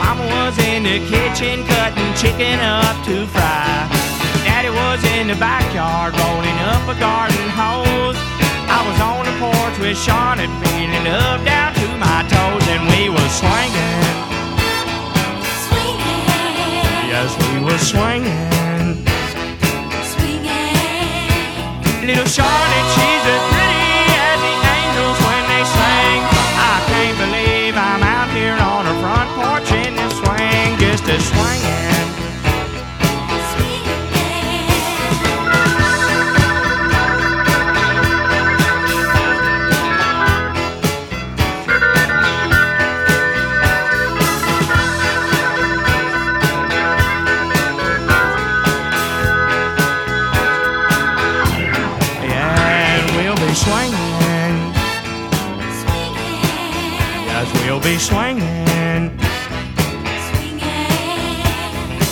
[0.00, 3.84] Mama was in the kitchen cutting chicken up to fry.
[4.48, 8.16] Daddy was in the backyard rolling up a garden hose.
[8.72, 13.12] I was on the porch with Charlotte feeling up down to my toes, and we
[13.12, 14.35] were swinging.
[17.18, 19.06] Yes, we were swinging.
[20.04, 22.06] Swinging.
[22.06, 23.55] Little Charlotte, she's as
[57.96, 59.08] be swinging.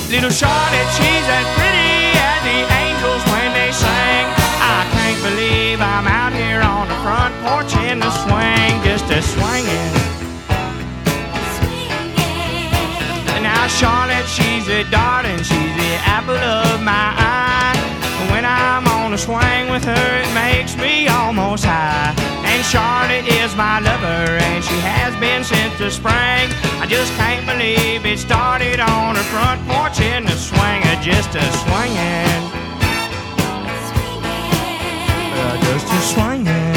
[0.08, 1.92] Little Charlotte, she's as pretty
[2.28, 4.24] as the angels when they sing.
[4.76, 9.20] I can't believe I'm out here on the front porch in the swing, just a
[9.20, 9.92] swinging.
[13.42, 17.76] Now Charlotte, she's a darling, she's the apple of my eye.
[18.32, 22.23] When I'm on a swing with her, it makes me almost high.
[22.70, 26.48] Charlotte is my lover, and she has been since the spring.
[26.80, 31.44] I just can't believe it started on her front porch in the swing, just a
[31.62, 32.42] swinging.
[35.36, 36.74] Uh, just a swinging.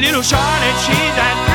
[0.00, 1.51] Little Charlotte, she's as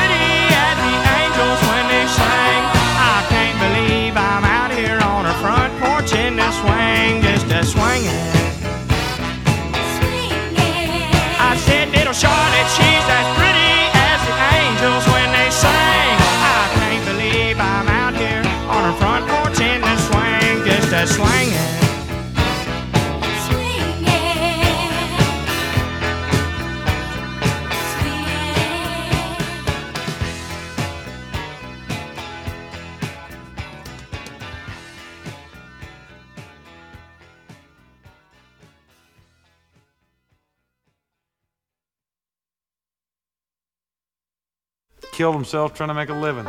[45.18, 46.44] kill themselves trying to make a living.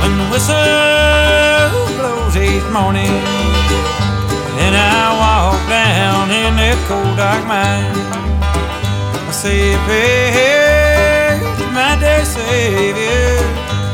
[0.00, 0.54] When the whistle
[1.96, 3.13] blows each morning
[6.44, 7.88] in that cold dark mine,
[9.16, 13.40] I say prayer to my dear Savior.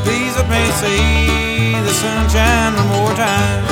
[0.03, 3.63] Please let me see the sunshine one more time.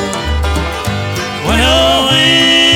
[1.43, 2.68] When the wind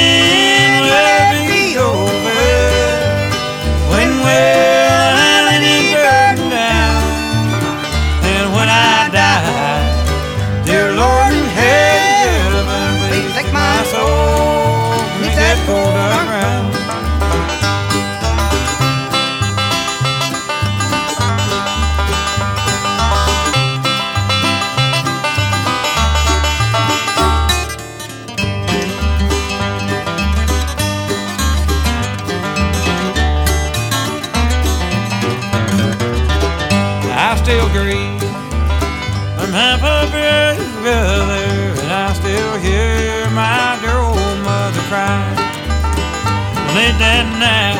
[47.44, 47.76] Night,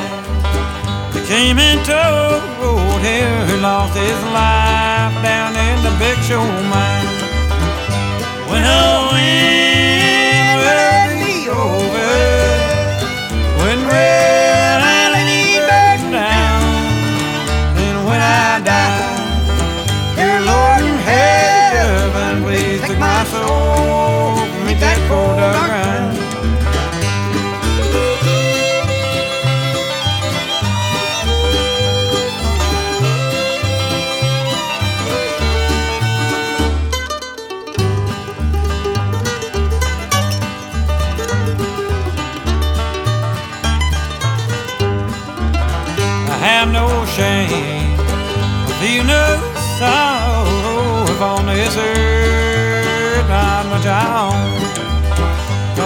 [1.14, 7.08] they came and told him he lost his life down in the big show mine.
[8.50, 12.12] When the wind will be over,
[13.62, 14.43] when we're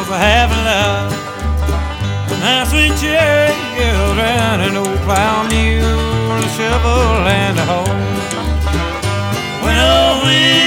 [0.09, 1.11] I have love,
[2.39, 7.91] my sweet children, an old plow mule, a shovel, and a hoe.
[9.63, 10.66] When the wind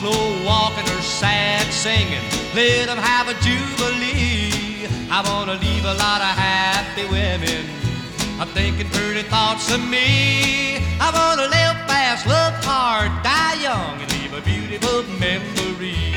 [0.00, 2.24] slow walking or sad singing.
[2.54, 4.88] Let 'em have a jubilee.
[5.10, 7.62] I wanna leave a lot of happy women.
[8.40, 10.78] I'm thinking pretty thoughts of me.
[11.06, 16.14] I wanna live fast, love hard, die young, and leave a beautiful memory.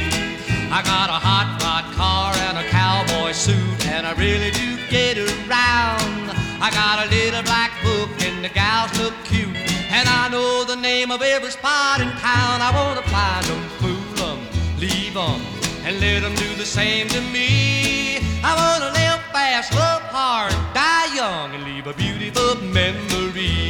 [0.77, 5.15] I got a hot rod car and a cowboy suit, and I really do get
[5.18, 6.26] around.
[6.65, 9.57] I got a little black book, and the gals look cute,
[9.95, 12.56] and I know the name of every spot in town.
[12.68, 14.40] I wanna find 'em, fool 'em,
[14.84, 15.40] leave 'em,
[15.86, 17.49] and let 'em do the same to me.
[18.49, 23.62] I wanna live fast, love hard, die young, and leave a beautiful memory.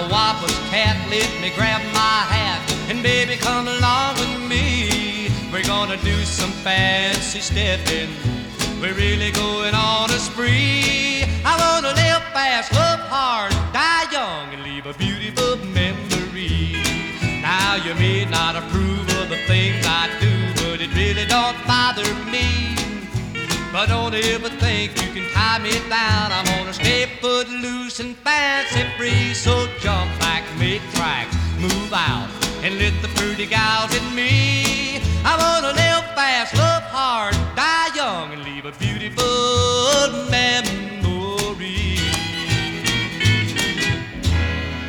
[0.00, 5.28] A Wapa's cat, let me grab my hat, and baby, come along with me.
[5.52, 8.10] We're gonna do some fancy stepping.
[8.80, 11.24] We're really going on a spree.
[11.44, 16.80] I wanna live fast, love hard, die young, and leave a beautiful memory.
[17.42, 22.08] Now you may not approve of the things I do, but it really don't bother
[22.30, 22.79] me.
[23.72, 26.32] But don't ever think you can tie me down.
[26.32, 29.32] I'm gonna stay foot loose and fancy free.
[29.32, 32.28] So jump back, make tracks, move out,
[32.64, 35.00] and let the pretty gals in me.
[35.24, 41.98] I wanna live fast, love hard, die young, and leave a beautiful memory.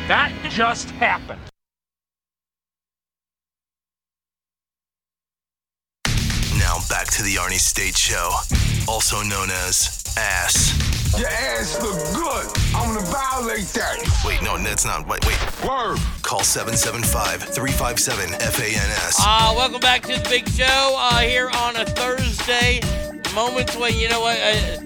[0.08, 1.51] That just happened.
[6.92, 8.30] Back to the Arnie State Show,
[8.86, 10.76] also known as Ass.
[11.18, 12.46] Your ass look good.
[12.76, 13.96] I'm gonna violate that.
[14.26, 15.08] Wait, no, that's not.
[15.08, 15.38] Wait, wait.
[15.66, 15.96] Word.
[16.20, 19.16] Call 775-357-FANS.
[19.20, 22.82] Uh, welcome back to the big show uh, here on a Thursday.
[23.34, 24.76] Moments when, you know what, uh,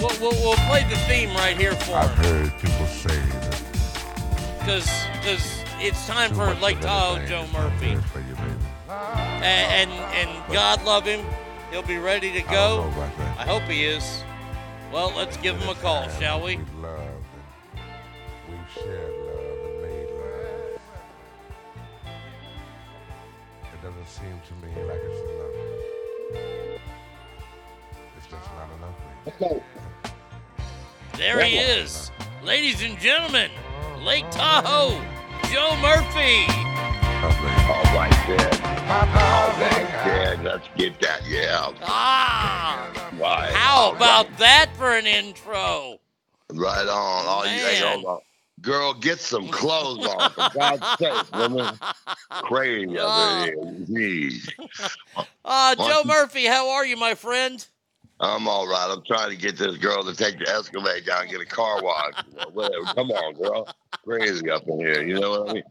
[0.00, 1.96] we'll, we'll, we'll play the theme right here for you.
[1.96, 2.24] I've him.
[2.24, 3.62] heard people say that
[4.58, 4.88] Because
[5.78, 7.94] it's time too for much Lake Tahoe Joe is not Murphy.
[8.12, 8.50] for you, baby.
[8.88, 11.24] And, and, and God love him.
[11.72, 12.82] He'll be ready to I don't go.
[12.82, 13.38] know about that.
[13.38, 14.22] I hope he is.
[14.92, 16.56] Well, let's give him a call, shall we?
[16.56, 17.24] We've and
[18.46, 20.80] we've shared love and made love.
[23.72, 26.80] It doesn't seem to me like it's enough.
[28.18, 29.40] It's just not enough.
[29.40, 29.62] baby.
[31.16, 32.10] There he is.
[32.44, 33.50] Ladies and gentlemen,
[34.02, 35.00] Lake Tahoe,
[35.50, 36.44] Joe Murphy.
[37.22, 37.28] All
[37.94, 38.60] right, Dad.
[38.90, 40.42] All right, Dad.
[40.44, 41.20] Let's get that.
[41.26, 41.70] Yeah.
[41.82, 43.52] Ah, Right.
[43.52, 45.98] how all about that for an intro?
[46.52, 47.26] Right on.
[47.26, 47.92] All you, hey, Man.
[48.00, 48.20] hold on.
[48.60, 51.78] Girl, get some clothes on, for God's sake, woman.
[52.42, 53.06] Crazy Oh.
[53.06, 53.56] up here.
[53.56, 54.48] Jeez.
[55.44, 57.64] Uh, Joe you- Murphy, how are you, my friend?
[58.22, 58.88] I'm all right.
[58.90, 61.82] I'm trying to get this girl to take the Escalade down and get a car
[61.82, 62.14] wash.
[62.30, 62.84] You know, whatever.
[62.94, 63.68] Come on, girl.
[64.04, 65.02] Crazy up in here.
[65.06, 65.62] You know what I mean?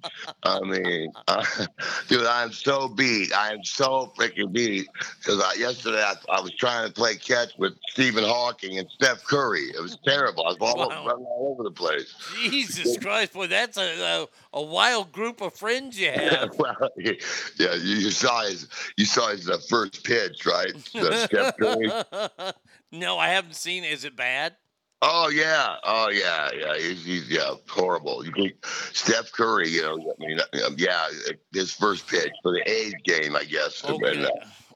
[0.43, 1.45] I mean, uh,
[2.07, 3.33] dude, I'm so beat.
[3.33, 4.87] I am so freaking beat
[5.19, 9.25] because I, yesterday I, I was trying to play catch with Stephen Hawking and Steph
[9.25, 9.63] Curry.
[9.75, 10.45] It was terrible.
[10.45, 11.05] I was all, Wow.
[11.07, 12.13] running all over the place.
[12.41, 16.57] Jesus Christ, boy, that's a, a, a wild group of friends you have.
[16.57, 17.13] well, yeah,
[17.57, 20.71] you, you saw his you saw his uh, first pitch, right?
[20.77, 21.91] Steph Curry.
[22.91, 23.83] no, I haven't seen.
[23.83, 24.55] Is it bad?
[25.03, 26.77] Oh yeah, oh yeah, yeah.
[26.77, 28.23] He's, he's yeah horrible.
[28.23, 29.69] You think Steph Curry?
[29.69, 31.07] You know, I mean, uh, yeah,
[31.53, 33.83] his first pitch for the A's game, I guess.
[33.83, 34.17] Okay.
[34.17, 34.29] And, uh,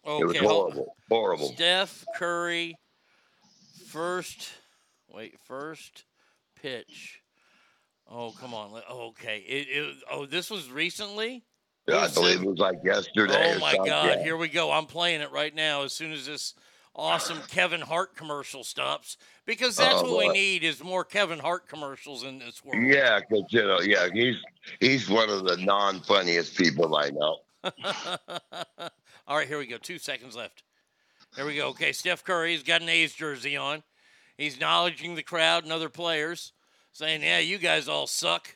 [0.08, 1.52] it was Okay, horrible, horrible.
[1.54, 2.76] Steph Curry,
[3.88, 4.52] first,
[5.14, 6.06] wait, first
[6.62, 7.22] pitch.
[8.10, 8.82] Oh, come on.
[8.92, 9.40] Okay.
[9.48, 11.44] It, it, oh, this was recently?
[11.88, 12.44] Yeah, I believe it?
[12.44, 13.56] it was like yesterday.
[13.56, 13.88] Oh, my God.
[13.88, 14.24] yeah.
[14.24, 14.72] Here we go.
[14.72, 16.54] I'm playing it right now as soon as this
[16.96, 21.68] awesome Kevin Hart commercial stops because that's Oh, what we need is more Kevin Hart
[21.68, 22.84] commercials in this world.
[22.84, 24.36] Yeah, because you know, yeah, he's
[24.80, 27.38] he's one of the non-funniest people I know.
[29.28, 29.78] All right, here we go.
[29.78, 30.64] Two seconds left.
[31.36, 31.70] There we go.
[31.70, 33.84] Okay, Steph Curry's got an A's jersey on.
[34.38, 36.54] He's acknowledging the crowd and other players,
[36.92, 38.56] saying, Yeah, you guys all suck.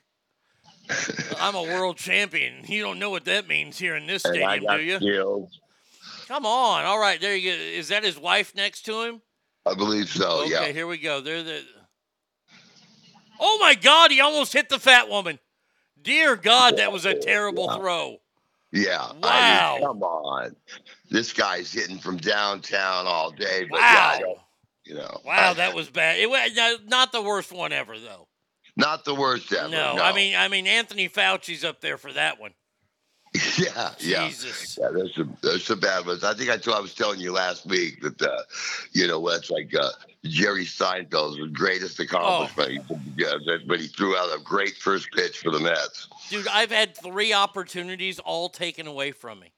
[1.40, 2.64] I'm a world champion.
[2.66, 4.98] You don't know what that means here in this stadium, do you?
[4.98, 5.60] skills.
[6.30, 6.86] Come on.
[6.86, 7.58] All right, there you go.
[7.58, 9.22] Is that his wife next to him?
[9.66, 10.44] I believe so.
[10.44, 10.58] Yeah.
[10.60, 10.72] Okay, yeah.
[10.74, 11.20] here we go.
[11.22, 11.62] They're the.
[13.40, 14.12] Oh my God!
[14.12, 15.40] He almost hit the fat woman.
[16.02, 17.78] Dear God, that was a terrible Yeah.
[17.78, 18.18] throw.
[18.72, 19.12] Yeah.
[19.24, 19.76] I Wow.
[19.80, 20.56] mean, come on.
[21.10, 23.64] This guy's hitting from downtown all day.
[23.70, 24.18] But Wow.
[24.20, 24.34] yeah, I
[24.86, 25.22] you know.
[25.26, 26.20] Wow, that was bad.
[26.20, 28.28] It was not the worst one ever, though.
[28.78, 29.68] Not the worst ever.
[29.68, 32.54] No, No, I mean, I mean, Anthony Fauci's up there for that one.
[33.58, 34.28] yeah, yeah.
[34.28, 34.78] Jesus.
[34.80, 36.24] Yeah, there's some there's some bad ones.
[36.24, 38.42] I think I, told, I was telling you last week that uh,
[38.92, 39.90] you know that's like uh,
[40.24, 42.84] Jerry Seinfeld's greatest accomplishment.
[42.90, 43.00] Oh.
[43.16, 43.34] Yeah,
[43.68, 46.08] but he threw out a great first pitch for the Mets.
[46.30, 49.54] Dude, I've had three opportunities all taken away from me.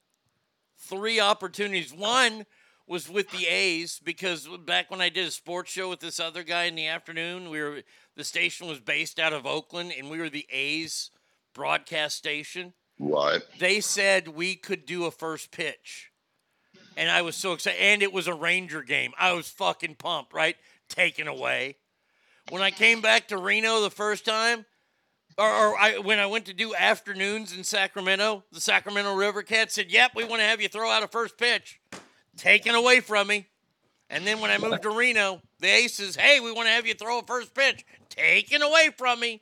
[0.78, 1.94] Three opportunities.
[1.94, 2.46] One
[2.88, 6.44] was with the A's because back when I did a sports show with this other
[6.44, 7.84] guy in the afternoon, we were
[8.18, 11.10] the station was based out of Oakland and we were the A's
[11.54, 12.74] broadcast station.
[13.02, 13.42] Right.
[13.60, 16.12] They said we could do a first pitch.
[16.96, 17.82] And I was so excited.
[17.82, 19.12] And it was a Ranger game.
[19.18, 20.56] I was fucking pumped, right?
[20.88, 21.78] Taken away.
[22.50, 24.66] When I came back to Reno the first time,
[25.36, 29.74] or, or I, when I went to do afternoons in Sacramento, the Sacramento River Cats
[29.74, 31.80] said, Yep, we want to have you throw out a first pitch.
[32.38, 33.48] Taken away from me.
[34.12, 36.94] And then when I moved to Reno, the Aces, hey, we want to have you
[36.94, 37.84] throw a first pitch.
[38.10, 39.42] Taken away from me.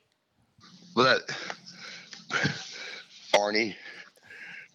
[0.94, 1.18] Well,
[2.30, 2.69] that
[3.32, 3.74] Arnie,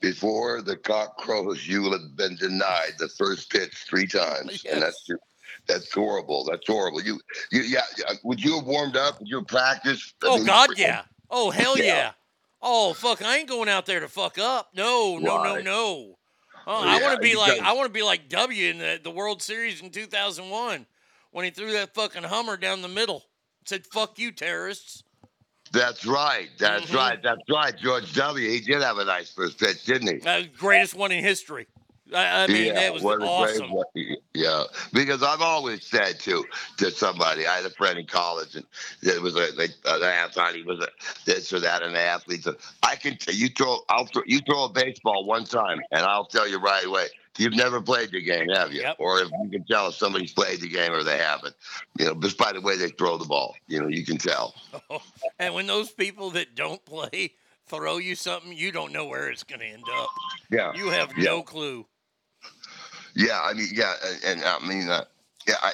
[0.02, 4.82] before the cock crows, you will have been denied the first pitch three times, and
[4.82, 5.10] that's
[5.68, 6.46] that's horrible.
[6.46, 7.02] That's horrible.
[7.02, 7.20] You,
[7.52, 7.82] you, yeah.
[7.98, 9.20] yeah, Would you have warmed up?
[9.20, 10.16] Would you have practiced?
[10.24, 11.04] I Oh mean, God, yeah.
[11.30, 11.84] Oh hell Yeah.
[11.86, 12.12] yeah.
[12.62, 13.22] Oh fuck!
[13.22, 14.70] I ain't going out there to fuck up.
[14.76, 15.62] No, no, no, Why?
[15.62, 16.18] no.
[16.68, 19.12] Oh, I want to be like I want to be like W in the, the
[19.12, 20.86] World Series in 2001
[21.32, 23.24] when he threw that fucking Hummer down the middle.
[23.66, 25.04] Said "fuck you, terrorists."
[25.72, 26.50] That's right.
[26.58, 26.96] That's Mhm.
[26.96, 27.22] right.
[27.22, 27.78] That's right.
[27.78, 28.50] George W.
[28.50, 30.28] He did have a nice first pitch, didn't he?
[30.28, 31.68] Uh, greatest one in history.
[32.14, 33.72] I, I mean, that was great awesome.
[33.72, 33.86] one.
[34.36, 36.46] Yeah, because I've always said to
[36.78, 38.66] to somebody, I had a friend in college, and
[39.02, 40.88] it was a, they, uh, they thought he was a
[41.26, 42.44] this or that, an athlete.
[42.44, 46.02] So I can tell you throw, I'll throw, you throw a baseball one time, and
[46.02, 47.08] I'll tell you right away.
[47.38, 48.86] You've never played the game, have you?
[48.98, 51.56] Or if you can tell if somebody's played the game or they haven't,
[52.00, 54.56] you know, just by the way they throw the ball, you know, you can tell.
[55.40, 57.34] And when those people that don't play
[57.68, 60.10] throw you something, you don't know where it's going to end up.
[60.50, 61.26] Yeah, You have yeah.
[61.26, 61.86] no clue.
[63.16, 63.94] Yeah, I mean, yeah,
[64.26, 65.04] and, and I mean, uh,
[65.48, 65.74] yeah, I,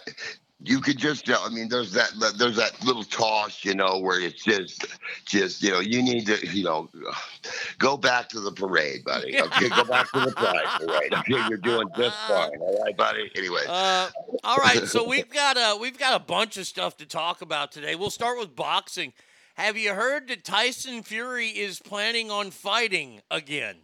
[0.64, 1.42] you could just tell.
[1.44, 4.86] I mean, there's that there's that little toss, you know, where it's just,
[5.26, 6.90] just you know, you need to, you know,
[7.80, 9.42] go back to the parade, buddy.
[9.42, 11.14] Okay, go back to the pride parade.
[11.14, 12.52] Okay, you're doing just fine.
[12.60, 13.32] All right, buddy.
[13.36, 13.62] Anyway.
[13.68, 14.10] Uh,
[14.44, 17.72] all right, so we've got a we've got a bunch of stuff to talk about
[17.72, 17.96] today.
[17.96, 19.14] We'll start with boxing.
[19.56, 23.78] Have you heard that Tyson Fury is planning on fighting again?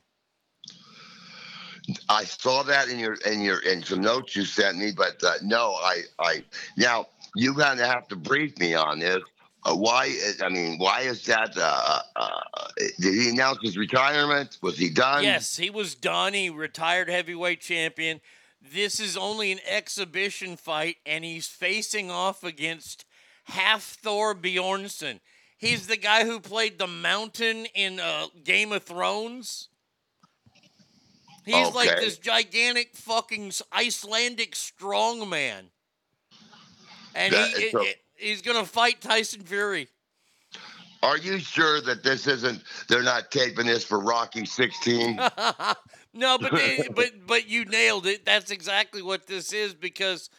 [2.10, 5.36] I saw that in your in your in some notes you sent me, but uh,
[5.42, 6.44] no, I I
[6.76, 9.24] now you're gonna have to brief me on this.
[9.64, 10.16] Uh, why?
[10.42, 11.58] I mean, why is that?
[11.58, 12.40] Uh, uh,
[13.00, 14.58] did he announce his retirement?
[14.62, 15.24] Was he done?
[15.24, 16.34] Yes, he was done.
[16.34, 18.22] He retired heavyweight champion.
[18.62, 23.06] This is only an exhibition fight, and he's facing off against
[23.50, 25.20] Hafthor Bjornsson.
[25.58, 29.70] He's the guy who played the Mountain in uh, Game of Thrones.
[31.48, 35.70] He's like this gigantic fucking Icelandic strongman,
[37.16, 39.88] and That- he, so- he's gonna fight Tyson Fury.
[41.04, 42.64] Are you sure that this isn't?
[42.90, 45.16] They're not taping this for Rocky 16.
[46.14, 48.26] no, but they- but but you nailed it.
[48.26, 50.30] That's exactly what this is because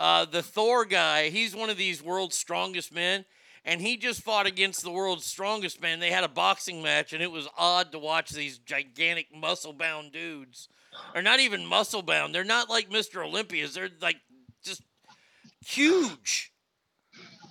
[0.00, 3.24] uh, the Thor guy, he's one of these world's strongest men,
[3.66, 6.00] and he just fought against the world's strongest man.
[6.00, 10.12] They had a boxing match, and it was odd to watch these gigantic muscle bound
[10.12, 10.68] dudes.
[11.14, 12.34] Or not even muscle bound.
[12.34, 13.22] They're not like Mr.
[13.22, 13.74] Olympias.
[13.74, 14.16] They're like
[14.64, 14.80] just
[15.66, 16.52] huge.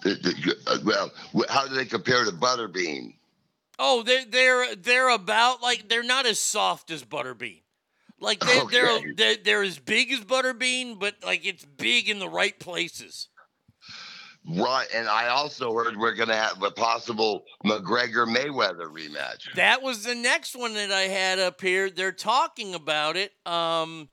[0.03, 1.11] Uh, well,
[1.49, 3.13] how do they compare to Butterbean?
[3.77, 7.61] Oh, they're they're they're about like they're not as soft as Butterbean.
[8.19, 9.11] Like they, they're, Okay.
[9.15, 13.27] they're they're as big as Butterbean, but like it's big in the right places.
[14.47, 19.53] And I also heard we're going to have a possible McGregor Mayweather rematch.
[19.55, 21.89] That was the next one that I had up here.
[21.89, 23.31] They're talking about it.
[23.45, 24.09] Um,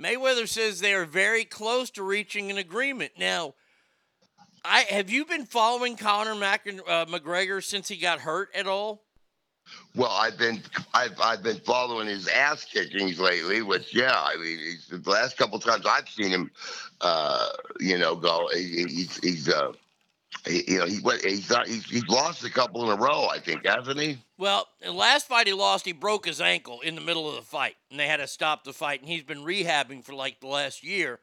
[0.00, 3.12] Mayweather says they are very close to reaching an agreement.
[3.18, 3.54] Now,
[4.64, 9.02] I have you been following Conor Mac- uh, McGregor since he got hurt at all?
[9.94, 10.62] Well, I've been
[10.94, 15.36] I've I've been following his ass kickings lately, which yeah, I mean, he's, the last
[15.36, 16.50] couple times I've seen him,
[17.02, 19.72] uh, you know, go he, he's he's uh,
[20.46, 23.38] he, you know he he's not he's, he's lost a couple in a row, I
[23.38, 24.16] think, hasn't he?
[24.38, 27.42] Well, the last fight he lost, he broke his ankle in the middle of the
[27.42, 29.00] fight, and they had to stop the fight.
[29.00, 31.20] And he's been rehabbing for like the last year,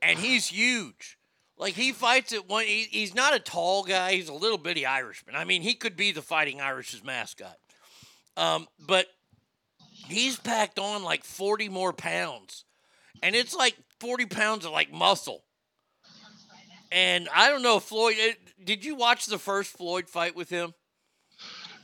[0.00, 1.18] and he's huge.
[1.58, 2.64] Like he fights at one.
[2.64, 4.12] He, he's not a tall guy.
[4.14, 5.36] He's a little bitty Irishman.
[5.36, 7.56] I mean, he could be the Fighting Irish's mascot.
[8.36, 9.06] Um, but
[10.08, 12.64] he's packed on like forty more pounds,
[13.22, 15.44] and it's like forty pounds of like muscle.
[16.90, 18.16] And I don't know, Floyd.
[18.62, 20.74] Did you watch the first Floyd fight with him?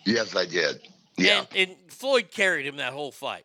[0.05, 0.81] Yes, I did.
[1.16, 3.45] Yeah, And, and Floyd carried him that whole fight.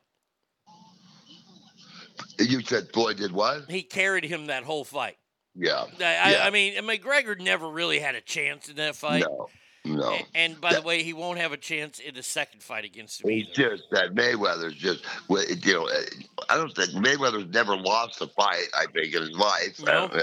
[2.39, 3.69] you said Floyd did what?
[3.69, 5.17] He carried him that whole fight.
[5.55, 6.43] Yeah, I, yeah.
[6.45, 9.23] I mean, McGregor never really had a chance in that fight.
[9.27, 9.49] no,
[9.85, 10.17] no.
[10.33, 13.29] And by the way, he won't have a chance in the second fight against him
[13.29, 16.01] He's just that Mayweather's just, you know, uh,
[16.49, 18.67] I don't think Mayweather's never lost a fight.
[18.73, 20.05] I think in his life No.
[20.05, 20.19] uh,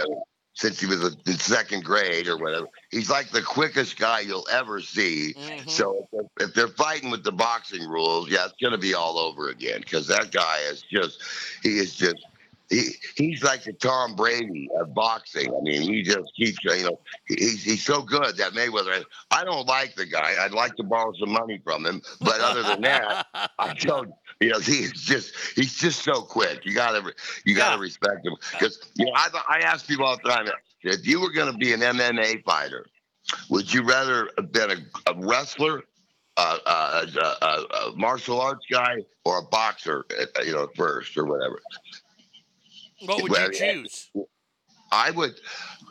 [0.54, 2.66] since he was a- in second grade or whatever.
[2.90, 5.34] He's like the quickest guy you'll ever see.
[5.38, 5.68] Mm-hmm.
[5.68, 9.18] So if, if they're fighting with the boxing rules, yeah, it's going to be all
[9.18, 11.20] over again because that guy is just,
[11.62, 12.16] he is just.
[12.70, 15.52] He, he's like the Tom Brady of boxing.
[15.52, 19.04] I mean, he just keeps, you know, he's, he's so good that Mayweather.
[19.30, 20.34] I don't like the guy.
[20.38, 23.26] I'd like to borrow some money from him, but other than that,
[23.58, 24.12] I don't.
[24.40, 26.64] You know, he's just he's just so quick.
[26.64, 27.12] You gotta
[27.44, 30.46] you gotta respect him because you know I I ask people all the time
[30.82, 32.86] if you were going to be an MMA fighter,
[33.50, 35.82] would you rather have been a, a wrestler,
[36.36, 40.06] uh, uh, a, a, a martial arts guy, or a boxer?
[40.18, 41.60] uh, You know, first or whatever.
[43.04, 44.10] What would you choose?
[44.92, 45.40] I would,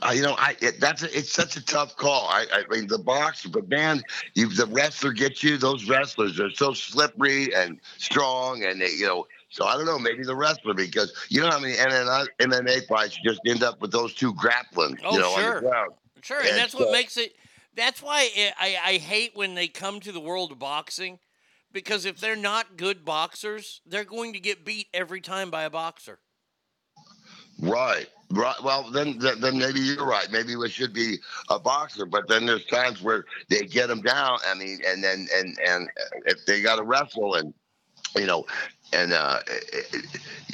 [0.02, 2.28] uh, you know, I it, that's a, it's such a tough call.
[2.28, 4.04] I, I mean, the boxer, but man,
[4.34, 5.58] you the wrestler gets you.
[5.58, 9.26] Those wrestlers are so slippery and strong, and they, you know.
[9.52, 13.18] So I don't know, maybe the wrestler because you know how many MMA, MMA fights
[13.18, 15.56] you just end up with those two grappling, Oh, you know, on sure.
[15.56, 15.92] the ground.
[16.22, 17.34] Sure, and And that's what makes it.
[17.76, 18.30] That's why
[18.60, 21.20] I, I hate when they come to the world of boxing,
[21.72, 25.70] because if they're not good boxers, they're going to get beat every time by a
[25.70, 26.20] boxer.
[27.60, 28.08] Right.
[28.32, 28.56] Right.
[28.64, 30.30] Well, then, then, maybe you're right.
[30.32, 31.18] Maybe we should be
[31.50, 32.06] a boxer.
[32.06, 34.38] But then there's times where they get them down.
[34.46, 37.54] I mean, and then and and uh, if they got to wrestle and
[38.16, 38.46] you know,
[38.94, 39.98] and uh, eh, eh,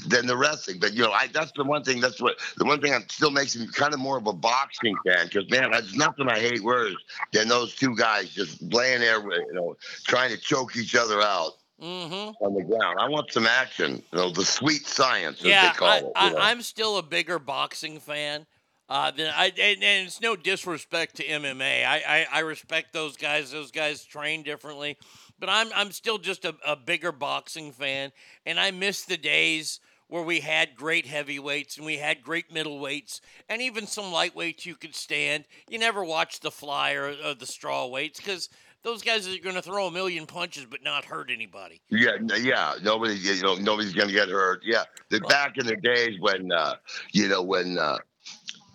[0.08, 0.80] then the wrestling.
[0.80, 2.00] But you know, I that's the one thing.
[2.00, 4.96] That's what the one thing that still makes me kind of more of a boxing
[5.06, 5.26] fan.
[5.26, 6.96] Because man, there's nothing I hate worse
[7.34, 9.76] than those two guys just laying there, you know,
[10.06, 11.54] trying to choke each other out.
[11.86, 12.44] Mm-hmm.
[12.44, 14.02] On the ground, I want some action.
[14.12, 16.12] You know, the sweet science, as Yeah, they call I, it.
[16.16, 16.50] I.
[16.50, 18.48] I'm still a bigger boxing fan.
[18.88, 21.86] Uh, than I and, and it's no disrespect to MMA.
[21.86, 23.52] I, I, I respect those guys.
[23.52, 24.98] Those guys train differently,
[25.40, 28.12] but I'm I'm still just a, a bigger boxing fan,
[28.46, 33.22] and I miss the days where we had great heavyweights and we had great middleweights
[33.50, 35.46] and even some lightweights you could stand.
[35.68, 38.50] You never watched the fly or, or the straw weights because
[38.86, 41.82] those guys are going to throw a million punches but not hurt anybody.
[41.90, 42.76] Yeah, yeah.
[42.84, 44.62] Nobody, you know, nobody's gonna get hurt.
[44.64, 46.76] Yeah, the, back in the days when, uh,
[47.12, 47.98] you know, when, uh,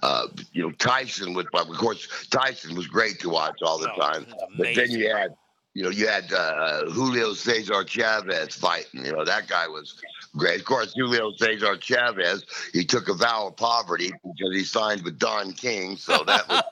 [0.03, 4.01] uh, you know, Tyson would, of course, Tyson was great to watch all the Oh,
[4.01, 4.27] time.
[4.59, 5.35] But then you had,
[5.75, 9.05] you know, you had uh, Julio Cesar Chavez fighting.
[9.05, 10.01] You know, that guy was.
[10.35, 15.19] Of course, Julio Cesar Chavez, he took a vow of poverty because he signed with
[15.19, 15.97] Don King.
[15.97, 16.63] So that was.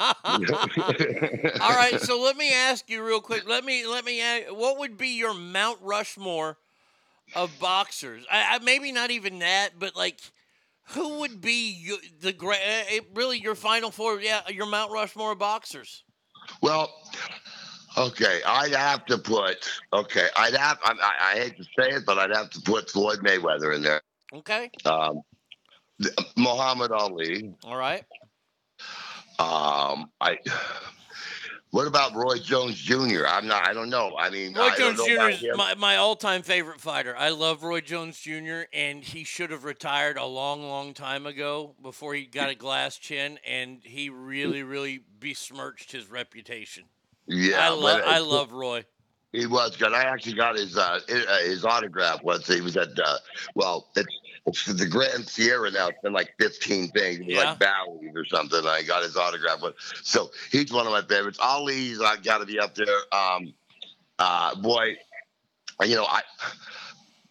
[1.60, 3.48] All right, so let me ask you real quick.
[3.48, 6.56] Let me let me ask, what would be your Mount Rushmore
[7.34, 8.24] of boxers?
[8.30, 10.20] I, I maybe not even that, but like
[10.90, 15.32] who would be you, the great uh, really your final four, yeah, your Mount Rushmore
[15.32, 16.04] of boxers?
[16.62, 16.90] Well,
[17.98, 19.68] okay, I'd have to put.
[19.92, 20.78] Okay, I'd have.
[20.82, 23.82] I, I, I hate to say it, but I'd have to put Floyd Mayweather in
[23.82, 24.00] there.
[24.32, 24.70] Okay.
[24.84, 25.22] Um,
[26.36, 27.52] Muhammad Ali.
[27.64, 28.04] All right.
[29.38, 30.38] Um, I.
[31.70, 33.26] What about Roy Jones Jr.?
[33.26, 33.68] I'm not.
[33.68, 34.16] I don't know.
[34.18, 35.28] I mean, Roy I Jones Jr.
[35.28, 37.14] is my, my all time favorite fighter.
[37.14, 38.62] I love Roy Jones Jr.
[38.72, 42.96] and he should have retired a long, long time ago before he got a glass
[42.96, 46.84] chin and he really, really besmirched his reputation.
[47.28, 48.84] Yeah, I love I love Roy.
[49.32, 49.92] He was good.
[49.92, 52.46] I actually got his uh, uh, his autograph once.
[52.46, 53.18] He was at uh,
[53.54, 55.88] well, it's it's the Grand Sierra now.
[55.88, 57.20] It's been like 15 things.
[57.22, 57.50] Yeah.
[57.50, 58.64] like Bally's or something.
[58.64, 59.60] I got his autograph.
[59.60, 61.38] But so he's one of my favorites.
[61.40, 62.86] Ali's I got to be up there.
[63.12, 63.52] Um,
[64.18, 64.96] uh, boy,
[65.84, 66.22] you know I.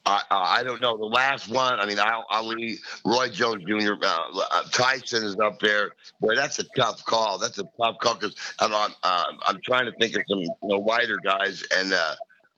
[0.08, 1.80] I, I don't know the last one.
[1.80, 5.92] I mean, Al- Ali, Roy Jones Jr., uh, uh, Tyson is up there.
[6.22, 7.38] Boy, that's a tough call.
[7.38, 10.50] That's a tough call because I'm I'm, uh, I'm trying to think of some you
[10.64, 12.16] know wider guys, and uh,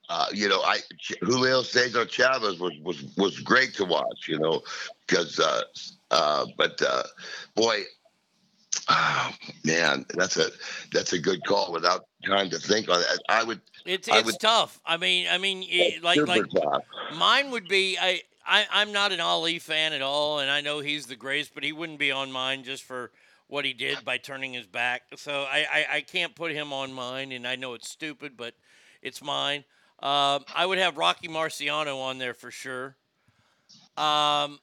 [0.10, 0.80] uh, you know, I
[1.22, 4.28] Julio Cesar Chavez was was was great to watch.
[4.28, 4.62] You know,
[5.08, 5.62] because uh,
[6.12, 7.04] uh, but uh,
[7.56, 7.82] boy,
[8.90, 9.32] oh,
[9.64, 10.50] man, that's a
[10.94, 11.74] that's a good call.
[11.74, 13.62] Without time to think on it, I would.
[13.86, 14.80] It's I it's would- tough.
[14.86, 16.84] I mean, I mean, it, like like tough.
[17.16, 17.98] mine would be.
[18.00, 21.54] I, I I'm not an Ali fan at all, and I know he's the greatest,
[21.54, 23.12] but he wouldn't be on mine just for
[23.48, 25.04] what he did by turning his back.
[25.16, 28.54] So I I, I can't put him on mine, and I know it's stupid, but
[29.02, 29.64] it's mine.
[30.02, 32.96] Um, I would have Rocky Marciano on there for sure.
[33.98, 34.60] Um,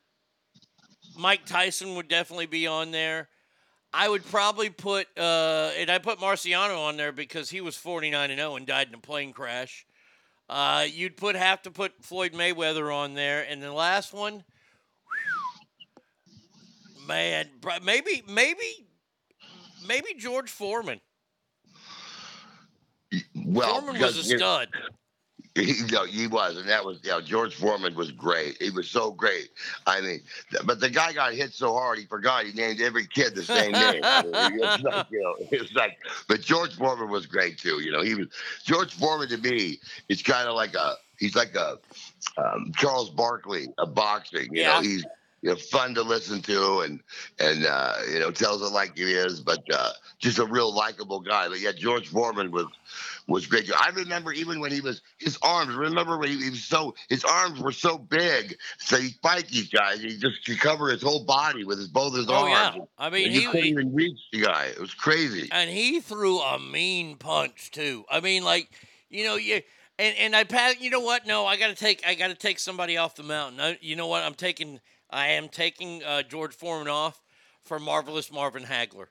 [1.18, 3.28] Mike Tyson would definitely be on there.
[3.92, 8.30] I would probably put, uh, and I put Marciano on there because he was 49
[8.30, 9.86] and 0 and died in a plane crash.
[10.48, 14.44] Uh, you'd put have to put Floyd Mayweather on there, and the last one,
[17.08, 17.48] man,
[17.82, 18.86] maybe, maybe,
[19.88, 21.00] maybe George Foreman.
[23.34, 24.68] Well, Foreman was a because, you know, stud.
[25.64, 28.60] He, you know, he was, and that was, you know, George Foreman was great.
[28.60, 29.48] He was so great.
[29.86, 30.20] I mean,
[30.64, 33.78] but the guy got hit so hard he forgot he named every kid the same
[33.78, 34.06] name.
[34.12, 37.80] I mean, it's like, you know, it's like, but George Foreman was great too.
[37.82, 38.28] You know, he was
[38.64, 39.78] George Foreman to me.
[40.08, 41.78] It's kind of like a, he's like a
[42.36, 44.54] um, Charles Barkley of boxing.
[44.54, 44.72] You Yeah.
[44.72, 45.06] know, he's
[45.42, 47.00] you know fun to listen to and
[47.38, 51.20] and uh, you know tells it like it is, but uh, just a real likable
[51.20, 51.48] guy.
[51.48, 52.66] But yeah, George Foreman was
[53.28, 53.70] was great.
[53.74, 55.74] I remember even when he was his arms.
[55.74, 59.68] Remember when he, he was so his arms were so big, so he fight these
[59.68, 60.00] guys.
[60.00, 62.70] He just could cover his whole body with his both his Oh, yeah.
[62.70, 62.88] arms.
[62.98, 64.66] I mean, he- couldn't even reach the guy.
[64.66, 65.48] It was crazy.
[65.52, 68.04] and he threw a mean punch too.
[68.10, 68.70] I mean, like
[69.10, 69.62] you know, you
[69.98, 70.80] and and I pat.
[70.80, 71.26] You know what?
[71.26, 73.60] No, I got to take I got to take somebody off the mountain.
[73.60, 74.22] I, you know what?
[74.22, 74.80] I'm taking
[75.10, 77.22] I am taking uh, George Foreman off
[77.62, 79.06] for Marvelous Marvin Hagler.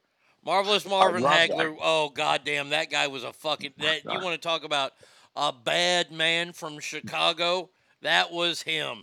[0.46, 1.50] Marvelous Marvin love that.
[1.50, 1.76] Hagler.
[1.82, 3.74] Oh goddamn, that guy was a fucking.
[3.78, 4.94] That you want to talk about
[5.36, 7.70] a bad man from Chicago?
[8.02, 9.02] That was him.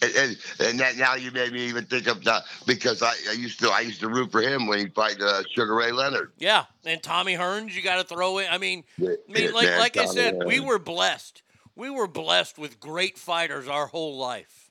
[0.00, 3.32] And, and, and that now you made me even think of that because I, I
[3.32, 6.32] used to I used to root for him when he fight uh, Sugar Ray Leonard.
[6.38, 8.46] Yeah, and Tommy Hearns, you got to throw in.
[8.50, 11.42] I mean, I mean, like man, like I Tommy said, we were blessed.
[11.74, 14.61] We were blessed with great fighters our whole life.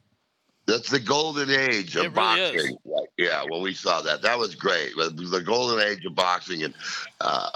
[0.72, 2.78] That's the golden age of really boxing.
[2.86, 4.92] Like, yeah, when we saw that, that was great.
[4.92, 6.74] It was the golden age of boxing, and
[7.20, 7.50] uh,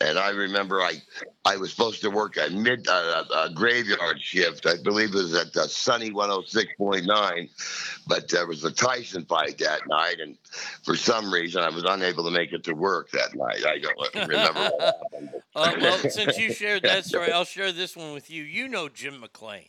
[0.00, 0.94] and I remember I
[1.44, 4.66] I was supposed to work a mid uh, a graveyard shift.
[4.66, 9.86] I believe it was at uh, Sunny 106.9, but there was a Tyson fight that
[9.86, 10.36] night, and
[10.82, 13.64] for some reason I was unable to make it to work that night.
[13.64, 14.60] I don't remember.
[14.60, 15.30] what happened.
[15.54, 18.42] Uh, well, since you shared that story, I'll share this one with you.
[18.42, 19.68] You know Jim McLean.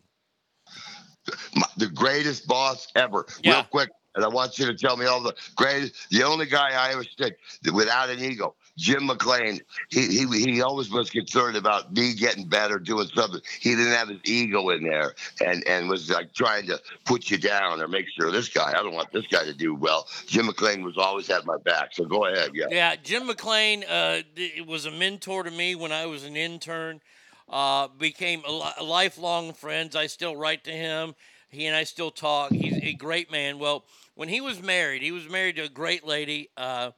[1.56, 3.26] My- the greatest boss ever.
[3.44, 3.54] Yeah.
[3.56, 6.10] Real quick, and I want you to tell me all the greatest.
[6.10, 7.36] The only guy I ever stood
[7.72, 9.60] without an ego, Jim McLean.
[9.90, 13.42] He he he always was concerned about me getting better, doing something.
[13.60, 15.14] He didn't have his ego in there,
[15.46, 18.70] and and was like trying to put you down or make sure this guy.
[18.70, 20.08] I don't want this guy to do well.
[20.26, 21.94] Jim McLean was always at my back.
[21.94, 22.66] So go ahead, yeah.
[22.72, 24.22] Yeah, Jim McLean uh,
[24.66, 27.02] was a mentor to me when I was an intern.
[27.50, 28.44] Uh, became
[28.82, 29.96] lifelong friends.
[29.96, 31.16] I still write to him.
[31.50, 32.52] He and I still talk.
[32.52, 33.58] He's a great man.
[33.58, 36.92] Well, when he was married, he was married to a great lady, uh,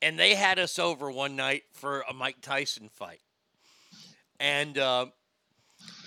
[0.00, 3.20] and they had us over one night for a Mike Tyson fight.
[4.38, 5.06] And uh,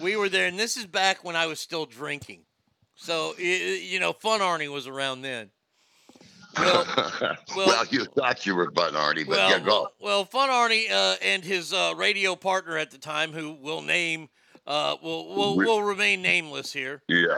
[0.02, 2.44] we were there, and this is back when I was still drinking.
[2.96, 5.50] So, you know, Fun Arnie was around then.
[7.56, 9.88] Well, well, you thought you were Fun Arnie, but well, yeah, go.
[10.00, 14.30] Well, Fun Arnie uh, and his uh, radio partner at the time, who will name,
[14.68, 17.02] uh, will will will remain nameless here.
[17.08, 17.38] Yeah.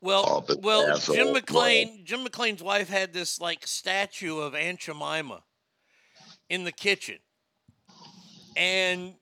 [0.00, 5.42] Well, Oh, well, Jim McLean, Jim McLean's wife had this like statue of Aunt Jemima
[6.48, 7.18] in the kitchen,
[8.56, 9.14] and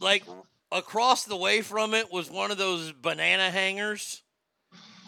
[0.00, 0.24] like
[0.72, 4.22] across the way from it was one of those banana hangers.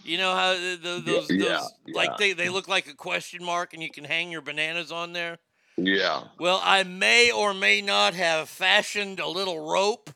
[0.04, 1.48] You know how the, the, those, yeah,
[1.86, 4.90] those like they, they look like a question mark, and you can hang your bananas
[4.90, 5.38] on there.
[5.76, 6.24] Yeah.
[6.38, 10.10] Well, I may or may not have fashioned a little rope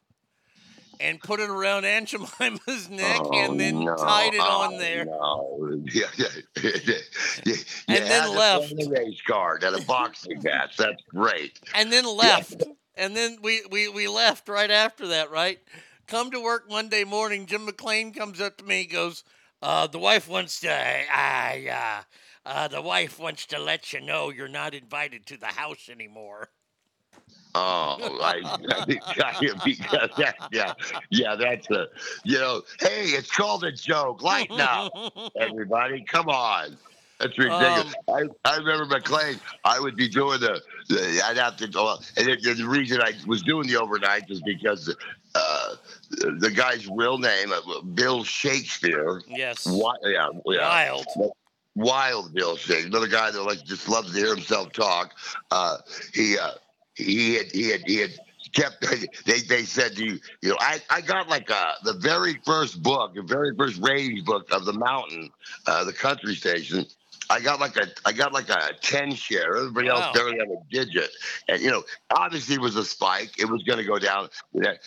[1.00, 3.96] and put it around Aunt Jemima's neck oh, and then Oh, no.
[3.96, 5.04] tied it on Oh, there.
[5.04, 5.52] No.
[5.92, 6.26] Yeah, yeah,
[6.62, 6.70] yeah,
[7.44, 7.54] yeah.
[7.88, 8.76] And You then left.
[8.76, 10.76] the race card and a boxing match.
[10.76, 11.60] That's great.
[11.74, 12.64] And then left.
[12.96, 15.58] And then we, we, we left right after that, right?
[16.06, 17.46] Come to work Monday morning.
[17.46, 19.22] Jim McLean comes up to me and goes,
[19.62, 22.02] uh, the wife wants to, I,
[22.46, 25.88] uh, uh, the wife wants to let you know you're not invited to the house
[25.90, 26.50] anymore.
[27.54, 28.84] Oh, I, I,
[29.64, 30.74] because that, yeah,
[31.10, 31.86] yeah, that's a,
[32.24, 34.22] you know, hey, it's called a joke.
[34.22, 34.92] Lighten up,
[35.40, 36.04] everybody.
[36.06, 36.76] Come on.
[37.18, 37.94] That's ridiculous.
[38.08, 39.40] Um, I, I remember McLean.
[39.64, 43.12] I would be doing the, the I'd have to go, and it, the reason I
[43.26, 44.94] was doing the overnight is because
[45.38, 45.76] uh,
[46.38, 49.22] the guy's real name, uh, Bill Shakespeare.
[49.28, 49.64] Yes.
[49.64, 50.68] Wi- yeah, yeah.
[50.68, 51.06] Wild.
[51.74, 55.12] Wild Bill Shakespeare, another guy that like just loves to hear himself talk.
[55.50, 55.78] Uh,
[56.14, 56.52] he uh,
[56.94, 58.12] he had he had he had
[58.52, 58.80] kept
[59.26, 62.82] they they said to you you know I I got like uh the very first
[62.82, 65.30] book the very first ratings book of the mountain
[65.66, 66.86] uh the country station
[67.28, 69.56] I got like a I got like a ten share.
[69.56, 69.96] Everybody Wow.
[69.96, 71.10] else barely had a digit,
[71.48, 71.82] and you know,
[72.16, 73.38] obviously it was a spike.
[73.38, 74.28] It was going to go down,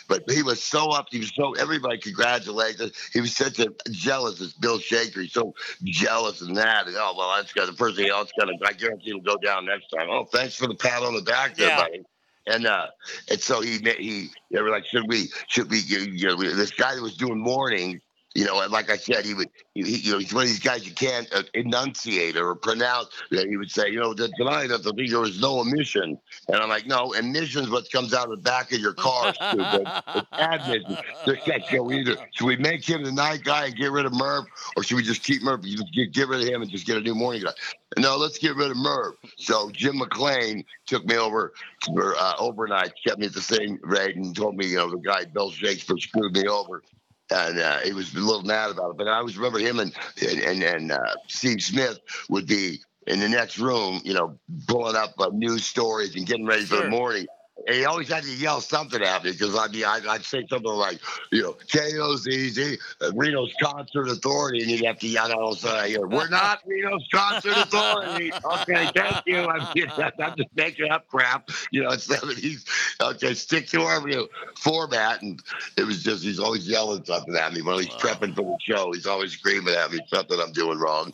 [0.07, 1.07] but he was so up.
[1.11, 2.94] He was so everybody congratulated.
[3.14, 5.22] He was such a jealous as Bill Shaker.
[5.22, 5.53] He's so
[5.84, 6.88] jealous and that.
[6.88, 8.32] And, oh well, that's got the first thing else.
[8.40, 8.53] Got to.
[8.66, 10.07] I guarantee it'll go down next time.
[10.10, 11.78] Oh, thanks for the pat on the back, there, Yeah.
[11.84, 12.02] buddy.
[12.48, 12.88] And uh,
[13.30, 16.72] and so he he they were like, should we should we you know we- this
[16.72, 18.02] guy that was doing morning.
[18.36, 20.60] You know, and like I said, he would, he, you know, he's one of these
[20.60, 23.10] guys you can't uh, enunciate or pronounce.
[23.32, 26.58] That he would say, you know, that tonight at the there was no emission, and
[26.58, 29.88] I'm like, no, emission's what comes out of the back of your car, stupid.
[30.16, 30.98] It's admission.
[31.26, 34.46] So we either should we make him the night guy and get rid of Merv,
[34.78, 35.66] or should we just keep Merv?
[35.66, 37.52] You get, get rid of him and just get a new morning guy.
[37.98, 39.16] No, let's get rid of Merv.
[39.38, 41.54] So Jim McLean took me over
[41.84, 44.98] for uh, overnight, kept me at the same rate, and told me, you know, the
[44.98, 46.84] guy Bill Shakespeare screwed me over
[47.32, 48.98] and uh, he was a little mad about it.
[48.98, 52.00] But I always remember him and and and, uh, Steve Smith
[52.30, 54.38] would be in the next room, you know,
[54.68, 57.28] pulling up uh, news stories and getting ready for the morning.
[57.68, 60.45] And he always had to yell something at me because I'd be, I'd, I'd say
[60.48, 60.99] something like,
[61.31, 65.90] you know, KOZZ, uh, Reno's Concert Authority, and he'd have to yell out also, I
[65.90, 68.31] hear, we're not Reno's Concert Authority.
[68.34, 69.45] okay, thank you.
[69.45, 69.61] I'm,
[70.19, 71.49] I'm just making up crap.
[71.72, 72.65] You know, it's 70s.
[73.02, 75.22] Okay, stick to our you know, format.
[75.22, 75.41] And
[75.77, 78.91] it was just, he's always yelling something at me when he's prepping for the show.
[78.94, 81.14] He's always screaming at me something I'm doing wrong.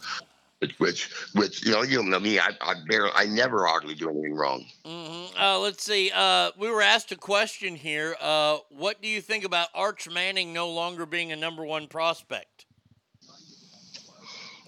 [0.79, 4.09] Which which which you know you know me I I barely I never hardly do
[4.09, 4.65] anything wrong.
[4.85, 6.11] hmm Uh, let's see.
[6.13, 8.15] Uh, we were asked a question here.
[8.21, 12.65] Uh, what do you think about Arch Manning no longer being a number one prospect?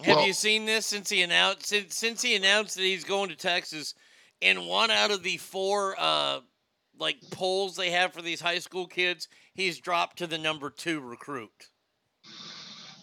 [0.04, 3.30] Have Well- you seen this since he announced since, since he announced that he's going
[3.30, 3.94] to Texas?
[4.42, 6.42] In one out of the four uh,
[7.00, 11.00] like polls they have for these high school kids, he's dropped to the number two
[11.00, 11.70] recruit.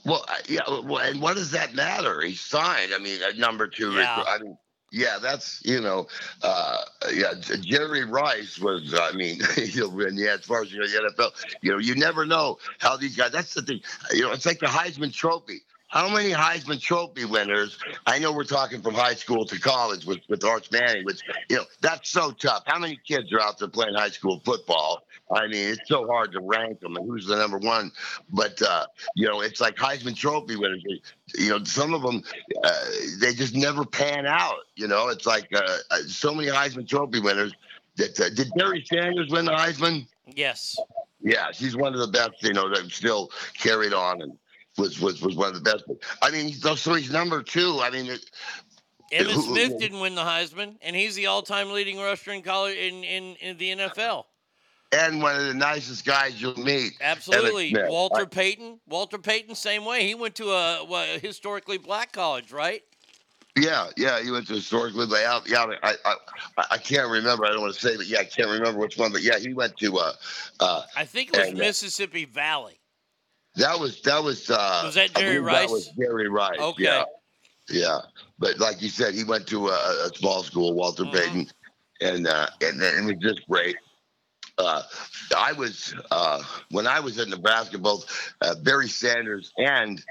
[0.04, 2.20] Well, uh, yeah, uh, well, and what does that matter?
[2.20, 2.92] He signed.
[2.94, 3.92] I mean, at number two.
[3.92, 4.22] Yeah.
[4.26, 4.58] I mean,
[4.92, 6.06] yeah, that's you know,
[6.42, 6.82] uh,
[7.12, 7.34] yeah.
[7.60, 8.94] Jerry Rice was.
[8.94, 9.38] I mean,
[9.76, 11.32] know, and yeah, as far as you know, the NFL,
[11.62, 13.32] you know, you never know how these guys.
[13.32, 13.80] That's the thing.
[14.12, 15.62] You know, it's like the Heisman Trophy.
[15.88, 17.78] How many Heisman Trophy winners?
[18.06, 21.56] I know we're talking from high school to college with with Arch Manning, which you
[21.56, 22.62] know that's so tough.
[22.66, 25.06] How many kids are out there playing high school football?
[25.30, 27.90] I mean, it's so hard to rank them and who's the number one.
[28.30, 30.84] But uh, you know, it's like Heisman Trophy winners.
[31.34, 32.22] You know, some of them
[32.62, 32.84] uh,
[33.20, 34.60] they just never pan out.
[34.76, 37.52] You know, it's like uh, uh, so many Heisman Trophy winners.
[37.96, 40.06] That uh, did Barry Sanders win the Heisman?
[40.26, 40.76] Yes.
[41.22, 42.42] Yeah, she's one of the best.
[42.42, 44.36] You know, that still carried on and
[44.76, 45.84] was was was one of the best.
[46.20, 47.80] I mean, so he's number two.
[47.80, 48.30] I mean, it,
[49.12, 53.04] Emmitt Smith didn't win the Heisman, and he's the all-time leading rusher in college in,
[53.04, 54.24] in, in the NFL.
[54.94, 56.92] And one of the nicest guys you'll meet.
[57.00, 57.74] Absolutely.
[57.88, 58.80] Walter I- Payton.
[58.88, 60.06] Walter Payton, same way.
[60.06, 62.82] He went to a, a historically black college, right?
[63.56, 65.48] Yeah, yeah, he went to historically out.
[65.48, 67.46] Yeah, I, I, I, can't remember.
[67.46, 69.12] I don't want to say, but yeah, I can't remember which one.
[69.12, 69.96] But yeah, he went to.
[69.96, 70.12] Uh,
[70.58, 72.80] uh, I think it was And, uh, Mississippi Valley.
[73.54, 74.50] that was that was.
[74.50, 75.68] Uh, Was that Jerry Rice?
[75.68, 76.58] That was Jerry Rice.
[76.58, 76.82] Okay.
[76.82, 77.04] Yeah,
[77.70, 77.98] yeah.
[78.40, 81.12] But like you said, he went to a, a small school, Walter Mm-hmm.
[81.16, 81.46] Payton,
[82.00, 83.76] and uh, and then it was just great.
[84.58, 84.82] Uh,
[85.36, 90.02] I was uh, when I was at Nebraska, both uh, Barry Sanders and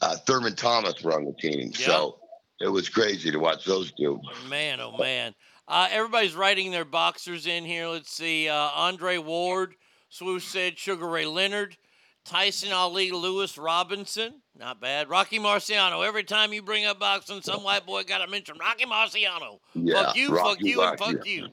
[0.00, 2.18] uh, Thurman Thomas were on the team, so
[2.60, 4.20] it was crazy to watch those two.
[4.48, 5.34] Man, oh man.
[5.68, 7.86] Uh, everybody's writing their boxers in here.
[7.86, 8.48] Let's see.
[8.48, 9.74] Uh, Andre Ward,
[10.08, 11.76] Swoosh said Sugar Ray Leonard,
[12.24, 14.42] Tyson Ali, Lewis Robinson.
[14.58, 15.08] Not bad.
[15.08, 16.06] Rocky Marciano.
[16.06, 19.60] Every time you bring up boxing, some white boy got to mention Rocky Marciano.
[19.74, 21.16] Yeah, fuck you, fuck Rocky you, and Rocky.
[21.16, 21.48] fuck you.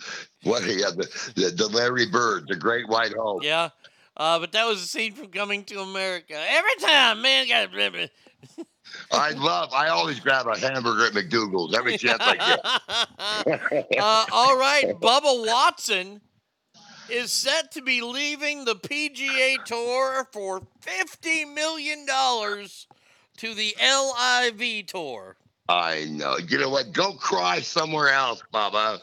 [0.42, 0.62] What?
[0.62, 3.42] Yeah, the, the, the Larry Bird, the Great White Hope.
[3.42, 3.70] Yeah.
[4.16, 6.34] Uh, but that was a scene from Coming to America.
[6.36, 7.70] Every time, man, got
[9.10, 9.72] I love.
[9.72, 13.98] I always grab a hamburger at McDougal's every chance I get.
[13.98, 16.20] uh, all right, Bubba Watson
[17.10, 22.86] is set to be leaving the PGA Tour for fifty million dollars
[23.38, 25.36] to the LIV Tour.
[25.68, 26.36] I know.
[26.38, 26.92] You know what?
[26.92, 29.00] Go cry somewhere else, Bubba.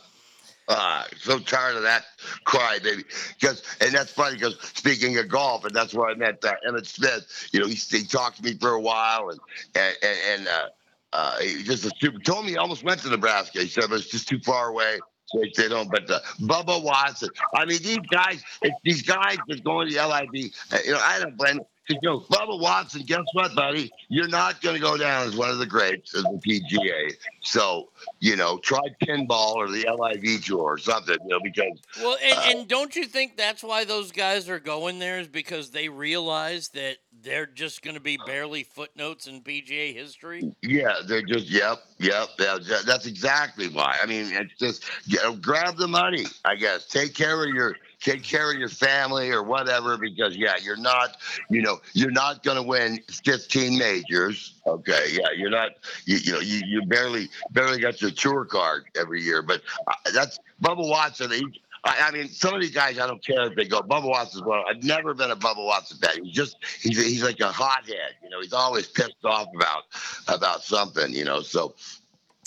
[0.70, 2.06] Ah, so tired of that
[2.46, 3.04] cry, baby.
[3.40, 6.86] Because and that's funny because speaking of golf, and that's where I met uh, Emmitt
[6.86, 7.50] Smith.
[7.52, 9.40] You know, he, he talked to me for a while, and
[9.76, 10.68] and and, uh,
[11.12, 13.60] uh, he just super, told me he almost went to Nebraska.
[13.62, 15.00] He said, but it's just too far away.
[15.32, 17.30] He "Don't." But uh, Bubba Watson.
[17.56, 18.44] I mean, these guys.
[18.84, 20.52] These guys that's going to the LIV.
[20.72, 21.60] Uh, you know, I don't blame.
[21.60, 23.04] Because you know, Bubba Watson.
[23.06, 23.92] Guess what, buddy?
[24.10, 27.14] You're not going to go down as one of the greats of the PGA.
[27.42, 27.90] So
[28.20, 31.18] you know, try pinball or the LIV tour or something.
[31.24, 34.60] You know, because Well, and, Uh, and don't you think that's why those guys are
[34.60, 39.42] going there is because they realize that they're just going to be barely footnotes in
[39.42, 40.56] PGA history?
[40.62, 42.30] Yeah, they're just yep, yep.
[42.38, 43.98] That's, that's exactly why.
[44.02, 46.26] I mean, it's just you know, grab the money.
[46.46, 49.98] I guess take care of your take care of your family or whatever.
[49.98, 51.18] Because yeah, you're not
[51.50, 54.56] you know you're not going to win 15 majors.
[54.68, 55.72] Okay, yeah, you're not.
[56.06, 59.42] You, you know you, you barely barely got your tour card every year.
[59.42, 61.32] But uh, that's Bubba Watson.
[61.32, 63.82] He, I, I mean, some of these guys, I don't care if they go.
[63.82, 64.64] Bubba Watson's one.
[64.70, 66.24] I've never been a Bubba Watson fan.
[66.24, 68.16] He's just he's he's like a hothead.
[68.24, 69.84] You know, he's always pissed off about
[70.28, 71.14] about something.
[71.14, 71.76] You know, so.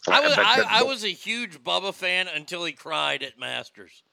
[0.09, 4.05] I was I, I was a huge Bubba fan until he cried at Masters.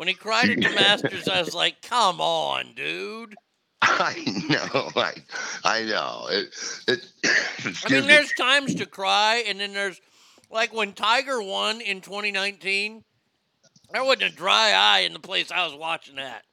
[0.00, 3.34] When he cried at the Masters, I was like, "Come on, dude."
[3.82, 4.14] I
[4.48, 5.12] know, I,
[5.62, 6.26] I know.
[6.30, 6.54] It,
[6.88, 7.06] it,
[7.84, 8.06] I mean, me.
[8.06, 10.00] there's times to cry, and then there's
[10.50, 13.04] like when Tiger won in 2019.
[13.92, 16.44] There wasn't a dry eye in the place I was watching that.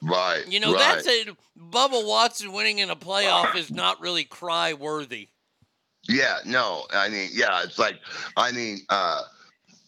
[0.00, 0.42] right.
[0.48, 0.78] You know, right.
[0.78, 1.26] that's a
[1.60, 5.28] Bubba Watson winning in a playoff is not really cry worthy.
[6.08, 7.96] Yeah, no, I mean, yeah, it's like,
[8.34, 9.20] I mean, uh,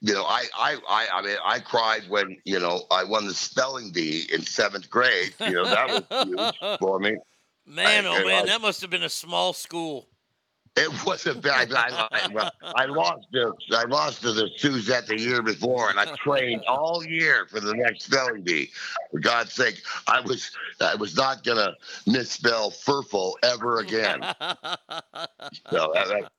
[0.01, 3.35] you know, I, I, I, I mean, I cried when you know I won the
[3.35, 5.35] spelling bee in seventh grade.
[5.41, 7.17] You know, that was huge for me.
[7.67, 10.09] Man, I- oh man, I- that must have been a small school.
[10.77, 11.73] It wasn't bad.
[11.73, 16.05] I, I, I lost to I lost to the Suzette the year before, and I
[16.17, 18.71] trained all year for the next spelling bee.
[19.11, 21.75] For God's sake, I was I was not gonna
[22.07, 24.21] misspell furful ever again.
[25.71, 26.31] so, that,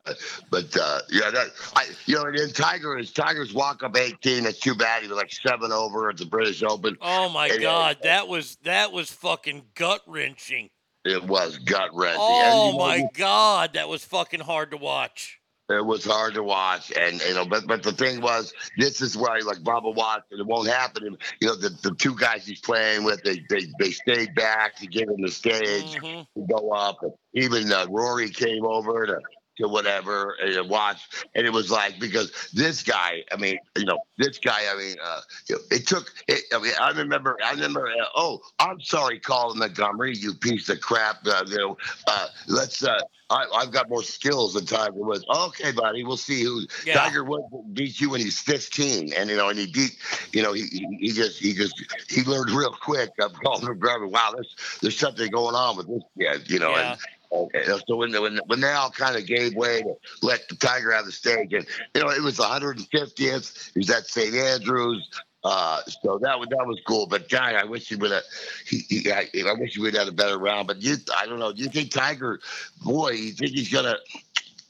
[0.51, 4.43] but uh, yeah, that I you know, and then Tiger is Tiger's walk up 18.
[4.43, 5.01] That's too bad.
[5.01, 6.95] He was like seven over at the British Open.
[7.01, 10.69] Oh my And, uh, God, that was that was fucking gut wrenching.
[11.07, 12.35] It was gut wrenching.
[12.41, 15.39] Oh my God, that was fucking hard to watch.
[15.69, 19.17] It was hard to watch, and you know, but but the thing was, this is
[19.17, 21.05] why like Bubba Watson, it won't happen.
[21.07, 24.77] And, You know, the, the two guys he's playing with, they they, they stayed back
[24.77, 26.41] to give him the stage Mm-hmm.
[26.41, 27.03] to go up.
[27.03, 29.19] And Even uh, Rory came over to
[29.57, 33.99] to whatever and watch, and it was like because this guy, I mean, you know,
[34.17, 35.21] this guy, I mean, uh,
[35.71, 36.13] it took.
[36.27, 37.87] It, I mean, I remember, I remember.
[37.87, 41.17] Uh, oh, I'm sorry, Colin Montgomerie, you piece of crap.
[41.25, 41.77] Uh, you know,
[42.07, 42.83] uh, let's.
[42.83, 45.25] Uh, I, I've got more skills than Tiger Woods.
[45.29, 46.93] Okay, buddy, we'll see who Yeah.
[46.93, 49.97] Tiger Woods beat you when he's 15, and you know, and he beat,
[50.31, 50.63] you know, he,
[50.99, 51.75] he, just he just
[52.09, 53.09] he learned real quick.
[53.21, 53.79] I'm calling him.
[54.11, 56.71] Wow, there's there's something going on with this kid, you know.
[56.71, 56.91] Yeah.
[56.91, 56.99] And,
[57.31, 60.91] Okay, so when when when they all kind of gave way to let the Tiger
[60.91, 63.71] have the stage, and you know it was the 150th.
[63.73, 64.33] He was at St.
[64.33, 65.09] Andrews,
[65.43, 67.05] uh, so that was that was cool.
[67.05, 68.23] But guy, I wish he would have.
[68.65, 70.67] He, he, I, I wish he would have had a better round.
[70.67, 71.53] But you, I don't know.
[71.53, 72.39] Do you think Tiger,
[72.83, 73.97] boy, you think he's gonna?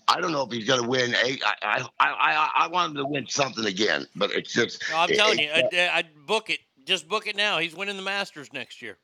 [0.07, 1.15] I don't know if he's gonna win.
[1.25, 1.41] Eight.
[1.45, 4.84] I I I I, I want him to win something again, but it's just.
[4.89, 6.59] No, I'm it- telling you, it- I'd, I'd book it.
[6.85, 7.59] Just book it now.
[7.59, 8.97] He's winning the Masters next year.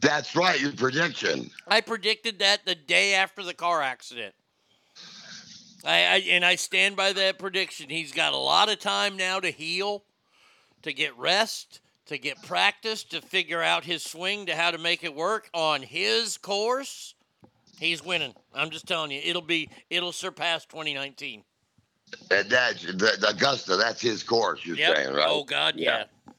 [0.00, 0.60] That's right.
[0.60, 1.50] Your prediction.
[1.66, 4.34] I predicted that the day after the car accident.
[5.84, 7.90] I, I and I stand by that prediction.
[7.90, 10.04] He's got a lot of time now to heal,
[10.82, 15.04] to get rest, to get practice, to figure out his swing, to how to make
[15.04, 17.14] it work on his course.
[17.78, 18.34] He's winning.
[18.54, 21.44] I'm just telling you, it'll be it'll surpass 2019.
[22.30, 23.76] And that's the, Augusta.
[23.76, 24.64] That's his course.
[24.64, 24.96] You're Yep.
[24.96, 25.26] saying, right?
[25.28, 25.98] Oh God, yeah.
[25.98, 26.32] Yeah,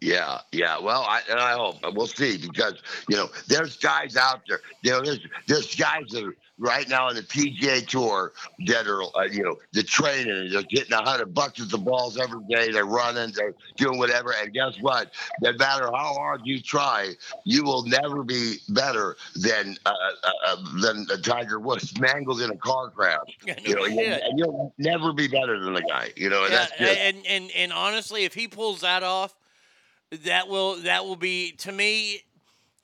[0.00, 0.40] yeah.
[0.52, 0.78] Yeah.
[0.78, 2.74] Well, I and I hope we'll see because
[3.08, 4.60] you know there's guys out there.
[4.82, 8.32] You know, there's there's guys that are right now on the PGA Tour
[8.66, 10.50] that are uh, you know they're training.
[10.52, 12.70] They're getting a hundred bucks of the balls every day.
[12.70, 13.32] They're running.
[13.34, 14.32] They're doing whatever.
[14.32, 15.12] And guess what?
[15.40, 17.12] No matter how hard you try,
[17.44, 19.94] you will never be better than uh,
[20.24, 23.18] uh, uh, than uh, Tiger Woods mangled in a car crash.
[23.46, 24.22] Yeah, no you know, shit.
[24.22, 26.10] and you'll never be better than the guy.
[26.16, 29.34] You know, and Yeah, that's just, and, and and honestly, if he pulls that off,
[30.10, 32.22] that will that will be to me.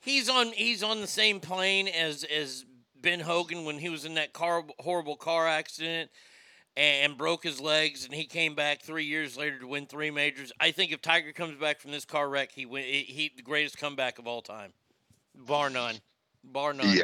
[0.01, 4.15] He's on he's on the same plane as as Ben Hogan when he was in
[4.15, 6.09] that car horrible car accident
[6.75, 10.51] and broke his legs, and he came back three years later to win three majors.
[10.59, 13.77] I think if Tiger comes back from this car wreck, he win he the greatest
[13.77, 14.73] comeback of all time,
[15.35, 15.95] bar none,
[16.43, 16.95] bar none.
[16.95, 17.03] Yeah.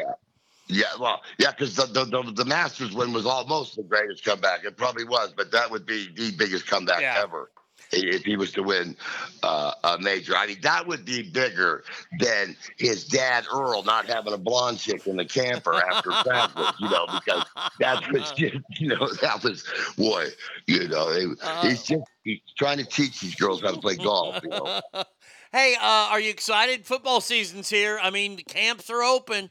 [0.72, 4.64] Yeah, well, yeah, because the, the, the the Masters win was almost the greatest comeback.
[4.66, 7.20] It probably was, but that would be the biggest comeback Yeah.
[7.24, 7.50] ever
[7.92, 8.96] if he was to win
[9.44, 10.36] uh, a major.
[10.36, 11.84] I mean, that would be bigger
[12.20, 16.72] than his dad Earl not having a blonde chick in the camper after practice.
[16.80, 17.44] You know, because
[17.80, 19.64] that was just, you know, that was
[19.98, 20.28] boy,
[20.68, 21.68] you know, Uh-huh.
[21.68, 24.40] he's just he's trying to teach these girls how to play golf.
[24.44, 24.72] You know.
[25.52, 26.86] hey, uh, are you excited?
[26.86, 28.00] Football season's here.
[28.02, 29.50] I mean, the camps are open.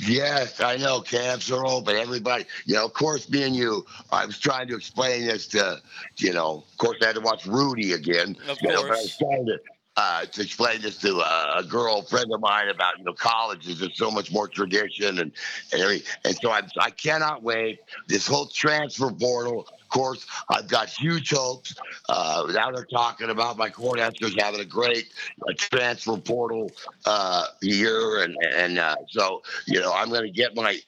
[0.00, 1.96] Yes, I know camps are open.
[1.96, 3.84] Everybody, you know, of course, me and you.
[4.12, 5.80] I was trying to explain this to,
[6.16, 8.36] you know, of course, I had to watch Rudy again.
[8.48, 9.02] Of you know, but I course.
[9.02, 9.58] was trying to.
[10.00, 13.80] Uh, to explain this to a, a girl friend of mine about you know colleges
[13.80, 15.32] there's so much more tradition and
[15.72, 20.88] and every, and so I, I cannot wait this whole transfer portal course I've got
[20.88, 21.74] huge hopes
[22.08, 25.12] uh, now they're talking about my Cornhuskers having a great
[25.42, 26.70] uh, transfer portal
[27.06, 30.78] uh, year and and uh, so you know I'm going to get my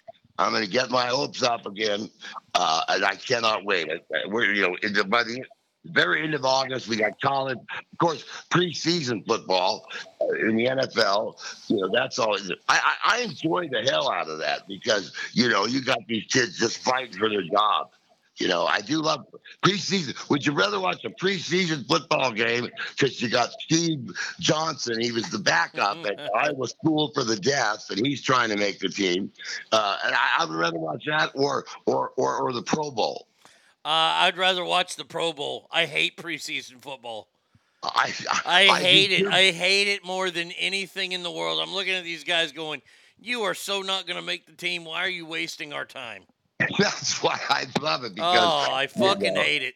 [0.40, 2.08] I'm going to get my hopes up again,
[2.54, 3.90] uh, and I cannot wait.
[4.28, 5.44] We're you know in the, by the
[5.84, 9.86] very end of August we got college, of course, preseason football
[10.20, 11.34] uh, in the NFL.
[11.68, 12.18] You know that's.
[12.18, 12.32] I,
[12.68, 16.58] I I enjoy the hell out of that because you know you got these kids
[16.58, 17.90] just fighting for their job.
[18.40, 19.26] You know, I do love
[19.62, 20.16] preseason.
[20.30, 24.10] Would you rather watch a preseason football game because you got Steve
[24.40, 24.98] Johnson?
[24.98, 28.78] He was the backup at Iowa School for the Deaf, and he's trying to make
[28.78, 29.30] the team.
[29.70, 33.26] Uh, and I, I would rather watch that or or or, or the Pro Bowl.
[33.84, 35.68] Uh, I'd rather watch the Pro Bowl.
[35.70, 37.28] I hate preseason football.
[37.82, 38.10] I
[38.46, 39.18] I, I hate it.
[39.24, 39.30] too.
[39.30, 41.60] I hate it more than anything in the world.
[41.60, 42.80] I'm looking at these guys going,
[43.20, 44.86] "You are so not going to make the team.
[44.86, 46.22] Why are you wasting our time?"
[46.78, 48.38] That's why I love it because
[48.68, 49.74] Oh, I you fucking know, hate it.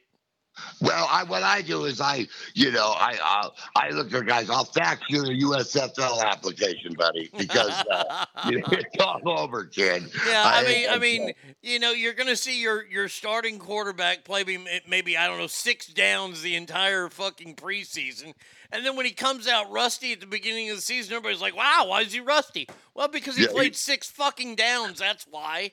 [0.80, 4.48] Well, I what I do is I, you know, I uh, I look for guys.
[4.50, 10.04] I'll fax you the USFL application, buddy, because uh, you know, it's all over, kid.
[10.28, 14.22] Yeah, I mean, I mean, you know, you're going to see your your starting quarterback
[14.22, 14.44] play
[14.86, 18.32] maybe I don't know six downs the entire fucking preseason,
[18.70, 21.56] and then when he comes out rusty at the beginning of the season, everybody's like,
[21.56, 25.00] "Wow, why is he rusty?" Well, because he Yeah, he- played six fucking downs.
[25.00, 25.72] That's why.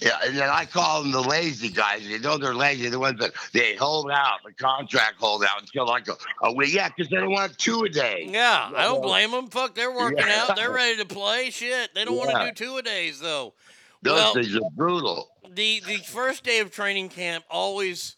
[0.00, 2.06] Yeah, and then I call them the lazy guys.
[2.06, 2.88] You know they're lazy.
[2.90, 6.74] The ones that they hold out, the contract hold out until like a, a week.
[6.74, 8.28] Yeah, because they don't want two a day.
[8.30, 9.48] Yeah, I don't blame them.
[9.48, 10.46] Fuck, they're working Yeah.
[10.48, 10.56] out.
[10.56, 11.50] They're ready to play.
[11.50, 13.54] Shit, they don't want to do two a days though.
[14.02, 15.30] Those well, things are brutal.
[15.48, 18.16] the the first day of training camp always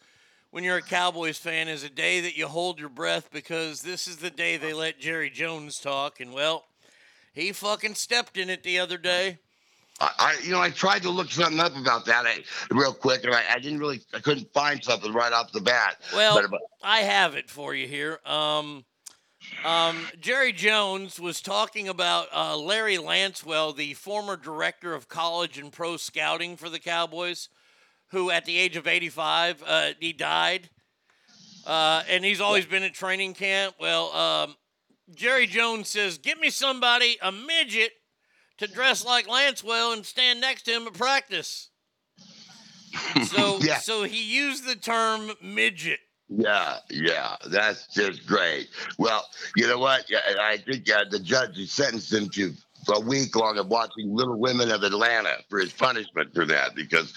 [0.51, 4.09] when you're a Cowboys fan is a day that you hold your breath because this
[4.09, 6.65] is the day they let Jerry Jones talk and well
[7.33, 9.39] he fucking stepped in it the other day.
[10.01, 13.35] I, you know, I tried to look something up about that I, real quick, and
[13.35, 15.97] I, I didn't really, I couldn't find something right off the bat.
[16.15, 18.21] Well, but, but I have it for you here.
[18.25, 18.85] Um,
[19.65, 25.73] um, Jerry Jones was talking about uh, Larry Lacewell, the former director of college and
[25.73, 27.49] pro scouting for the Cowboys,
[28.11, 30.71] who at the age of 85, uh, he died.
[31.67, 33.75] Uh, and he's always been at training camp.
[33.79, 34.55] Well, um,
[35.15, 37.93] Jerry Jones says, Get me somebody, a midget,
[38.59, 41.71] to dress like Lacewell and stand next to him at practice.
[43.27, 43.79] So, Yeah.
[43.79, 46.01] so he used the term midget.
[46.29, 48.69] yeah, yeah, that's just great.
[48.99, 49.25] Well,
[49.57, 50.09] you know what?
[50.11, 52.53] Yeah, I think uh, the judge sentenced him to
[52.89, 57.13] a week long of watching Little Women of Atlanta for his punishment for that because,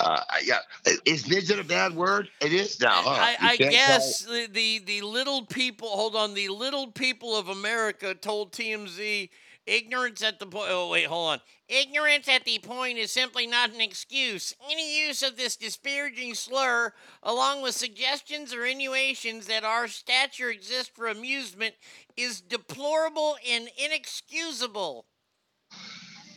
[0.00, 0.58] uh, yeah,
[1.04, 2.28] is midget a bad word?
[2.40, 3.10] It is now, huh?
[3.10, 5.88] I, I guess the, the the little people.
[5.88, 9.28] Hold on, the little people of America told TMZ
[9.68, 10.68] ignorance at the point.
[10.70, 11.40] Oh wait, hold on.
[11.68, 14.54] Ignorance at the point is simply not an excuse.
[14.70, 16.92] Any use of this disparaging slur,
[17.22, 21.74] along with suggestions or innuations that our stature exists for amusement,
[22.16, 25.04] is deplorable and inexcusable.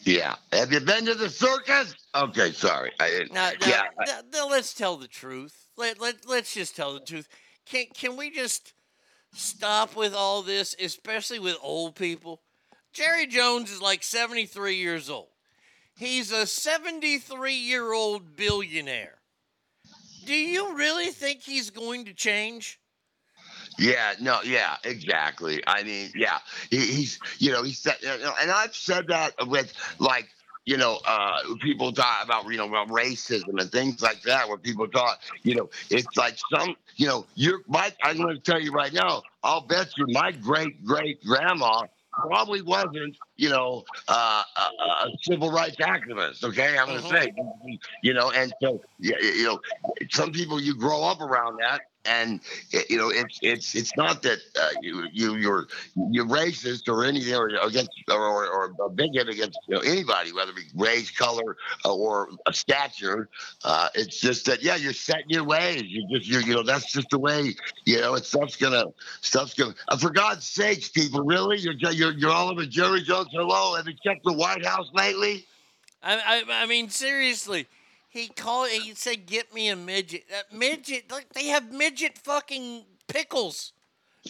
[0.04, 0.36] Yeah.
[0.52, 1.96] Have you been to the circus?
[2.16, 2.92] Okay, sorry.
[3.00, 3.34] I didn't.
[3.34, 4.22] Now, now, yeah.
[4.32, 5.68] Th- let's tell the truth.
[5.78, 7.28] Let, let, let's just tell the truth.
[7.66, 8.74] Can, can we just
[9.34, 12.42] stop with all this, especially with old people?
[12.94, 15.28] Jerry Jones is like 73 years old.
[15.96, 19.20] He's a 73 year old billionaire.
[20.26, 22.80] Do you really think he's going to change?
[23.80, 25.64] Yeah, no, yeah, exactly.
[25.66, 26.40] I mean, yeah,
[26.70, 30.30] he, he's, you know, he said, and I've said that with like,
[30.66, 34.58] you know, uh, people talk about, you know, about racism and things like that, where
[34.58, 38.60] people talk, you know, it's like some, you know, you're, my, I'm going to tell
[38.60, 41.84] you right now, I'll bet you my great great grandma
[42.28, 46.44] probably wasn't, you know, uh, a, a civil rights activist.
[46.44, 47.68] Okay, I'm going to mm-hmm.
[47.68, 49.60] say, you know, and so, yeah, you know,
[50.10, 52.40] some people you grow up around that, and
[52.90, 55.68] you know, it's it's it's not that uh, you you you're
[56.10, 60.52] you're racist or anything or against or, or, a bigot against you know anybody, whether
[60.52, 63.30] it be race, color, uh, or a stature.
[63.64, 65.84] Uh, it's just that yeah, you're set in your ways.
[65.86, 67.56] You just you you know that's just the way
[67.86, 68.16] you know.
[68.16, 68.86] It's stuff's gonna
[69.22, 69.76] stuff's gonna.
[69.88, 73.30] Uh, for God's sakes, people, really, you're you're you're all over Jerry Jones.
[73.32, 75.46] Hello, have you checked the White House lately?
[76.04, 77.68] I, I, I mean, seriously.
[78.12, 78.70] He called.
[78.70, 81.10] He said, "Get me a midget." Uh, midget.
[81.10, 83.72] Like they have midget fucking pickles.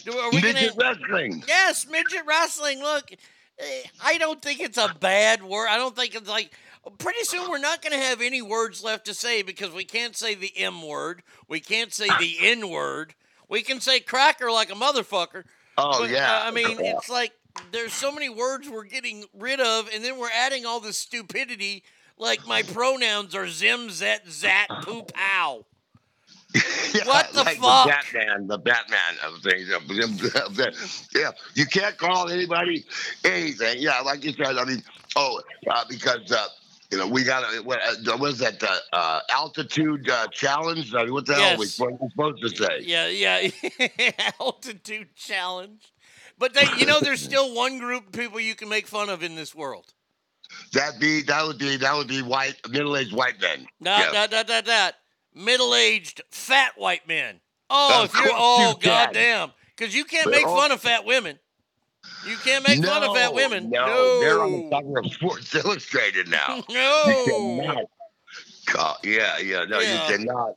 [0.08, 1.44] Are we Midget gonna, wrestling.
[1.46, 2.80] Yes, midget wrestling.
[2.80, 3.12] Look,
[3.58, 5.68] eh, I don't think it's a bad word.
[5.68, 6.52] I don't think it's like.
[6.98, 10.16] Pretty soon we're not going to have any words left to say because we can't
[10.16, 11.22] say the M word.
[11.46, 13.14] We can't say the N word.
[13.48, 15.44] We can say cracker like a motherfucker.
[15.78, 16.38] Oh But, yeah.
[16.38, 17.34] uh, I mean, it's like
[17.70, 21.84] there's so many words we're getting rid of, and then we're adding all this stupidity.
[22.18, 25.64] Like my pronouns are zim, zet, zat, poop, ow.
[26.94, 27.86] Yeah, What the like fuck?
[27.86, 29.68] The Batman, the Batman of things.
[31.14, 32.84] yeah, you can't call anybody
[33.24, 33.80] anything.
[33.80, 34.58] Yeah, like you said.
[34.58, 34.82] I mean,
[35.16, 35.40] oh,
[35.70, 36.46] uh, because uh,
[36.90, 40.94] you know we got a what, uh, what is that uh, uh, altitude uh, challenge?
[40.94, 41.76] I mean, what the hell are we Yes.
[41.76, 42.80] supposed we supposed to say?
[42.84, 43.48] Yeah, yeah,
[44.40, 45.92] altitude challenge.
[46.38, 49.22] But they, you know, there's still one group of people you can make fun of
[49.22, 49.94] in this world.
[50.72, 53.66] That be that would be that would be white middle aged white men.
[53.82, 54.12] That, Yeah.
[54.12, 54.94] that, that, that, that.
[55.34, 57.40] Middle-aged fat white men.
[57.70, 59.52] Oh, if you're, oh, you goddamn.
[59.76, 61.38] Because you can't make fun of fat women.
[62.26, 63.70] You can't make fun of fat women.
[63.70, 66.62] No, they're on the cover of Sports Illustrated now.
[66.68, 67.86] No.
[68.66, 70.08] Ca- Yeah, yeah, no, Yeah.
[70.08, 70.54] you cannot.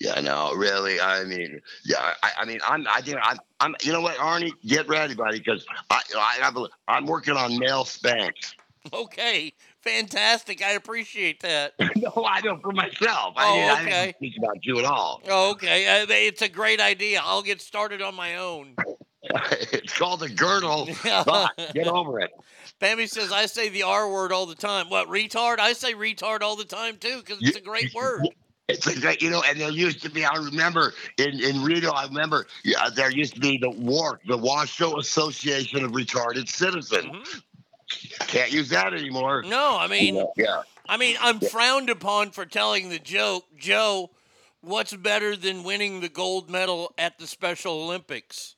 [0.00, 1.00] Yeah, no, really.
[1.00, 3.76] I mean, yeah, I, I mean, I'm, I think I'm, I'm.
[3.82, 7.58] You know what, Arnie, get ready, buddy, because I, I, have a, I'm working on
[7.58, 8.54] male Spanx.
[8.92, 9.52] Okay.
[9.80, 10.62] Fantastic.
[10.62, 11.72] I appreciate that.
[11.96, 13.34] no, I know for myself.
[13.36, 14.04] I, Oh, I okay.
[14.06, 15.22] didn't speak about you at all.
[15.28, 16.02] Oh, okay.
[16.02, 17.20] Uh, it's a great idea.
[17.24, 18.74] I'll get started on my own.
[19.72, 20.86] it's called a girdle.
[21.74, 22.30] get over it.
[22.80, 24.90] Pammy says I say the R word all the time.
[24.90, 25.58] What retard?
[25.58, 28.28] I say retard all the time too because it's a great word.
[28.68, 30.24] It's a great, you know, and there used to be.
[30.24, 31.90] I remember in in Reno.
[31.90, 37.42] I remember yeah, there used to be the WARC, the Washoe Association of Retarded Citizens.
[38.26, 39.42] Can't use that anymore.
[39.42, 40.62] No, I mean, yeah.
[40.88, 43.44] I mean, I'm frowned upon for telling the joke.
[43.56, 44.10] Joe,
[44.60, 48.56] what's better than winning the gold medal at the Special Olympics?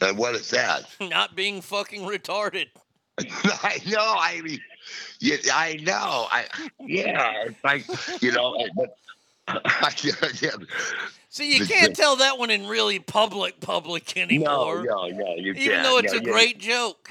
[0.00, 0.84] And what is that?
[1.00, 2.66] Not being fucking retarded.
[3.20, 3.96] I know.
[4.18, 4.60] I mean,
[5.20, 6.26] yeah, I know.
[6.30, 6.44] I
[6.80, 7.44] yeah.
[7.46, 8.96] It's like you know, but
[10.04, 10.50] yeah,
[11.28, 14.82] See, you can't tell that one in really public public anymore.
[14.84, 15.34] no, no, no.
[15.36, 17.10] you even though it's No, a you- great joke.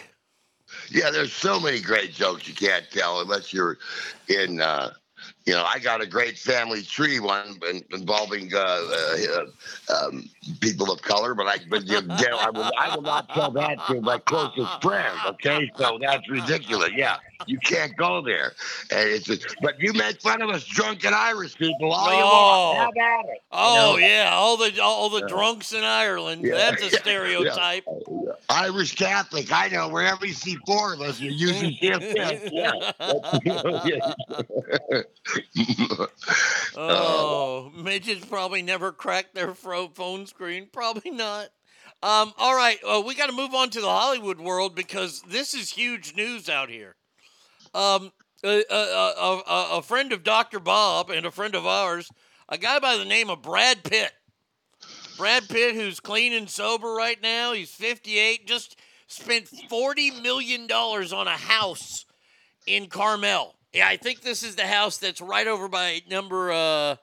[0.91, 3.77] Yeah, there's so many great jokes you can't tell unless you're
[4.27, 4.61] in.
[4.61, 4.91] Uh,
[5.45, 7.59] you know, I got a great family tree one
[7.91, 9.45] involving uh, uh,
[9.93, 10.29] um,
[10.59, 13.85] people of color, but I, but you know, I will, I will not tell that
[13.87, 15.17] to my closest friend.
[15.27, 16.89] Okay, so that's ridiculous.
[16.95, 17.17] Yeah,
[17.47, 18.53] you can't go there.
[18.91, 22.25] And it's just, but you make fun of us drunken Irish people all you want.
[22.25, 22.75] Oh.
[22.79, 23.41] Have at it.
[23.51, 24.07] Oh You know?
[24.07, 26.43] yeah, all the all the drunks in Ireland.
[26.43, 27.85] Yeah, That's a yeah, stereotype.
[28.49, 29.51] Irish Catholic.
[29.51, 29.89] I know.
[29.89, 32.49] Wherever you see four of us, you're using fifth.
[32.51, 32.91] Yeah.
[36.77, 40.67] Oh, midgets probably never cracked their fro- phone screen.
[40.73, 41.49] Probably not.
[42.03, 45.53] Um, all right, uh, we got to move on to the Hollywood world because this
[45.53, 46.95] is huge news out here.
[47.73, 48.11] Um,
[48.43, 50.59] a, a, a, a, friend of Dr.
[50.59, 52.09] Bob and a friend of ours,
[52.47, 54.11] a guy by the name of Brad Pitt.
[55.17, 61.27] Brad Pitt, who's clean and sober right now, he's 58, just spent $40 million on
[61.27, 62.05] a house
[62.67, 63.55] in Carmel.
[63.73, 66.95] Yeah, I think this is the house that's right over by number uh,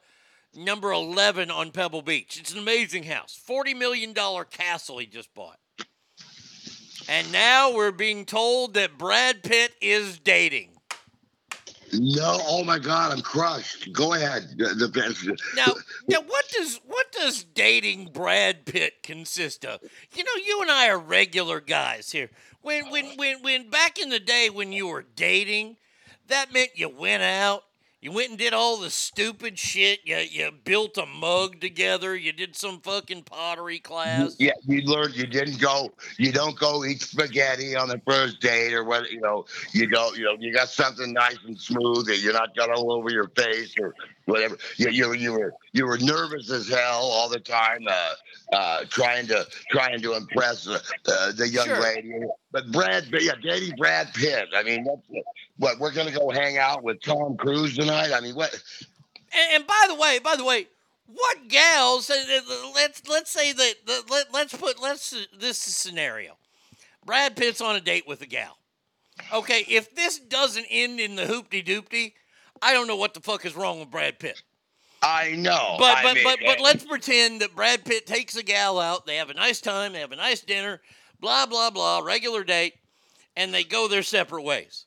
[0.55, 2.39] number 11 on Pebble Beach.
[2.39, 3.39] It's an amazing house.
[3.49, 4.15] $40 million
[4.51, 5.59] castle he just bought.
[7.09, 10.71] And now we're being told that Brad Pitt is dating.
[11.95, 13.93] No, oh my God, I'm crushed.
[13.93, 14.55] Go ahead.
[14.57, 15.75] Now,
[16.09, 19.81] now what does what does dating Brad Pitt consist of?
[20.15, 22.31] You know, you and I are regular guys here.
[22.63, 25.77] When when when when back in the day when you were dating,
[26.29, 27.65] that meant you went out,
[28.03, 30.01] you went and did all the stupid shit.
[30.05, 32.17] You you built a mug together.
[32.17, 34.35] You did some fucking pottery class.
[34.41, 35.93] Yeah, you learned you didn't go.
[36.19, 39.09] You don't go eat spaghetti on the first date, or what?
[39.13, 40.13] You know, you go.
[40.15, 43.29] You know, you got something nice and smooth that you're not got all over your
[43.29, 44.57] face or whatever.
[44.79, 48.15] You you, you were you were nervous as hell all the time, uh,
[48.53, 51.81] uh, trying to trying to impress uh, uh, the young Sure.
[51.83, 52.13] lady.
[52.53, 54.49] But Brad, yeah, dating Brad Pitt.
[54.55, 54.87] I mean,
[55.57, 58.13] what we're gonna go hang out with Tom Cruise tonight.
[58.13, 58.53] I mean, what?
[59.35, 60.69] And, and by the way, by the way,
[61.07, 62.11] what gals?
[62.11, 63.75] uh, uh, Let's let's say that
[64.11, 66.37] let, let's put let's this scenario.
[67.05, 68.59] Brad Pitt's on a date with a gal.
[69.33, 72.13] Okay, if this doesn't end in the hoopty doopty,
[72.61, 74.43] I don't know what the fuck is wrong with Brad Pitt.
[75.03, 75.77] I know.
[75.79, 79.05] But I but mean, but but let's pretend that Brad Pitt takes a gal out.
[79.05, 79.93] They have a nice time.
[79.93, 80.81] They have a nice dinner.
[81.21, 82.01] Blah blah blah.
[82.01, 82.75] Regular date,
[83.37, 84.87] and they go their separate ways.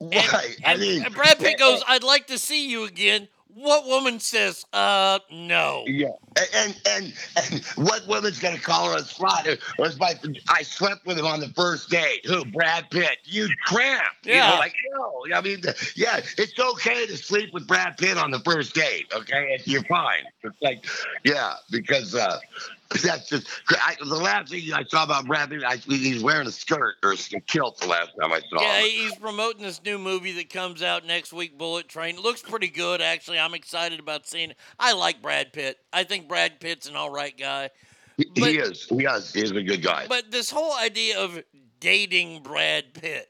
[0.00, 0.56] Right.
[0.64, 4.64] I mean, And Brad Pitt goes, "I'd like to see you again." What woman says,
[4.72, 5.84] "Uh, no"?
[5.86, 6.08] Yeah,
[6.56, 9.46] and and and what woman's gonna call her a slut?
[9.46, 10.18] It was my
[10.48, 12.26] I slept with him on the first date.
[12.26, 12.44] Who?
[12.46, 13.18] Brad Pitt.
[13.24, 14.02] You tramp.
[14.24, 14.48] You Yeah.
[14.50, 15.24] know, like no.
[15.34, 15.62] I mean,
[15.94, 19.06] yeah, it's okay to sleep with Brad Pitt on the first date.
[19.14, 20.24] Okay, And you're fine.
[20.42, 20.84] It's like,
[21.24, 22.40] yeah, because uh,
[22.90, 25.64] that's just I, the last thing I saw about Brad Pitt.
[25.64, 28.84] I, he's wearing a skirt or a kilt the last time I saw Yeah, him.
[28.88, 32.20] he's promoting this new movie that comes out next week, Bullet Train.
[32.20, 33.38] Looks pretty good, actually.
[33.38, 34.56] I'm excited about seeing it.
[34.78, 35.78] I like Brad Pitt.
[35.92, 37.70] I think Brad Pitt's an all right guy.
[38.16, 38.86] He, he is.
[38.86, 39.32] He is.
[39.32, 40.06] He's a good guy.
[40.08, 41.42] But this whole idea of
[41.80, 43.28] dating Brad Pitt,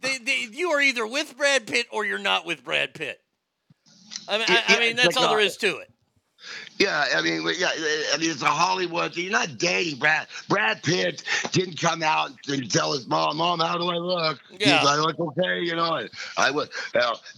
[0.00, 3.20] they, they, you are either with Brad Pitt or you're not with Brad Pitt.
[4.28, 5.90] I mean, I, I mean that's all uh, there is to it.
[6.78, 7.70] Yeah, I mean, yeah,
[8.14, 9.16] I mean, it's a Hollywood.
[9.16, 10.26] You're not dating Brad.
[10.48, 14.78] Brad Pitt didn't come out and tell his mom, "Mom, how do I look?" Yeah.
[14.78, 16.06] He's like, "Look okay," you know.
[16.36, 16.68] I would.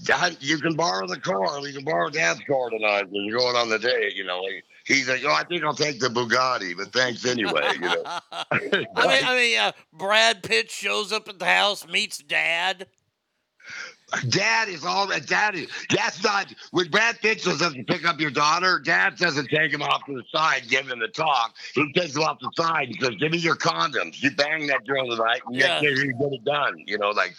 [0.05, 1.61] Dad, you can borrow the car.
[1.67, 4.17] You can borrow Dad's car tonight when you're going on the date.
[4.17, 4.41] You know.
[4.41, 8.05] Like, He's like, "Oh, I think I'll take the Bugatti, but thanks anyway." You know.
[8.33, 12.87] I mean, I mean, uh, Brad Pitt shows up at the house, meets Dad.
[14.29, 18.79] Dad is all dad is that's not when Brad says to pick up your daughter,
[18.79, 21.55] dad doesn't take him off to the side, give him the talk.
[21.75, 24.23] He takes him off the side and says, Give me your condoms.
[24.23, 25.81] You bang that girl tonight and Yeah.
[25.83, 26.83] you get it done.
[26.87, 27.35] You know, like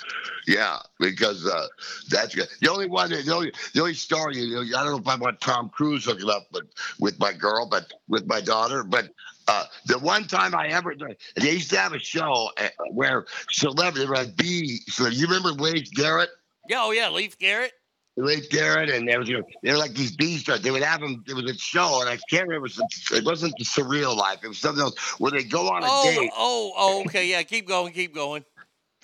[0.47, 1.67] yeah, because uh
[2.09, 2.47] that's good.
[2.61, 5.15] The only one the only the only story, you know, I don't know if I
[5.15, 6.63] want Tom Cruise hooking up but
[6.99, 9.09] with my girl, but with my daughter, but
[9.47, 10.93] uh, the one time I ever,
[11.35, 15.89] they used to have a show uh, where celebrity, like B, so you remember Wade
[15.95, 16.29] Garrett?
[16.69, 17.73] Yeah, oh yeah, Leif Garrett.
[18.15, 20.61] Leif Garrett, and there was you know they were like these B stars.
[20.61, 21.23] They would have them.
[21.25, 22.67] There was a show, and I can't remember.
[22.67, 24.39] It, was, it wasn't the surreal life.
[24.43, 26.29] It was something else where they go on a Oh, date.
[26.35, 27.41] oh, oh, okay, yeah.
[27.43, 28.43] Keep going, keep going.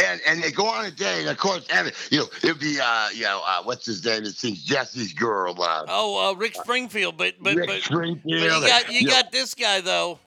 [0.04, 2.78] And, and they go on a date, and of course, Evan, you know, it'd be,
[2.84, 4.24] uh, you know, uh, what's his name?
[4.26, 5.56] It sings Jesse's Girl.
[5.58, 9.22] Uh, Oh, uh, Rick Springfield, but but Rick but, Springfield, but you got you yeah.
[9.22, 10.20] got this guy though.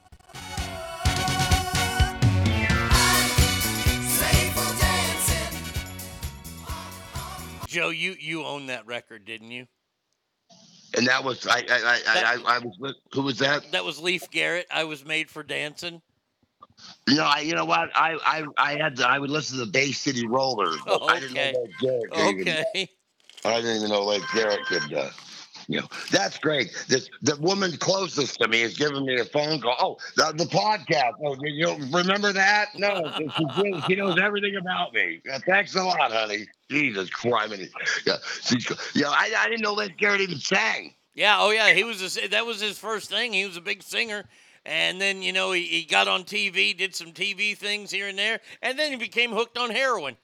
[7.68, 9.66] Joe, you you own that record, didn't you?
[10.96, 13.70] and that was I, I, I, I, I, I was who was that?
[13.72, 14.66] That was Leif Garrett.
[14.70, 16.00] I was made for dancing.
[17.06, 17.90] You know, I, you know what?
[17.94, 20.76] I, I, I had to, I would listen to the Bay City Rollers.
[20.86, 21.52] but I didn't know Okay.
[21.52, 22.88] that Garrett could even- Okay.
[23.44, 24.94] I didn't even know like Garrett could.
[24.94, 25.10] Uh,
[25.68, 26.72] you that's great.
[26.88, 29.76] This the woman closest to me is giving me a phone call.
[29.78, 31.12] Oh, the, the podcast.
[31.22, 32.68] Oh, you, remember that?
[32.74, 35.20] No, she, she knows everything about me.
[35.46, 36.46] Thanks a lot, honey.
[36.70, 37.54] Jesus Christ.
[38.06, 40.94] Yeah, she's, yeah, I, I didn't know that Garrett even sang.
[41.14, 43.32] Yeah, oh yeah, he was a, that was his first thing.
[43.32, 44.24] He was a big singer,
[44.64, 48.18] and then you know he, he got on TV, did some TV things here and
[48.18, 50.16] there, and then he became hooked on heroin.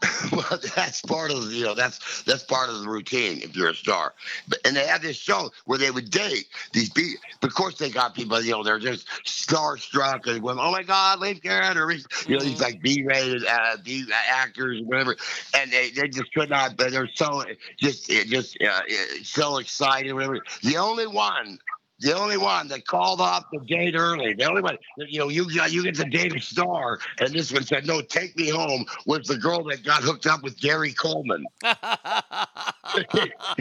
[0.32, 3.70] well, that's part of the, you know that's that's part of the routine if you're
[3.70, 4.14] a star.
[4.46, 7.20] But, and they had this show where they would date these people.
[7.42, 8.40] Of course, they got people.
[8.40, 12.38] You know, they're just starstruck and going, "Oh my God, Leif Garrett," or you know,
[12.38, 15.16] these like B-rated uh, B actors, or whatever.
[15.56, 16.76] And they, they just could not.
[16.76, 17.42] But they're so
[17.76, 18.82] just just uh,
[19.24, 20.40] so excited, whatever.
[20.62, 21.58] The only one.
[22.00, 25.52] The only one that called off the date early, the only one, you know, you
[25.52, 29.26] got you get the date star, and this one said, "No, take me home." Was
[29.26, 31.44] the girl that got hooked up with Gary Coleman?
[31.64, 31.70] he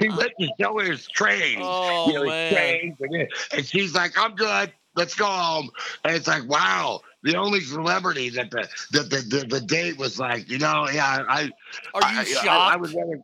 [0.09, 1.57] went to show his train.
[1.61, 4.72] Oh, you know, his trains, and, and she's like, "I'm good.
[4.95, 5.72] Let's go home."
[6.03, 10.19] And it's like, wow, the only celebrity that the that the, the, the date was
[10.19, 11.49] like, you know, yeah, I.
[11.95, 12.47] Are you I- shocked?
[12.47, 13.23] I, I rather.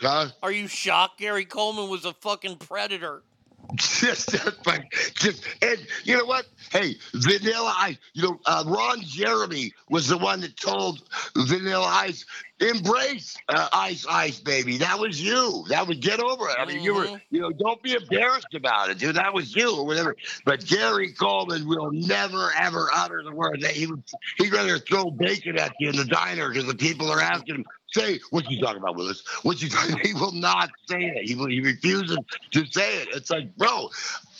[0.00, 0.28] Huh?
[0.42, 1.18] Are you shocked?
[1.18, 3.22] Gary Coleman was a fucking predator.
[3.74, 4.34] just,
[4.64, 4.82] but
[5.14, 6.46] just, and you know what?
[6.70, 7.98] Hey, Vanilla Ice.
[8.14, 11.02] You know, uh, Ron Jeremy was the one that told
[11.36, 12.24] Vanilla Ice
[12.60, 14.78] embrace uh, Ice Ice, baby.
[14.78, 15.64] That was you.
[15.68, 16.56] That was get over it.
[16.58, 19.16] I mean, you were, you know, don't be embarrassed about it, dude.
[19.16, 20.16] That was you or whatever.
[20.44, 24.02] But Gary Coleman will never ever utter the word that he would.
[24.38, 27.64] He'd rather throw bacon at you in the diner because the people are asking him.
[27.90, 29.22] Say what you talking about, Willis?
[29.42, 29.98] What you talking?
[30.02, 31.26] He will not say it.
[31.26, 32.18] He will, he refuses
[32.50, 33.08] to say it.
[33.12, 33.88] It's like, bro,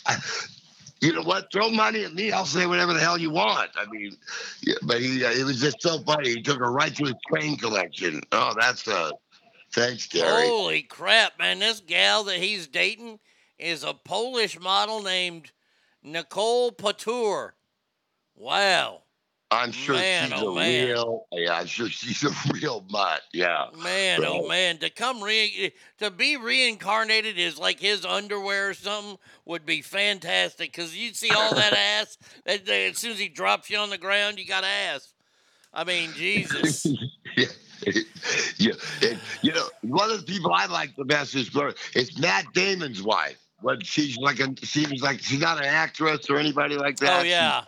[0.05, 0.17] I-
[1.01, 1.51] you know what?
[1.51, 2.31] Throw money at me.
[2.31, 3.71] I'll say whatever the hell you want.
[3.77, 4.17] I mean,
[4.61, 6.29] yeah, but he uh, it was just so funny.
[6.29, 8.21] He took her right to his train collection.
[8.33, 9.11] Oh, that's uh,
[9.71, 10.47] thanks, Gary.
[10.49, 11.59] Holy crap, man!
[11.59, 13.19] This gal that he's dating
[13.57, 15.51] is a Polish model named
[16.03, 17.51] Nicole Patur.
[18.35, 19.03] Wow.
[19.51, 20.87] I'm sure Man, she's oh, a man.
[20.87, 21.25] real.
[21.31, 23.21] Yeah, I'm sure she's a real mutt.
[23.33, 23.65] Yeah.
[23.81, 29.17] Man, oh man, to come re to be reincarnated is like his underwear or something
[29.45, 30.71] would be fantastic.
[30.73, 32.17] Cause you'd see all that ass.
[32.45, 35.13] That, that- as soon as he drops you on the ground, you got ass.
[35.73, 36.85] I mean, Jesus.
[37.37, 37.45] yeah.
[38.57, 38.73] yeah.
[39.03, 41.49] And, you know, one of the people I like the best is
[41.95, 43.39] it's Matt Damon's wife.
[43.61, 47.05] But she's like a she was like she's not an actress or anybody like oh,
[47.05, 47.19] that.
[47.21, 47.63] Oh yeah.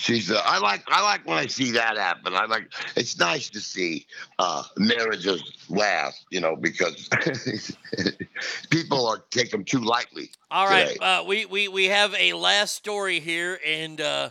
[0.00, 2.34] She's uh, I like I like when I see that happen.
[2.34, 4.06] I like it's nice to see
[4.38, 7.10] uh, marriages last, you know, because
[8.70, 10.30] people are take them too lightly.
[10.50, 11.04] All right, today.
[11.04, 14.30] uh, we, we we have a last story here, and uh,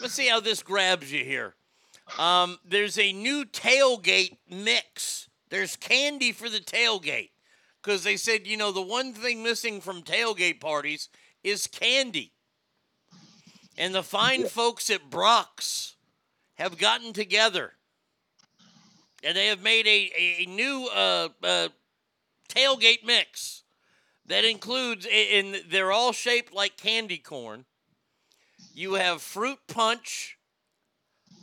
[0.00, 1.56] let's see how this grabs you here.
[2.18, 5.28] Um, there's a new tailgate mix.
[5.50, 7.32] There's candy for the tailgate
[7.82, 11.10] because they said you know the one thing missing from tailgate parties
[11.44, 12.32] is candy,
[13.76, 15.96] and the fine folks at Brach's
[16.54, 17.72] have gotten together,
[19.22, 21.68] and they have made a a new uh, uh,
[22.48, 23.62] tailgate mix
[24.26, 27.64] that includes and they're all shaped like candy corn.
[28.74, 30.38] You have fruit punch,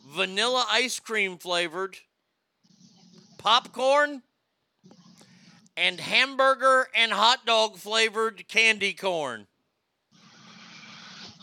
[0.07, 1.97] vanilla ice cream flavored,
[3.38, 4.23] popcorn,
[5.76, 9.47] and hamburger and hot dog flavored candy corn.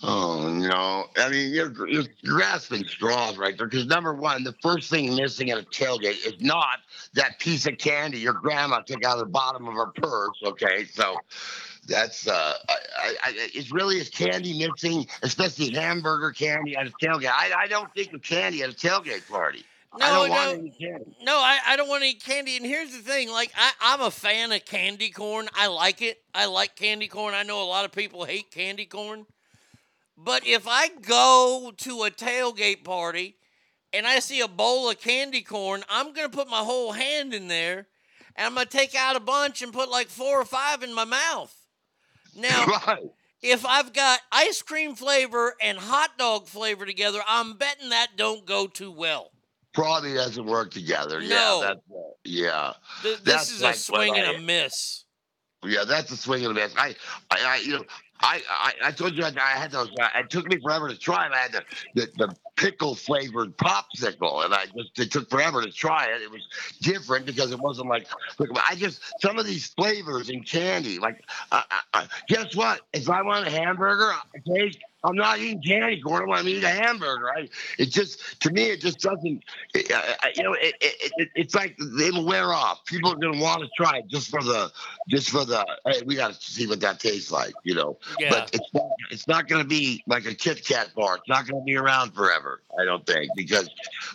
[0.02, 0.68] Oh no!
[0.68, 3.66] know, I mean, you're, you're grasping straws right there.
[3.66, 6.78] Because number one, the first thing missing at a tailgate is not
[7.14, 10.38] that piece of candy your grandma took out of the bottom of her purse.
[10.44, 11.16] Okay, so
[11.86, 17.30] that's uh, I, I, it's really is candy missing, especially hamburger candy at a tailgate.
[17.32, 19.64] I, I don't think of candy at a tailgate party.
[19.92, 21.16] I No, don't no, want any candy.
[21.22, 21.36] no.
[21.36, 22.56] I, I don't want to eat candy.
[22.56, 25.48] And here's the thing: like I, I'm a fan of candy corn.
[25.54, 26.22] I like it.
[26.34, 27.34] I like candy corn.
[27.34, 29.26] I know a lot of people hate candy corn,
[30.22, 33.36] but if I go to a tailgate party
[33.92, 37.48] and I see a bowl of candy corn, I'm gonna put my whole hand in
[37.48, 37.86] there,
[38.36, 41.04] and I'm gonna take out a bunch and put like four or five in my
[41.04, 41.54] mouth.
[42.36, 42.66] Now,
[43.42, 48.46] if I've got ice cream flavor and hot dog flavor together, I'm betting that don't
[48.46, 49.30] go too well.
[49.72, 51.20] Probably doesn't work together.
[51.20, 51.26] No.
[51.26, 52.72] Yeah, that's, uh, yeah.
[53.02, 55.04] Th- this That's is like a swing and I- a miss.
[55.62, 56.74] Yeah, that's a swing and a miss.
[56.76, 56.96] I,
[57.30, 57.84] I, I you know,
[58.22, 59.88] I, I, I told you I, had those.
[59.98, 61.32] Uh, it took me forever to try them.
[61.34, 61.62] I had the,
[61.94, 66.22] the, the pickle flavored popsicle, and I just it took forever to try it.
[66.22, 66.46] It was
[66.80, 68.06] different because it wasn't like.
[68.38, 70.98] Look, I just some of these flavors in candy.
[70.98, 72.82] Like, uh, uh, uh, guess what?
[72.92, 74.78] If I want a hamburger, I taste.
[75.02, 76.28] I'm not eating candy corn.
[76.28, 77.30] when I eat a hamburger.
[77.30, 77.48] I,
[77.78, 79.42] it just to me, it just doesn't.
[79.74, 82.84] It, I, you know, it, it, it, it's like it'll wear off.
[82.84, 84.70] People are gonna want to try it just for the,
[85.08, 85.64] just for the.
[85.86, 87.98] Hey, we got to see what that tastes like, you know.
[88.18, 88.30] Yeah.
[88.30, 88.90] But it's not.
[89.10, 91.16] It's not gonna be like a Kit Kat bar.
[91.16, 92.62] It's not gonna be around forever.
[92.78, 93.70] I don't think because,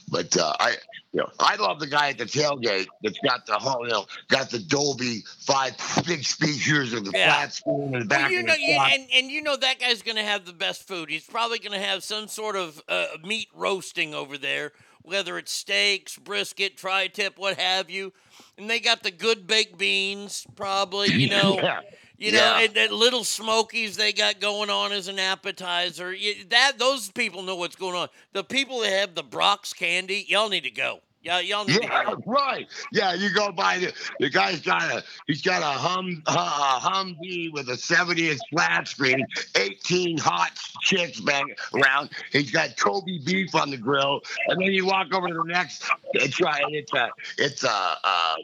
[0.09, 0.75] but uh, I.
[1.15, 4.05] You know, I love the guy at the tailgate that's got the whole, you know,
[4.27, 5.71] got the Dolby five
[6.05, 7.31] big speakers and the Yeah.
[7.31, 9.55] flat screen in the back Well, you of know, the you, and and you know
[9.55, 11.09] that guy's gonna have the best food.
[11.09, 14.73] He's probably gonna have some sort of uh, meat roasting over there,
[15.03, 18.11] whether it's steaks, brisket, tri-tip, what have you.
[18.57, 21.11] And they got the good baked beans, probably.
[21.13, 21.79] You know, Yeah.
[22.17, 22.59] You know, Yeah.
[22.61, 26.13] and that little smokies they got going on as an appetizer.
[26.13, 28.09] You- That those people know what's going on.
[28.33, 31.01] The people that have the Brach's candy, y'all need to go.
[31.21, 32.21] Yeah, y'all need to Yeah, go.
[32.27, 32.67] right.
[32.91, 37.51] Yeah, you go by the the guy's got a he's got a hum uh, Humvee
[37.51, 39.25] with a 70 inch flat screen,
[39.55, 40.51] 18 hot
[40.83, 42.11] chicks bang around.
[42.31, 45.83] He's got Kobe beef on the grill, and then you walk over to the next.
[46.13, 46.63] It's right.
[46.69, 47.09] It's a
[47.39, 47.97] it's a.
[48.03, 48.35] Uh,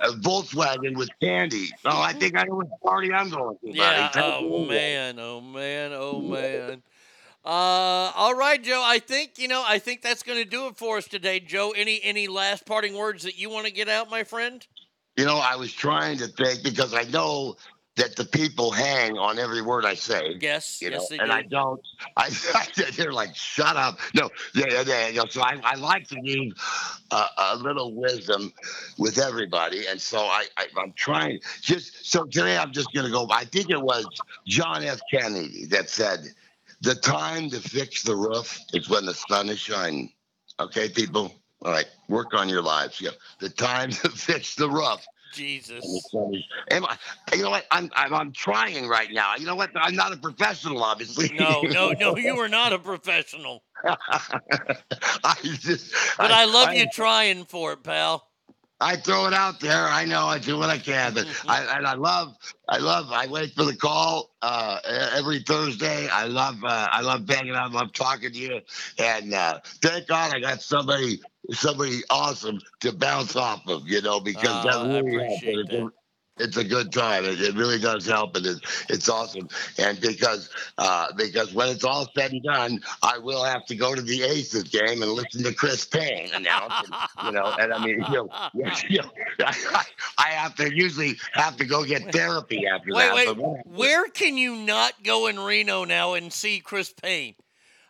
[0.00, 1.68] a Volkswagen with candy.
[1.84, 3.72] Oh, I think I know what party I'm going to.
[3.72, 4.10] Yeah.
[4.14, 5.18] Oh man.
[5.18, 5.92] Oh man.
[5.94, 6.82] Oh man.
[7.44, 8.82] Uh, all right, Joe.
[8.84, 9.62] I think you know.
[9.64, 11.72] I think that's going to do it for us today, Joe.
[11.76, 14.66] Any any last parting words that you want to get out, my friend?
[15.16, 17.56] You know, I was trying to think because I know
[17.96, 20.36] that the people hang on every word I say.
[20.40, 21.32] Yes, You know, yes, they and do.
[21.32, 21.80] I don't.
[22.16, 22.30] I,
[22.94, 23.98] they're like, shut up.
[24.14, 25.08] No, yeah, yeah, yeah.
[25.08, 26.54] You know, so I, I like to leave
[27.10, 28.52] a, a little wisdom
[28.98, 31.40] with everybody, and so I, I I'm trying.
[31.62, 33.26] Just so today, I'm just gonna go.
[33.30, 34.06] I think it was
[34.46, 35.00] John F.
[35.10, 36.20] Kennedy that said,
[36.82, 40.12] "The time to fix the roof is when the sun is shining."
[40.60, 41.34] Okay, people.
[41.62, 43.00] All right, work on your lives.
[43.00, 45.06] Yeah, the time to fix the roof
[45.36, 46.10] Jesus.
[46.70, 46.96] Am I,
[47.34, 47.66] you know what?
[47.70, 49.36] I'm, I'm I'm trying right now.
[49.36, 49.70] You know what?
[49.76, 51.28] I'm not a professional, obviously.
[51.36, 52.16] No, no, no.
[52.26, 58.26] You are not a professional, I just, but I, love you trying for it, pal.
[58.80, 59.84] I throw it out there.
[59.84, 62.36] I know I do what I can, but I and I love,
[62.68, 63.10] I love.
[63.10, 64.80] I wait for the call uh,
[65.14, 66.08] every Thursday.
[66.08, 67.70] I love, uh, I love banging out.
[67.70, 68.60] I love talking to you,
[68.98, 71.20] and uh, thank God I got somebody,
[71.52, 73.86] somebody awesome to bounce off of.
[73.88, 75.42] You know, because Uh, that really helps.
[75.44, 75.90] It's a-
[76.38, 77.24] It's a good time.
[77.24, 78.58] It, it really does help, and it,
[78.90, 79.48] it's awesome.
[79.78, 83.94] And because uh, because when it's all said and done, I will have to go
[83.94, 86.74] to the Aces game and listen to Chris Payne announce.
[86.84, 88.28] And, you know, and I mean, you know,
[88.90, 89.10] you know
[89.46, 89.84] I,
[90.18, 93.36] I have to usually have to go get therapy after Wait, that.
[93.38, 93.66] wait.
[93.66, 97.34] Where can you not go in Reno now and see Chris Payne?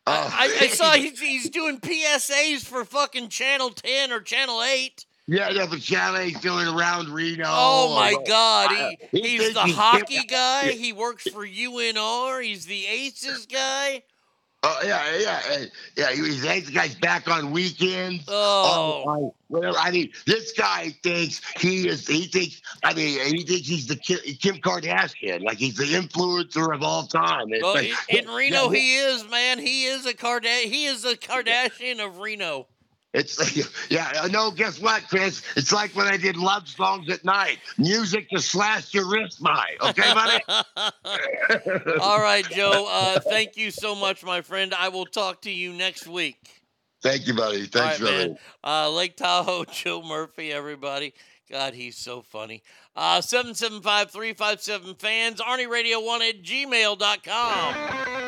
[0.08, 0.30] Oh.
[0.32, 5.04] I, I saw he's, he's doing PSAs for fucking Channel 10 or Channel 8.
[5.28, 7.42] Yeah, yeah, but Chalet's going around Reno.
[7.48, 8.68] Oh my God!
[8.70, 10.70] I- He, he he's the he's hockey guy.
[10.70, 12.44] He works for UNR.
[12.44, 14.04] He's the Aces guy.
[14.68, 15.64] Oh yeah, yeah,
[15.96, 16.10] yeah.
[16.10, 18.24] He, he's the guy's back on weekends.
[18.26, 19.04] Oh.
[19.06, 19.10] oh.
[19.10, 19.78] on- whatever.
[19.78, 22.04] I mean, this guy thinks he is.
[22.06, 22.60] He thinks.
[22.82, 25.44] I mean, he thinks he's the Kim, Kardashian.
[25.44, 27.52] Like he's the influencer of all time.
[27.52, 29.60] It's Well, like- in, Reno, yeah, he is man.
[29.60, 32.66] He is a Karda- He is a Kardashian of Reno.
[33.16, 34.26] It's yeah.
[34.30, 34.50] Know.
[34.50, 35.42] Guess what, Chris?
[35.56, 37.58] It's like when I did love songs at night.
[37.78, 39.74] Music to slash your wrist by.
[39.80, 40.42] Okay, buddy.
[42.00, 42.86] All right, Joe.
[42.88, 44.74] Uh, thank you so much, my friend.
[44.74, 46.62] I will talk to you next week.
[47.02, 47.64] Thank you, buddy.
[47.64, 48.28] Thanks, All right, brother.
[48.28, 48.38] man.
[48.62, 51.14] Uh, Lake Tahoe, Joe Murphy, everybody.
[51.50, 52.62] God, he's so funny.
[52.94, 58.25] Uh, 775 357 fans, ArnieRadio1 at gmail.com.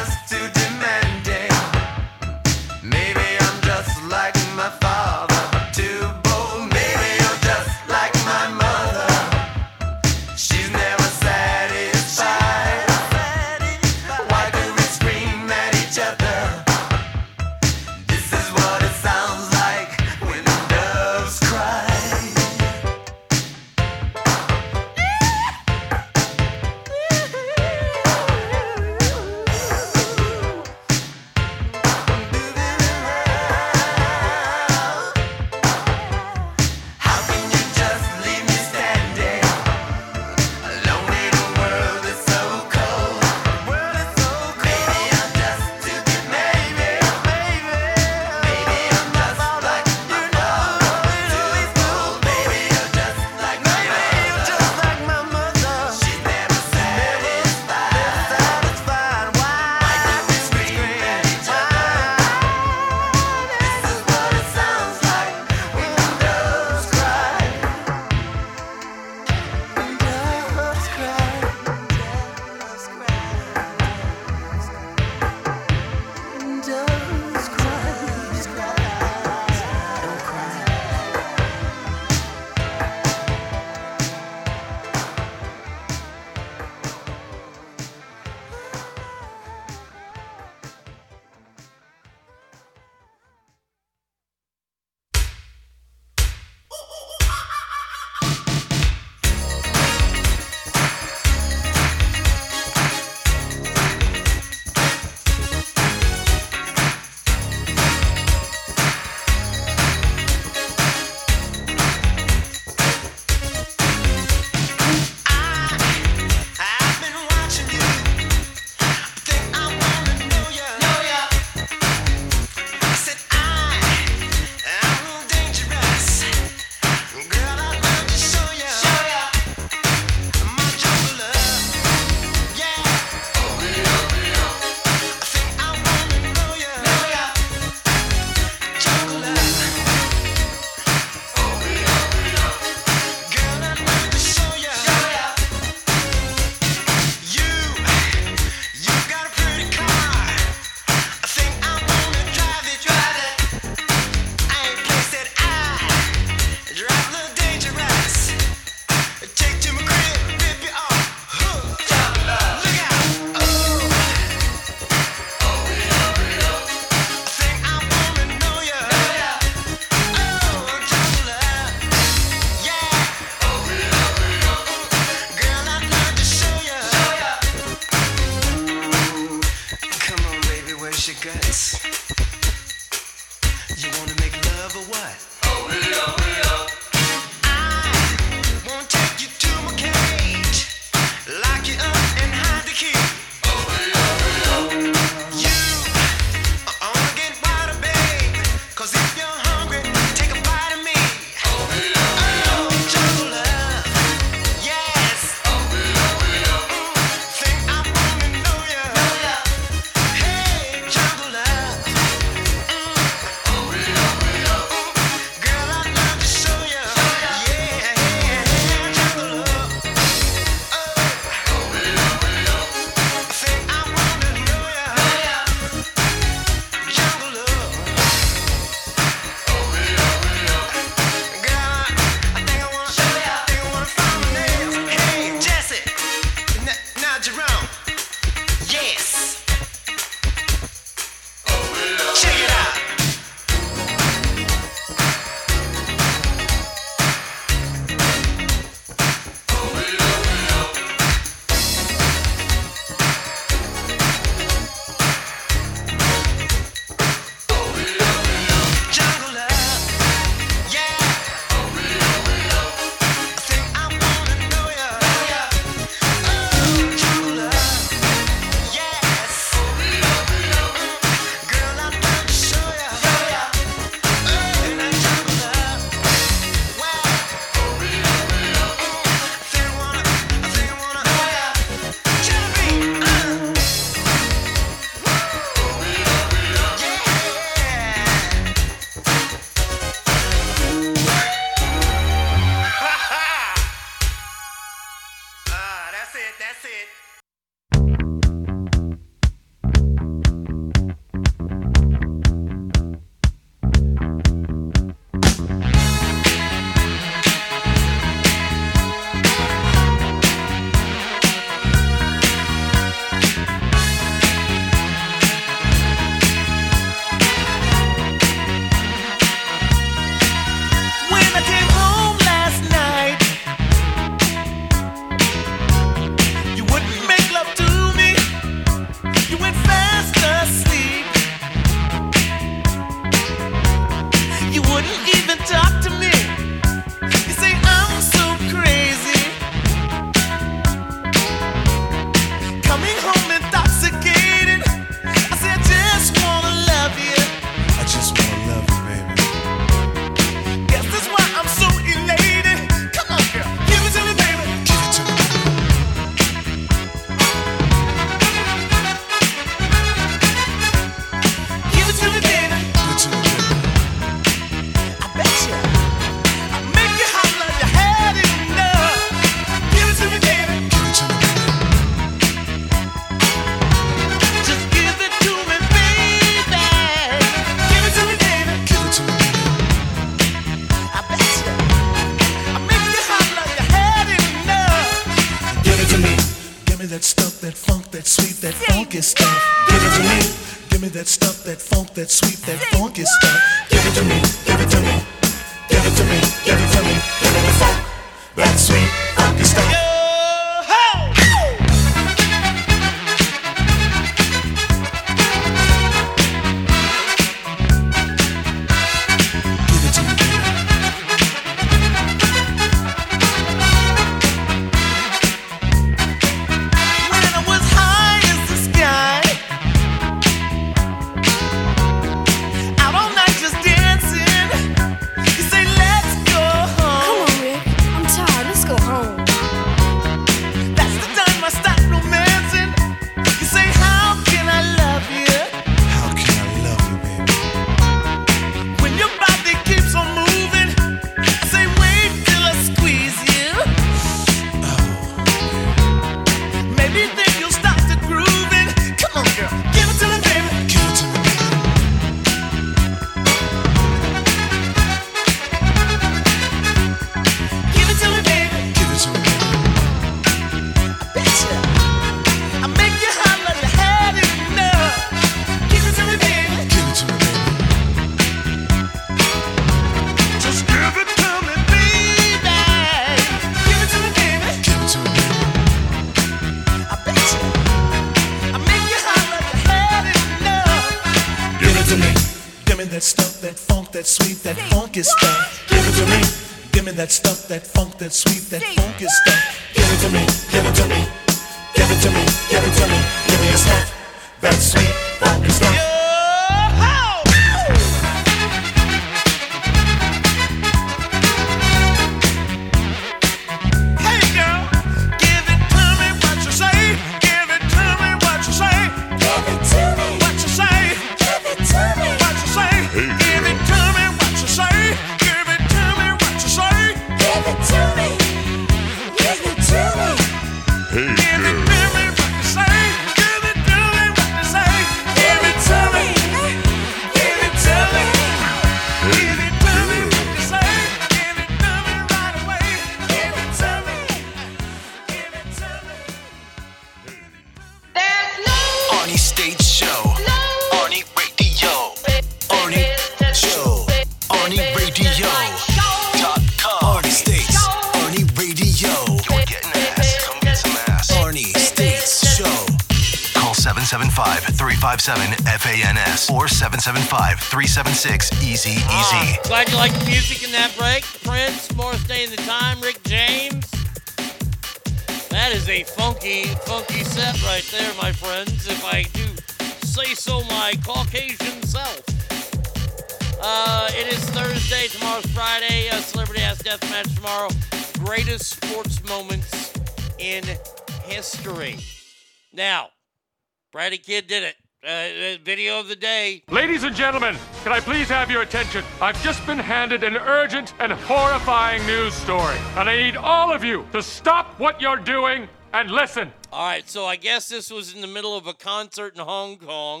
[584.16, 584.56] Kid did it.
[584.82, 586.42] Uh, uh, video of the day.
[586.48, 588.82] Ladies and gentlemen, can I please have your attention?
[588.98, 593.62] I've just been handed an urgent and horrifying news story, and I need all of
[593.62, 596.32] you to stop what you're doing and listen.
[596.50, 599.58] All right, so I guess this was in the middle of a concert in Hong
[599.58, 600.00] Kong.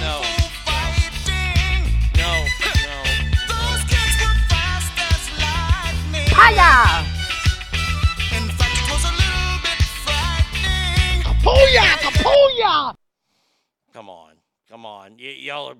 [0.00, 0.22] No.
[2.16, 2.44] No,
[2.84, 3.02] no.
[6.38, 7.15] Hiya!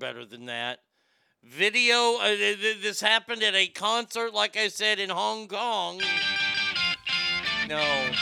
[0.07, 0.79] Better than that.
[1.43, 5.99] Video, uh, th- th- this happened at a concert, like I said, in Hong Kong.
[7.67, 7.75] No.
[7.75, 8.15] That's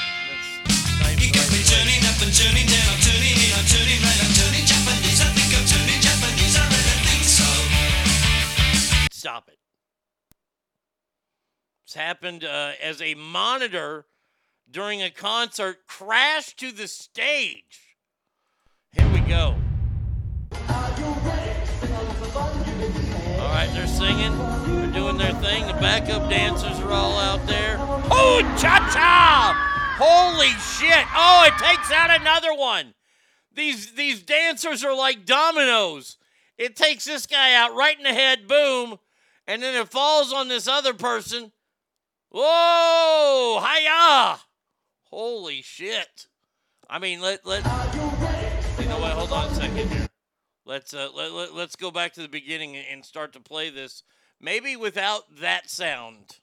[0.99, 1.69] not even the right place.
[1.69, 5.21] Turning up and turning down, I'm turning in, I'm turning right, I'm turning Japanese.
[5.21, 7.49] I think I'm turning Japanese, I really think so.
[9.11, 9.59] Stop it.
[11.85, 14.07] This happened uh, as a monitor
[14.71, 17.99] during a concert crashed to the stage.
[18.91, 19.55] Here we go.
[23.55, 24.37] Right, they're singing.
[24.67, 25.65] They're doing their thing.
[25.65, 27.77] The backup dancers are all out there.
[27.79, 29.95] Oh, cha cha!
[29.97, 31.05] Holy shit!
[31.15, 32.93] Oh, it takes out another one.
[33.53, 36.17] These these dancers are like dominoes.
[36.57, 38.97] It takes this guy out right in the head, boom,
[39.47, 41.53] and then it falls on this other person.
[42.31, 43.61] Whoa!
[43.61, 44.39] Hiya!
[45.09, 46.27] Holy shit!
[46.89, 47.63] I mean, let let.
[47.63, 49.13] You know what?
[49.13, 50.04] Hold on a second here.
[50.65, 54.01] Let's uh let, let let's go back to the beginning and- start to play this.
[54.41, 56.39] Maybe without that sound.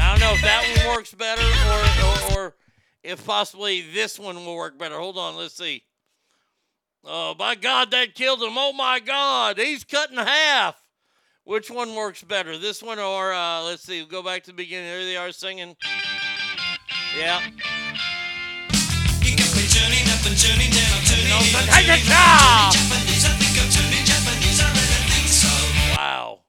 [0.00, 2.54] I don't know if that one works better or, or, or
[3.02, 4.98] if possibly this one will work better.
[4.98, 5.82] Hold on, let's see.
[7.04, 8.54] Oh, my God, that killed him.
[8.56, 10.76] Oh, my God, he's cut in half.
[11.44, 14.88] Which one works better, this one or, uh, let's see, go back to the beginning.
[14.88, 15.76] There they are singing.
[17.16, 17.40] Yeah.
[19.78, 22.72] Turning up and turning down, I'm turning in, I'm Hey, turning good right, job!
[22.72, 23.24] I'm turning Japanese.
[23.24, 25.96] I think I'm turning Japanese, I really think so.
[25.96, 26.40] Wow.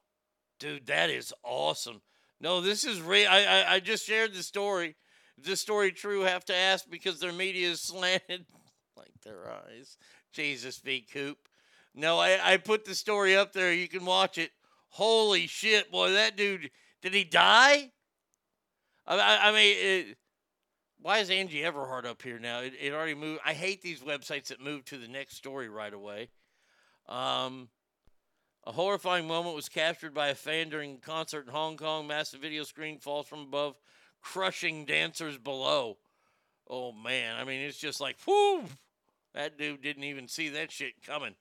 [0.58, 2.00] Dude, that is awesome.
[2.40, 3.28] No, this is real.
[3.30, 4.96] I, I, I just shared the story.
[5.38, 6.22] Is this story true?
[6.22, 8.46] Have to ask because their media is slanted
[8.96, 9.96] like their eyes.
[10.32, 11.06] Jesus V.
[11.12, 11.38] Coop.
[11.94, 13.72] No, I, I put the story up there.
[13.72, 14.50] You can watch it.
[14.90, 17.90] Holy shit, boy, that dude, did he die?
[19.06, 20.16] I, I, I mean, it,
[21.00, 22.60] why is Angie Everhart up here now?
[22.60, 23.40] It, it already moved.
[23.44, 26.28] I hate these websites that move to the next story right away.
[27.08, 27.68] Um,
[28.66, 32.06] a horrifying moment was captured by a fan during a concert in Hong Kong.
[32.06, 33.76] Massive video screen falls from above,
[34.20, 35.96] crushing dancers below.
[36.68, 38.64] Oh man, I mean it's just like whoo.
[39.34, 41.34] That dude didn't even see that shit coming.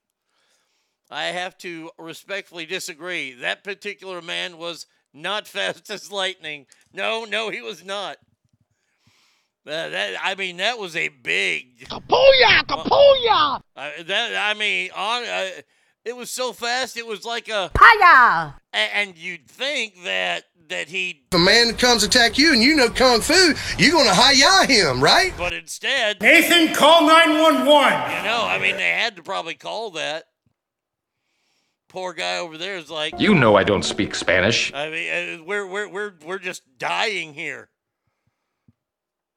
[1.09, 3.33] I have to respectfully disagree.
[3.33, 6.67] That particular man was not fast as lightning.
[6.93, 8.17] No, no, he was not.
[9.67, 12.63] Uh, that I mean, that was a big Kapuya!
[12.65, 13.61] Kapuya!
[13.75, 15.49] uh, that I mean, on uh,
[16.05, 16.97] It was so fast.
[16.97, 18.55] It was like a Hiya!
[18.73, 22.75] a- and you'd think that that he, If a man comes attack you and you
[22.75, 25.33] know kung fu, you're gonna hi-ya him, right?
[25.37, 27.57] but instead, Nathan, call 911.
[28.17, 30.25] you know, I mean, they had to probably call that.
[31.89, 34.71] Poor guy over there is like, You know I don't speak Spanish.
[34.73, 37.69] I mean, uh, we're we're we're we're just dying here.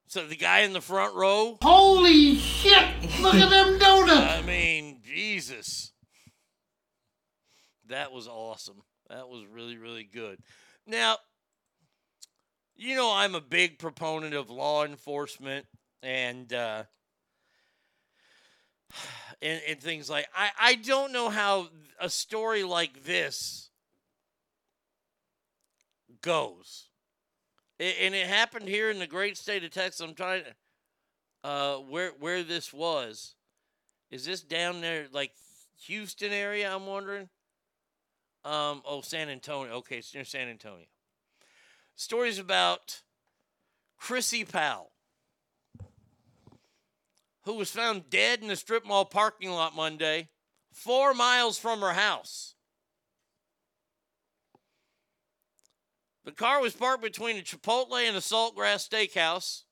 [0.06, 1.56] So the guy in the front row.
[1.62, 2.84] Holy shit!
[3.22, 4.30] Look at them donuts.
[4.30, 5.92] I mean, Jesus.
[7.88, 8.82] That was awesome.
[9.08, 10.38] That was really, really good.
[10.86, 11.18] Now,
[12.76, 15.66] you know, I'm a big proponent of law enforcement
[16.02, 16.84] and uh,
[19.42, 21.68] and, and things like I, I don't know how
[22.00, 23.70] a story like this
[26.20, 26.88] goes.
[27.80, 30.00] A- And it happened here in the great state of Texas.
[30.00, 30.54] I'm trying to
[31.44, 33.34] uh where where this was.
[34.10, 35.32] Is this down there like
[35.86, 37.28] Houston area, I'm wondering?
[38.44, 39.72] Um oh San Antonio.
[39.74, 40.86] Okay, it's near San Antonio.
[41.94, 43.02] Stories about
[43.98, 44.90] Chrissy Powell,
[47.44, 50.28] who was found dead in a strip mall parking lot Monday,
[50.72, 52.54] four miles from her house.
[56.24, 59.62] The car was parked between a Chipotle and a Saltgrass Steakhouse.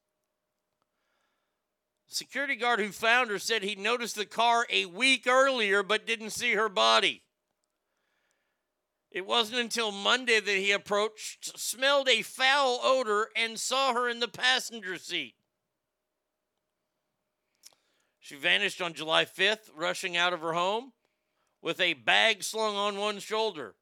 [2.08, 6.31] Security guard who found her said he noticed the car a week earlier but didn't
[6.31, 7.23] see her body.
[9.11, 14.21] It wasn't until Monday that he approached, smelled a foul odor, and saw her in
[14.21, 15.35] the passenger seat.
[18.21, 20.93] She vanished on July 5th, rushing out of her home
[21.61, 23.75] with a bag slung on one shoulder.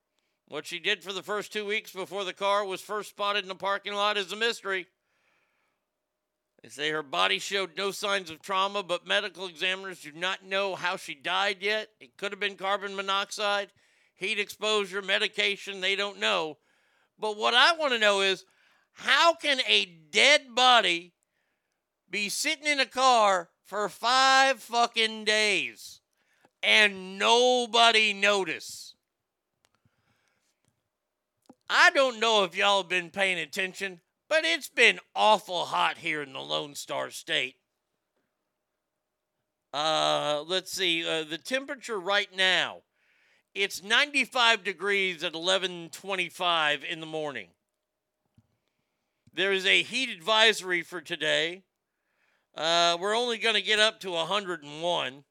[0.47, 3.49] What she did for the first two weeks before the car was first spotted in
[3.49, 4.87] the parking lot is a mystery.
[6.63, 10.75] They say her body showed no signs of trauma, but medical examiners do not know
[10.75, 11.91] how she died yet.
[12.01, 13.69] It could have been carbon monoxide,
[14.19, 16.59] heat exposure, medication, they don't know.
[17.19, 18.45] But what I want to know is
[18.93, 21.15] how can a dead body
[22.11, 26.01] be sitting in a car for five fucking days
[26.63, 28.95] and nobody notice?
[31.71, 36.23] I don't know if y'all have been paying attention, but it's been awful hot here
[36.23, 37.57] in the Lone Star State.
[39.73, 41.07] Uh, let's see.
[41.07, 42.79] Uh, the temperature right now,
[43.59, 47.49] it's 95 degrees at 11:25 in the morning.
[49.35, 51.65] There is a heat advisory for today.
[52.55, 55.25] Uh, we're only going to get up to 101.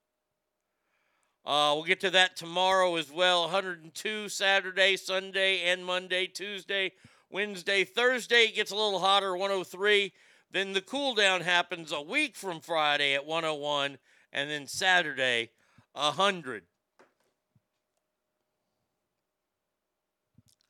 [1.46, 3.44] Uh, we'll get to that tomorrow as well.
[3.44, 6.92] 102 Saturday, Sunday, and Monday, Tuesday,
[7.30, 8.44] Wednesday, Thursday.
[8.44, 10.12] It gets a little hotter, 103.
[10.52, 13.98] Then the cool down happens a week from Friday at 101,
[14.34, 15.52] and then Saturday,
[15.94, 16.66] 100.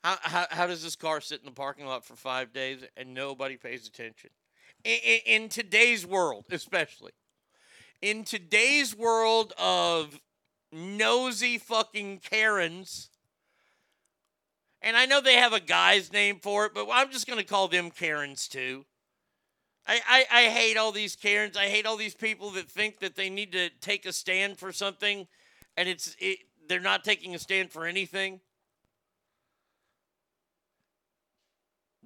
[0.04, 3.14] How, how, how does this car sit in the parking lot for five days and
[3.14, 4.30] nobody pays attention?
[4.84, 7.12] In, in, in today's world, especially.
[8.02, 10.20] In today's world of
[10.72, 13.10] nosy fucking Karens.
[14.82, 17.46] And I know they have a guy's name for it, but I'm just going to
[17.46, 18.86] call them Karens too.
[19.88, 21.58] I, I, I hate all these Karens.
[21.58, 24.72] I hate all these people that think that they need to take a stand for
[24.72, 25.28] something
[25.78, 28.42] and it's it, they're not taking a stand for anything.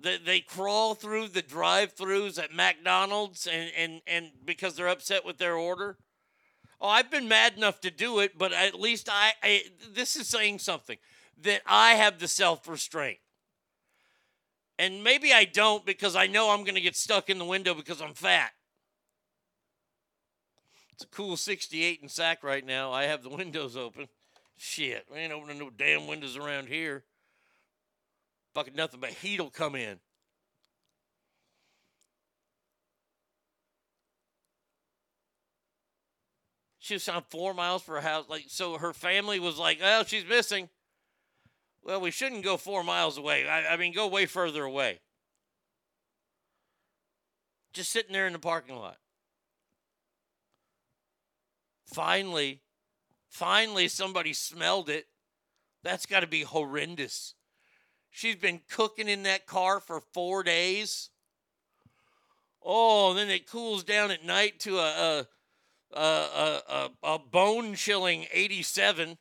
[0.01, 5.38] They, they crawl through the drive-throughs at McDonald's and, and, and because they're upset with
[5.38, 5.97] their order.
[6.80, 9.63] Oh, I've been mad enough to do it, but at least I, I
[9.93, 10.97] this is saying something
[11.43, 13.19] that I have the self-restraint.
[14.80, 17.75] And maybe I don't because I know I'm going to get stuck in the window
[17.75, 18.51] because I'm fat.
[20.93, 22.91] It's a cool 68 in sack right now.
[22.91, 24.07] I have the windows open.
[24.57, 27.03] Shit, we ain't opening no damn windows around here.
[28.53, 29.99] Fucking nothing but heat will come in.
[36.80, 38.25] She was on four miles her house.
[38.27, 40.67] Like, so her family was like, "Oh, she's missing."
[41.83, 43.47] Well, we shouldn't go four miles away.
[43.47, 44.99] I, I mean, go way further away.
[47.73, 48.97] Just sitting there in the parking lot.
[51.85, 52.61] Finally,
[53.30, 55.07] finally, somebody smelled it.
[55.83, 57.35] That's got to be horrendous.
[58.11, 61.09] She's been cooking in that car for four days.
[62.61, 65.27] Oh, then it cools down at night to a a
[65.93, 69.17] a, a, a, bone chilling 87.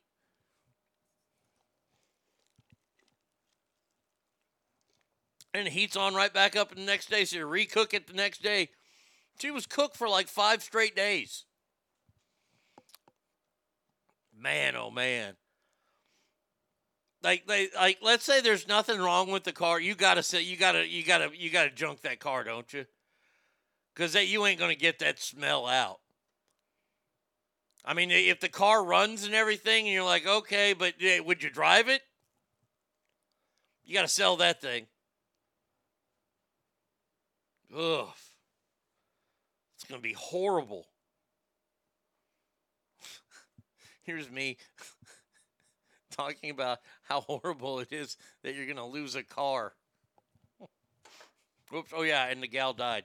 [5.53, 8.13] And the heat's on right back up the next day, so you recook it the
[8.13, 8.69] next day.
[9.41, 11.45] She was cooked for like five straight days.
[14.37, 15.35] Man, oh man.
[17.23, 19.79] Like, they, like, let's say there's nothing wrong with the car.
[19.79, 22.87] You gotta say, you gotta, you gotta, you gotta junk that car, don't you?
[23.95, 26.01] Because that you ain't gonna get that smell out.
[27.85, 31.51] I mean, if the car runs and everything, and you're like, okay, but would you
[31.51, 32.03] drive it?
[33.85, 34.87] You gotta sell that thing.
[37.77, 38.09] Ugh.
[39.75, 40.87] It's gonna be horrible.
[44.03, 44.57] Here's me
[46.21, 49.73] talking about how horrible it is that you're going to lose a car.
[51.75, 51.93] Oops.
[51.95, 52.27] Oh, yeah.
[52.27, 53.05] And the gal died.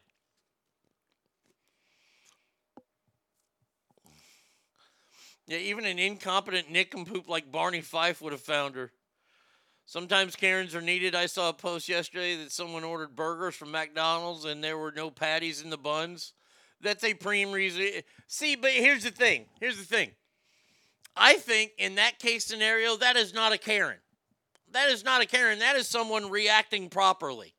[5.47, 8.91] Yeah, even an incompetent nick and poop like Barney Fife would have found her.
[9.85, 11.13] Sometimes Karens are needed.
[11.13, 15.11] I saw a post yesterday that someone ordered burgers from McDonald's and there were no
[15.11, 16.33] patties in the buns.
[16.81, 18.01] That's a prime reason.
[18.25, 19.45] See, but here's the thing.
[19.59, 20.11] Here's the thing.
[21.15, 23.99] I think in that case scenario, that is not a Karen.
[24.71, 25.59] That is not a Karen.
[25.59, 27.53] That is someone reacting properly.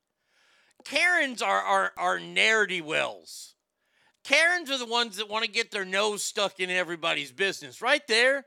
[0.85, 3.55] Karens are are, are nerdy wells.
[4.25, 7.81] Karens are the ones that want to get their nose stuck in everybody's business.
[7.81, 8.44] Right there.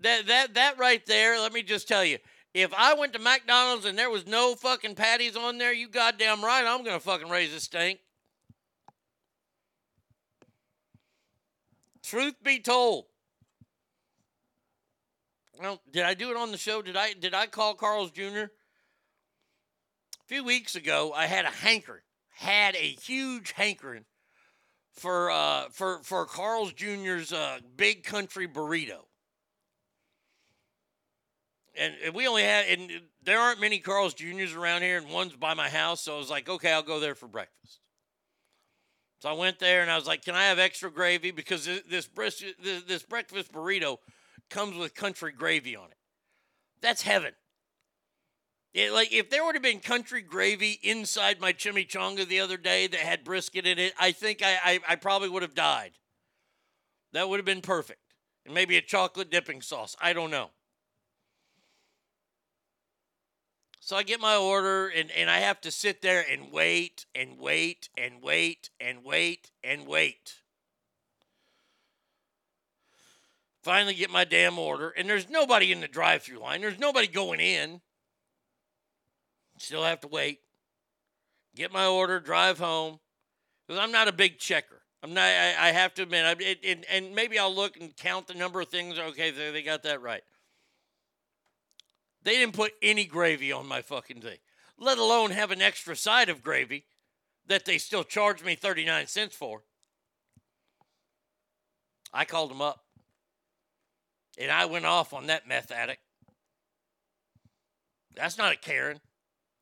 [0.00, 2.18] That that that right there, let me just tell you.
[2.52, 6.44] If I went to McDonald's and there was no fucking patties on there, you goddamn
[6.44, 8.00] right, I'm gonna fucking raise a stink.
[12.02, 13.06] Truth be told.
[15.60, 16.82] Well, did I do it on the show?
[16.82, 18.22] Did I did I call Carl's Jr.?
[18.44, 24.04] A few weeks ago, I had a hankering, had a huge hankering
[24.92, 29.06] for uh for for Carl's Jr.'s uh, big country burrito.
[31.76, 32.90] And, we only had and
[33.22, 36.30] there aren't many Carl's Jr.'s around here, and one's by my house, so I was
[36.30, 37.80] like, okay, I'll go there for breakfast.
[39.20, 42.06] So I went there and I was like, "Can I have extra gravy?" Because this,
[42.06, 42.44] this,
[42.86, 43.98] this breakfast burrito
[44.54, 45.96] comes with country gravy on it.
[46.80, 47.32] That's heaven.
[48.72, 52.86] It, like if there would have been country gravy inside my chimichanga the other day
[52.86, 55.92] that had brisket in it, I think I, I, I probably would have died.
[57.12, 58.00] That would have been perfect.
[58.46, 59.96] And maybe a chocolate dipping sauce.
[60.00, 60.50] I don't know.
[63.80, 67.38] So I get my order and, and I have to sit there and wait and
[67.40, 70.34] wait and wait and wait and wait.
[73.64, 76.60] Finally get my damn order, and there's nobody in the drive through line.
[76.60, 77.80] There's nobody going in.
[79.56, 80.40] Still have to wait.
[81.56, 83.00] Get my order, drive home.
[83.66, 84.82] Because I'm not a big checker.
[85.02, 87.96] I'm not, I, I have to admit, I, it, it, and maybe I'll look and
[87.96, 88.98] count the number of things.
[88.98, 90.22] Okay, they, they got that right.
[92.22, 94.38] They didn't put any gravy on my fucking thing,
[94.78, 96.84] let alone have an extra side of gravy
[97.46, 99.62] that they still charge me 39 cents for.
[102.12, 102.83] I called them up.
[104.38, 106.00] And I went off on that meth addict.
[108.16, 109.00] That's not a Karen.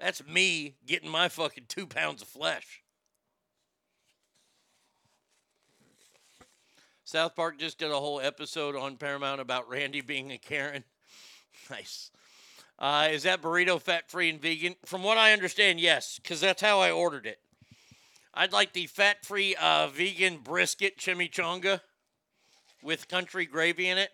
[0.01, 2.83] That's me getting my fucking two pounds of flesh.
[7.05, 10.84] South Park just did a whole episode on Paramount about Randy being a Karen.
[11.70, 12.10] nice.
[12.78, 14.75] Uh, is that burrito fat free and vegan?
[14.84, 17.39] From what I understand, yes, because that's how I ordered it.
[18.34, 21.81] I'd like the fat free uh, vegan brisket chimichanga
[22.83, 24.10] with country gravy in it.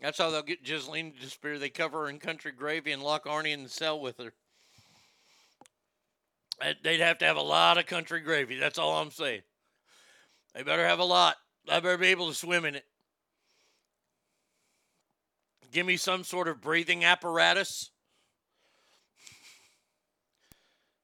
[0.00, 1.58] That's how they'll get Ghislaine to disappear.
[1.58, 4.32] They cover her in country gravy and lock Arnie in the cell with her.
[6.60, 8.58] Uh, They'd have to have a lot of country gravy.
[8.58, 9.42] That's all I'm saying.
[10.54, 11.36] They better have a lot.
[11.68, 12.84] I better be able to swim in it.
[15.72, 17.90] Give me some sort of breathing apparatus.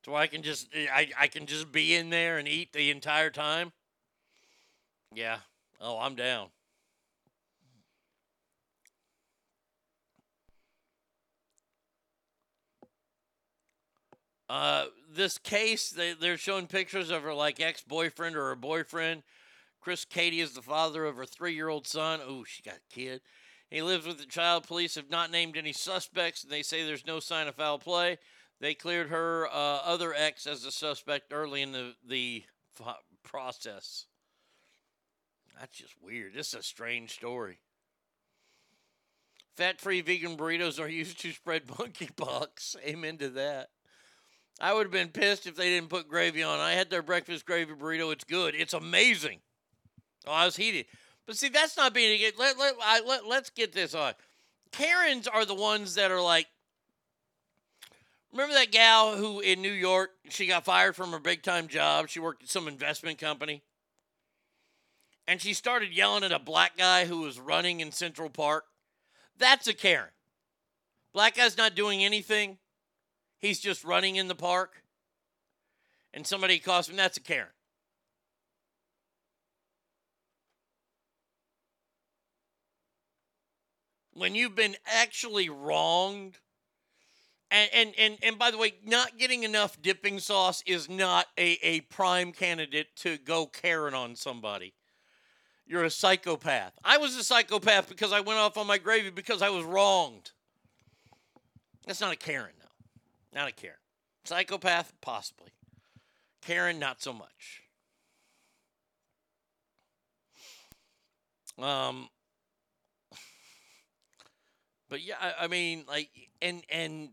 [0.03, 3.29] So I can just I, I can just be in there and eat the entire
[3.29, 3.71] time.
[5.15, 5.37] Yeah.
[5.79, 6.49] Oh, I'm down.
[14.51, 19.23] Uh, this case, they, they're showing pictures of her like ex boyfriend or her boyfriend.
[19.81, 22.19] Chris Katie is the father of her three year old son.
[22.27, 23.21] Oh, she got a kid.
[23.71, 24.67] He lives with the child.
[24.67, 28.19] Police have not named any suspects, and they say there's no sign of foul play.
[28.61, 32.43] They cleared her uh, other ex as a suspect early in the, the
[32.81, 34.07] f- process.
[35.61, 36.35] That's just weird.
[36.35, 37.61] This is a strange story.
[39.55, 42.75] Fat free vegan burritos are used to spread monkeypox.
[42.85, 43.69] Amen to that.
[44.61, 46.59] I would have been pissed if they didn't put gravy on.
[46.61, 48.13] I had their breakfast gravy burrito.
[48.13, 48.55] It's good.
[48.55, 49.41] It's amazing.
[50.27, 50.87] Oh, I was heated.
[51.27, 52.21] But see, that's not being.
[52.39, 54.13] Let, let, I, let, let's get this on.
[54.73, 56.47] Karens are the ones that are like.
[58.33, 62.09] Remember that gal who in New York, she got fired from her big time job.
[62.09, 63.63] She worked at some investment company.
[65.31, 68.65] and she started yelling at a black guy who was running in Central Park,
[69.39, 70.11] that's a Karen.
[71.13, 72.59] Black guy's not doing anything.
[73.41, 74.83] He's just running in the park.
[76.13, 77.49] And somebody calls him, that's a Karen.
[84.13, 86.37] When you've been actually wronged,
[87.51, 91.59] and, and and and by the way, not getting enough dipping sauce is not a,
[91.63, 94.75] a prime candidate to go Karen on somebody.
[95.67, 96.73] You're a psychopath.
[96.85, 100.33] I was a psychopath because I went off on my gravy because I was wronged.
[101.87, 102.60] That's not a Karen.
[103.33, 103.77] Not a Karen.
[104.25, 105.51] Psychopath, possibly.
[106.43, 107.63] Karen, not so much.
[111.59, 112.09] Um,
[114.89, 116.09] but yeah, I, I mean, like,
[116.41, 117.11] and and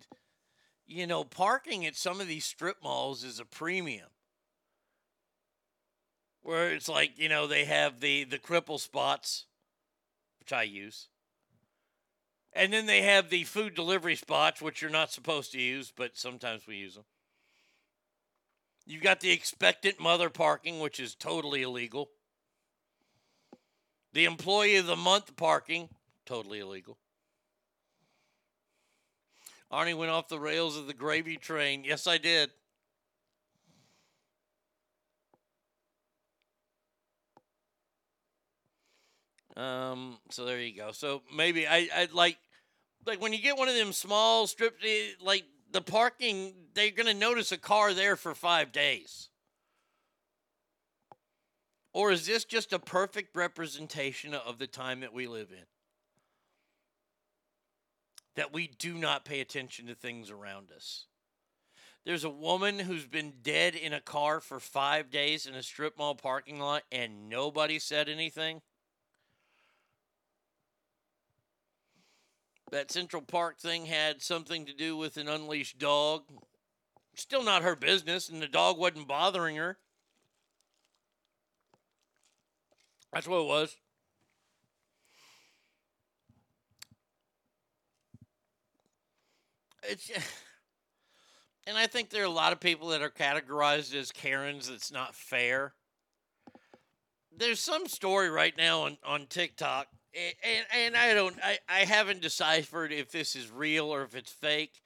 [0.86, 4.08] you know, parking at some of these strip malls is a premium.
[6.42, 9.46] Where it's like, you know, they have the the cripple spots,
[10.40, 11.10] which I use.
[12.58, 16.18] And then they have the food delivery spots, which you're not supposed to use, but
[16.18, 17.04] sometimes we use them.
[18.88, 22.10] You've got the expectant mother parking, which is totally illegal.
[24.14, 25.90] The employee of the month parking,
[26.26, 26.98] totally illegal.
[29.72, 31.84] Arnie went off the rails of the gravy train.
[31.84, 32.50] Yes, I did.
[39.56, 40.92] Um, so there you go.
[40.92, 42.38] So maybe I, I'd like,
[43.08, 47.14] like when you get one of them small strip, eh, like the parking, they're gonna
[47.14, 49.30] notice a car there for five days.
[51.94, 55.66] Or is this just a perfect representation of the time that we live in?
[58.36, 61.08] That we do not pay attention to things around us.
[62.06, 65.98] There's a woman who's been dead in a car for five days in a strip
[65.98, 68.62] mall parking lot and nobody said anything.
[72.72, 76.24] That Central Park thing had something to do with an unleashed dog.
[77.16, 79.78] Still not her business, and the dog wasn't bothering her.
[83.14, 83.76] That's what it was.
[89.84, 90.12] It's,
[91.68, 94.92] and I think there are a lot of people that are categorized as Karens that's
[94.92, 95.74] not fair.
[97.36, 99.88] There's some story right now on, on TikTok,
[100.44, 104.32] and, and I don't, I, I haven't deciphered if this is real or if it's
[104.32, 104.82] fake.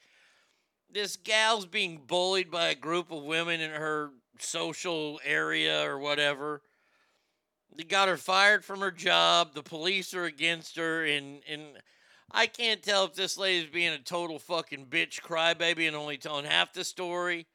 [0.91, 6.61] This gal's being bullied by a group of women in her social area or whatever.
[7.75, 9.53] They got her fired from her job.
[9.53, 11.61] The police are against her, and and
[12.29, 16.45] I can't tell if this lady's being a total fucking bitch crybaby and only telling
[16.45, 17.47] half the story.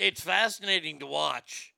[0.00, 1.73] It's fascinating to watch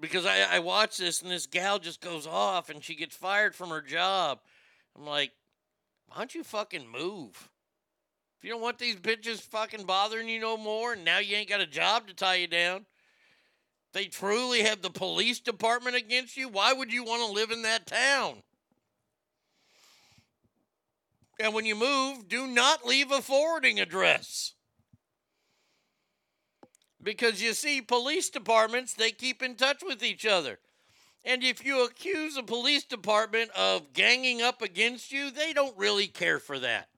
[0.00, 3.54] because I, I watch this and this gal just goes off and she gets fired
[3.54, 4.40] from her job.
[4.96, 5.32] I'm like,
[6.08, 7.48] why don't you fucking move?
[8.38, 11.48] If you don't want these bitches fucking bothering you no more, and now you ain't
[11.48, 12.84] got a job to tie you down,
[13.92, 17.62] they truly have the police department against you, why would you want to live in
[17.62, 18.42] that town?
[21.40, 24.53] And when you move, do not leave a forwarding address.
[27.04, 30.58] Because you see, police departments, they keep in touch with each other.
[31.22, 36.06] And if you accuse a police department of ganging up against you, they don't really
[36.06, 36.88] care for that.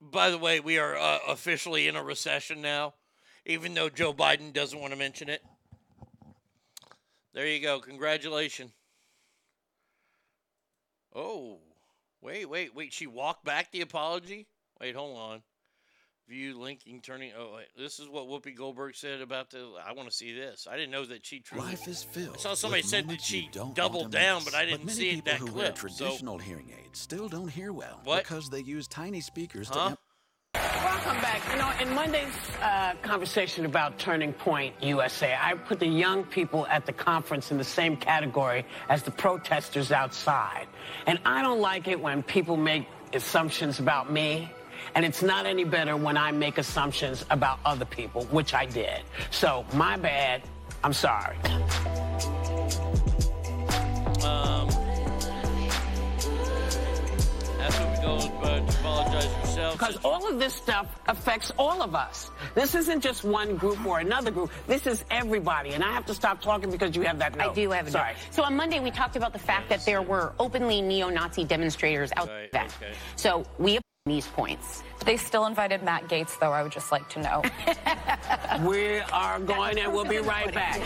[0.00, 2.94] By the way, we are uh, officially in a recession now,
[3.44, 5.42] even though Joe Biden doesn't want to mention it.
[7.34, 7.80] There you go.
[7.80, 8.70] Congratulations.
[11.16, 11.58] Oh,
[12.20, 12.92] wait, wait, wait.
[12.92, 14.46] She walked back the apology?
[14.80, 15.42] Wait, hold on.
[16.28, 17.30] View linking turning.
[17.38, 17.66] Oh, wait.
[17.78, 19.64] this is what Whoopi Goldberg said about the.
[19.86, 20.66] I want to see this.
[20.68, 21.64] I didn't know that she truly.
[21.68, 22.34] Life is filled.
[22.36, 25.24] I saw somebody said that she don't doubled down, but I didn't many see it
[25.24, 25.56] that who clip.
[25.56, 28.24] wear so- traditional hearing aids still don't hear well What?
[28.24, 29.90] because they use tiny speakers Huh?
[29.90, 29.98] to
[30.86, 31.42] Welcome back.
[31.50, 32.32] You know, in Monday's
[32.62, 37.58] uh, conversation about Turning Point USA, I put the young people at the conference in
[37.58, 40.68] the same category as the protesters outside.
[41.08, 44.48] And I don't like it when people make assumptions about me.
[44.94, 49.02] And it's not any better when I make assumptions about other people, which I did.
[49.32, 50.42] So, my bad.
[50.84, 51.36] I'm sorry.
[54.22, 54.55] Um,
[58.18, 59.72] that's what we but apologize yourself.
[59.78, 62.30] Because all of this stuff affects all of us.
[62.54, 64.50] This isn't just one group or another group.
[64.66, 65.70] This is everybody.
[65.72, 67.50] And I have to stop talking because you have that note.
[67.50, 68.12] I do have a Sorry.
[68.12, 68.18] note.
[68.30, 72.28] So on Monday, we talked about the fact that there were openly neo-Nazi demonstrators out
[72.28, 72.64] Right, there.
[72.64, 72.92] okay.
[73.16, 74.82] So we have these points.
[75.04, 77.42] They still invited Matt Gaetz, though, I would just like to know.
[78.68, 80.80] we are going and we'll be right back.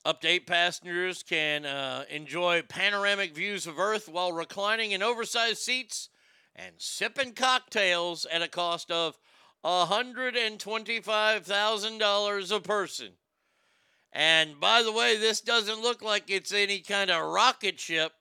[0.06, 6.10] Update passengers can uh, enjoy panoramic views of Earth while reclining in oversized seats
[6.56, 9.18] and sipping cocktails at a cost of
[9.64, 13.14] $125,000 a person.
[14.12, 18.12] And by the way, this doesn't look like it's any kind of rocket ship.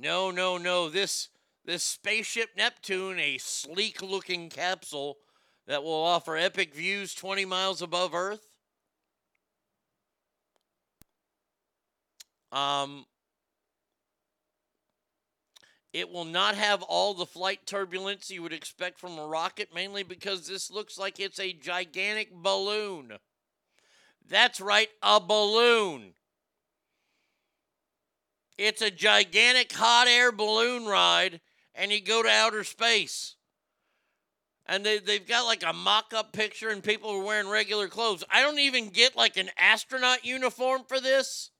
[0.00, 0.88] No, no, no.
[0.88, 1.28] This
[1.64, 5.18] this spaceship Neptune, a sleek looking capsule
[5.66, 8.46] that will offer epic views 20 miles above Earth.
[12.52, 13.04] Um,
[15.92, 20.04] it will not have all the flight turbulence you would expect from a rocket, mainly
[20.04, 23.14] because this looks like it's a gigantic balloon.
[24.26, 26.14] That's right, a balloon.
[28.58, 31.40] It's a gigantic hot air balloon ride,
[31.76, 33.36] and you go to outer space.
[34.66, 38.24] And they, they've got like a mock up picture, and people are wearing regular clothes.
[38.28, 41.50] I don't even get like an astronaut uniform for this.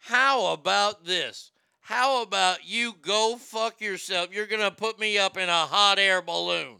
[0.00, 1.52] How about this?
[1.80, 4.34] How about you go fuck yourself?
[4.34, 6.78] You're going to put me up in a hot air balloon.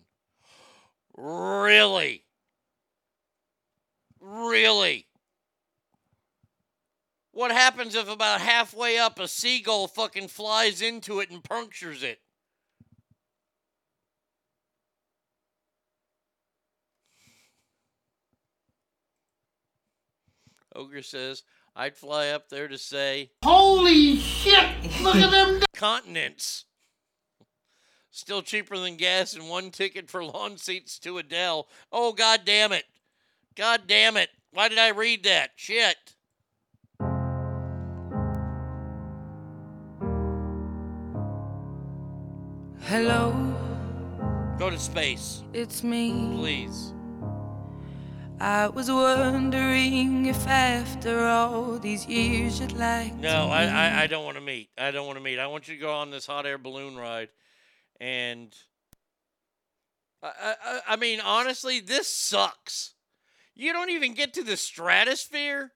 [1.17, 2.25] Really?
[4.21, 5.07] Really?
[7.35, 12.21] What happens if about halfway up a seagull fucking flies into it and punctures it?
[20.77, 21.43] Ogre says,
[21.75, 25.03] I'd fly up there to say, Holy shit!
[25.03, 25.61] Look at them.
[25.75, 26.67] continents.
[28.13, 31.67] Still cheaper than gas and one ticket for lawn seats to Adele.
[31.91, 32.85] Oh, god damn it.
[33.57, 34.29] God damn it.
[34.53, 35.51] Why did I read that?
[35.57, 36.14] Shit.
[42.95, 43.35] Hello,
[44.57, 46.13] Go to space, it's me.
[46.37, 46.93] please.
[48.39, 53.65] I was wondering if after all these years you'd like No, to I.
[53.65, 54.71] I, I don't want to meet.
[54.79, 55.41] I don't want to meet.
[55.41, 57.31] I want you to go on this hot air balloon ride.
[58.01, 58.55] And
[60.23, 62.95] I, I, I mean, honestly, this sucks.
[63.57, 65.73] You don't even get to the stratosphere.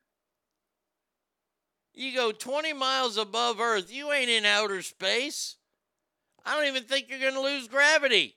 [1.93, 3.93] You go 20 miles above Earth.
[3.93, 5.57] You ain't in outer space.
[6.49, 8.37] I don't even think you're going to lose gravity.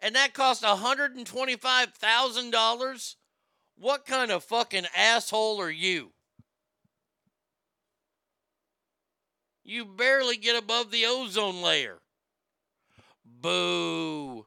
[0.00, 3.14] And that costs $125,000?
[3.76, 6.12] What kind of fucking asshole are you?
[9.64, 11.98] You barely get above the ozone layer.
[13.24, 14.46] Boo.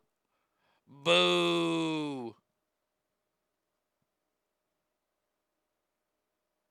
[0.88, 2.36] Boo.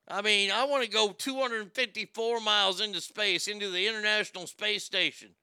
[0.07, 5.35] I mean, I want to go 254 miles into space, into the International Space Station.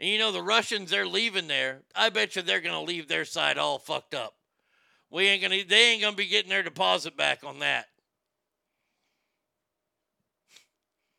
[0.00, 1.82] And you know, the Russians, they're leaving there.
[1.94, 4.34] I bet you they're going to leave their side all fucked up.
[5.10, 7.86] We ain't going to, they ain't going to be getting their deposit back on that.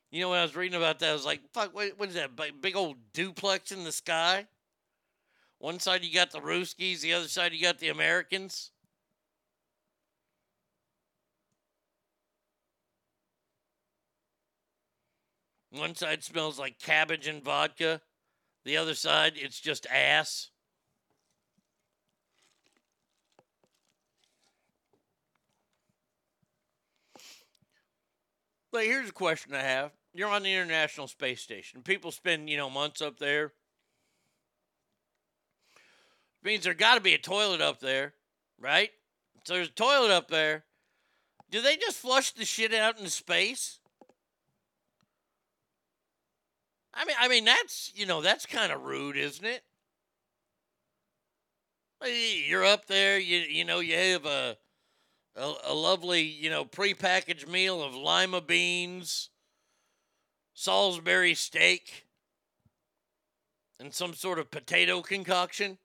[0.10, 2.16] You know, when I was reading about that, I was like, fuck, what, what is
[2.16, 2.36] that?
[2.36, 4.48] Big, big old duplex in the sky?
[5.60, 8.72] One side you got the Ruskies, the other side you got the Americans.
[15.70, 18.02] One side smells like cabbage and vodka.
[18.64, 20.50] The other side, it's just ass.
[28.72, 29.92] But here's a question I have.
[30.14, 31.82] You're on the International Space Station.
[31.82, 33.46] People spend, you know, months up there.
[36.44, 38.14] It Means there got to be a toilet up there,
[38.60, 38.92] right?
[39.44, 40.64] So there's a toilet up there.
[41.50, 43.81] Do they just flush the shit out into space?
[46.94, 49.64] I mean, I mean that's you know that's kind of rude, isn't it?
[52.48, 54.58] You're up there, you you know you have a
[55.36, 59.30] a, a lovely you know prepackaged meal of lima beans,
[60.54, 62.08] Salisbury steak,
[63.80, 65.78] and some sort of potato concoction.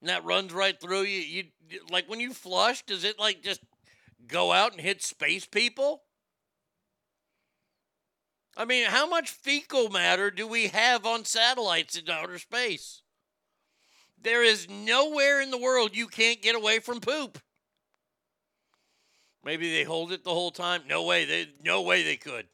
[0.00, 1.44] And that runs right through you.
[1.68, 3.60] You like when you flush, does it like just
[4.26, 6.02] go out and hit space people?
[8.56, 13.02] I mean, how much fecal matter do we have on satellites in outer space?
[14.22, 17.38] There is nowhere in the world you can't get away from poop.
[19.42, 20.82] Maybe they hold it the whole time.
[20.86, 21.24] No way.
[21.24, 22.46] They no way they could.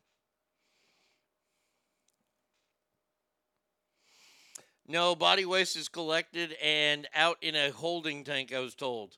[4.88, 9.16] No, body waste is collected and out in a holding tank, I was told.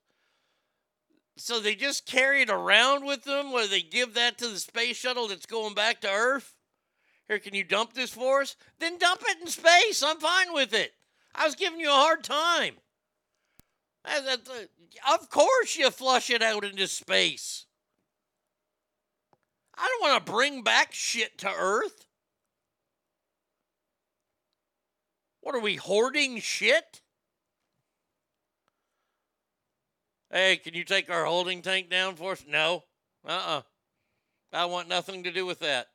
[1.36, 4.96] So they just carry it around with them where they give that to the space
[4.96, 6.54] shuttle that's going back to Earth?
[7.28, 8.56] Here, can you dump this for us?
[8.78, 10.02] Then dump it in space.
[10.02, 10.94] I'm fine with it.
[11.34, 12.76] I was giving you a hard time.
[14.04, 17.66] Uh, that- uh, Of course, you flush it out into space.
[19.74, 22.06] I don't want to bring back shit to Earth.
[25.40, 27.00] What are we hoarding shit?
[30.30, 32.44] Hey, can you take our holding tank down for us?
[32.46, 32.84] No.
[33.24, 33.62] Uh uh
[34.52, 35.88] I want nothing to do with that.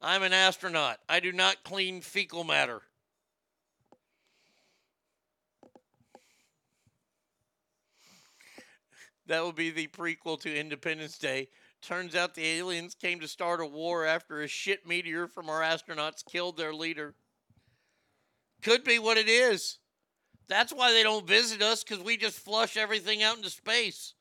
[0.00, 0.98] I'm an astronaut.
[1.08, 2.82] I do not clean fecal matter.
[9.26, 11.48] That will be the prequel to Independence Day.
[11.82, 15.60] Turns out the aliens came to start a war after a shit meteor from our
[15.60, 17.14] astronauts killed their leader.
[18.62, 19.78] Could be what it is.
[20.48, 24.14] That's why they don't visit us because we just flush everything out into space.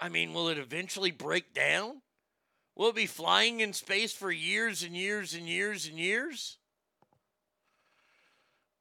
[0.00, 2.02] I mean, will it eventually break down?
[2.74, 6.58] Will it be flying in space for years and years and years and years?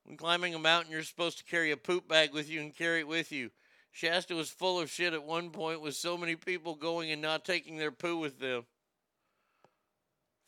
[0.03, 2.99] When climbing a mountain, you're supposed to carry a poop bag with you and carry
[2.99, 3.51] it with you.
[3.91, 7.45] Shasta was full of shit at one point with so many people going and not
[7.45, 8.65] taking their poo with them.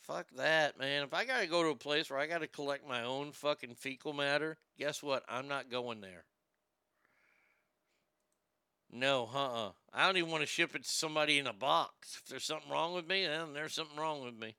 [0.01, 1.03] Fuck that, man.
[1.03, 4.13] If I gotta go to a place where I gotta collect my own fucking fecal
[4.13, 5.23] matter, guess what?
[5.29, 6.25] I'm not going there.
[8.91, 12.19] No, uh uh I don't even want to ship it to somebody in a box.
[12.21, 14.55] If there's something wrong with me, then there's something wrong with me.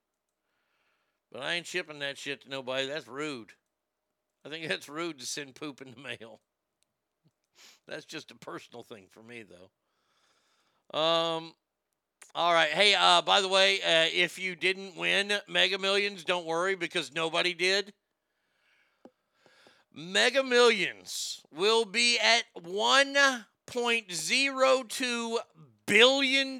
[1.30, 2.86] But I ain't shipping that shit to nobody.
[2.86, 3.52] That's rude.
[4.44, 6.40] I think that's rude to send poop in the mail.
[7.86, 10.98] That's just a personal thing for me, though.
[10.98, 11.52] Um,
[12.34, 12.70] all right.
[12.70, 17.12] Hey, uh, by the way, uh, if you didn't win Mega Millions, don't worry because
[17.12, 17.92] nobody did.
[19.92, 22.44] Mega Millions will be at
[23.70, 25.38] $1.02
[25.86, 26.58] billion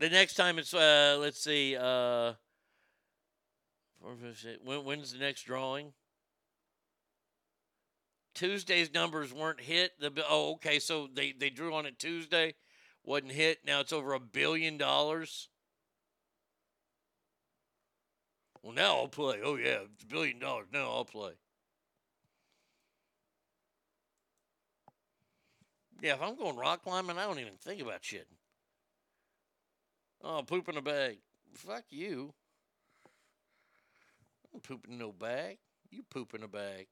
[0.00, 2.32] the next time it's, uh, let's see, uh,
[4.64, 5.92] when, when's the next drawing?
[8.34, 9.92] Tuesday's numbers weren't hit.
[10.00, 12.54] The oh, okay, so they they drew on it Tuesday,
[13.04, 13.58] wasn't hit.
[13.66, 15.48] Now it's over a billion dollars.
[18.62, 19.40] Well, now I'll play.
[19.44, 20.68] Oh yeah, it's a billion dollars.
[20.72, 21.32] Now I'll play.
[26.02, 28.26] Yeah, if I'm going rock climbing, I don't even think about shit.
[30.22, 31.18] Oh, poop in a bag.
[31.54, 32.32] Fuck you.
[34.54, 35.58] I'm pooping in no bag.
[35.90, 36.86] You poop in a bag.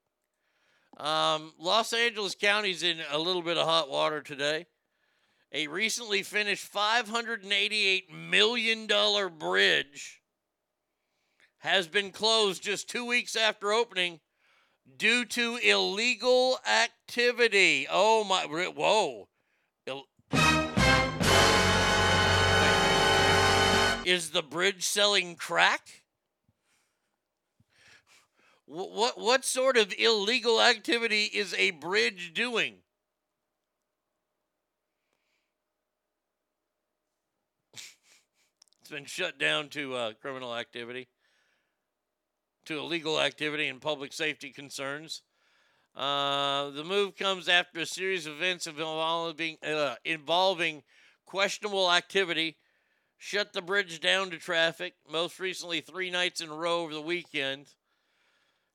[0.96, 4.66] Um, Los Angeles County's in a little bit of hot water today.
[5.52, 8.86] A recently finished $588 million
[9.38, 10.20] bridge
[11.58, 14.20] has been closed just two weeks after opening
[14.96, 17.86] due to illegal activity.
[17.90, 18.44] Oh my!
[18.46, 19.28] Whoa!
[24.04, 26.02] Is the bridge selling crack?
[28.64, 32.76] What, what what sort of illegal activity is a bridge doing?
[38.80, 41.08] it's been shut down to uh, criminal activity
[42.68, 45.22] to illegal activity and public safety concerns.
[45.96, 50.82] Uh, the move comes after a series of events involving, uh, involving
[51.26, 52.56] questionable activity
[53.16, 57.00] shut the bridge down to traffic, most recently three nights in a row over the
[57.00, 57.66] weekend.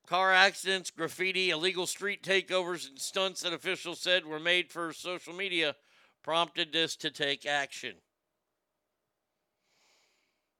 [0.06, 5.34] Car accidents, graffiti, illegal street takeovers, and stunts that officials said were made for social
[5.34, 5.76] media
[6.24, 7.96] prompted this to take action.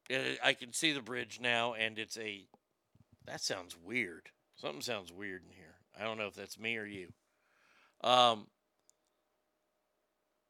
[0.10, 2.46] Uh, I can see the bridge now, and it's a.
[3.26, 4.30] That sounds weird.
[4.56, 5.76] Something sounds weird in here.
[6.00, 7.10] I don't know if that's me or you.
[8.04, 8.48] Um,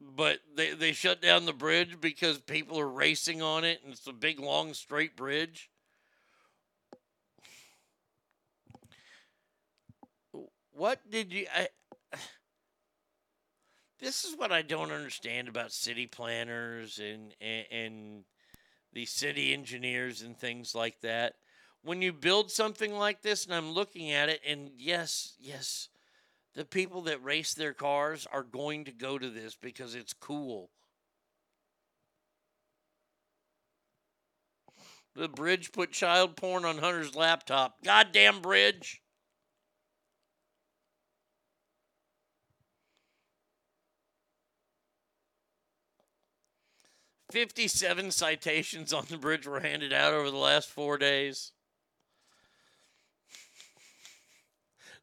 [0.00, 4.06] but they, they shut down the bridge because people are racing on it, and it's
[4.06, 5.70] a big, long, straight bridge.
[10.72, 11.46] What did you?
[11.54, 11.68] I,
[14.00, 18.24] this is what I don't understand about city planners and, and and
[18.92, 21.34] the city engineers and things like that.
[21.84, 25.90] When you build something like this, and I'm looking at it, and yes, yes,
[26.54, 30.70] the people that race their cars are going to go to this because it's cool.
[35.14, 37.84] The bridge put child porn on Hunter's laptop.
[37.84, 39.02] Goddamn bridge.
[47.30, 51.52] Fifty-seven citations on the bridge were handed out over the last four days.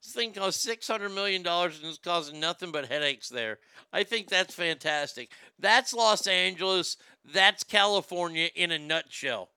[0.04, 3.60] This thing costs six hundred million dollars and is causing nothing but headaches there.
[3.94, 5.32] I think that's fantastic.
[5.60, 6.98] That's Los Angeles.
[7.24, 9.50] That's California in a nutshell.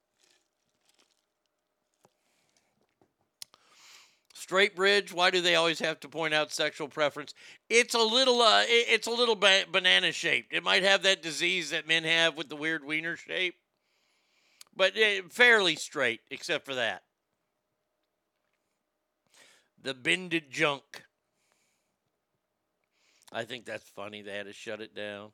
[4.35, 5.11] Straight bridge.
[5.15, 7.33] Why do they always have to point out sexual preference?
[7.71, 10.53] It's a little, uh, it's a little ba- banana shaped.
[10.53, 13.55] It might have that disease that men have with the weird wiener shape,
[14.77, 17.05] but eh, fairly straight, except for that.
[19.85, 21.05] The bended junk.
[23.31, 24.23] I think that's funny.
[24.23, 25.33] They had to shut it down.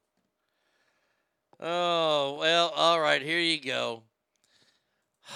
[1.61, 4.03] Oh, well, all right, here you go.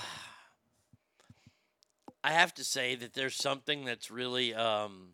[2.25, 5.11] I have to say that there's something that's really um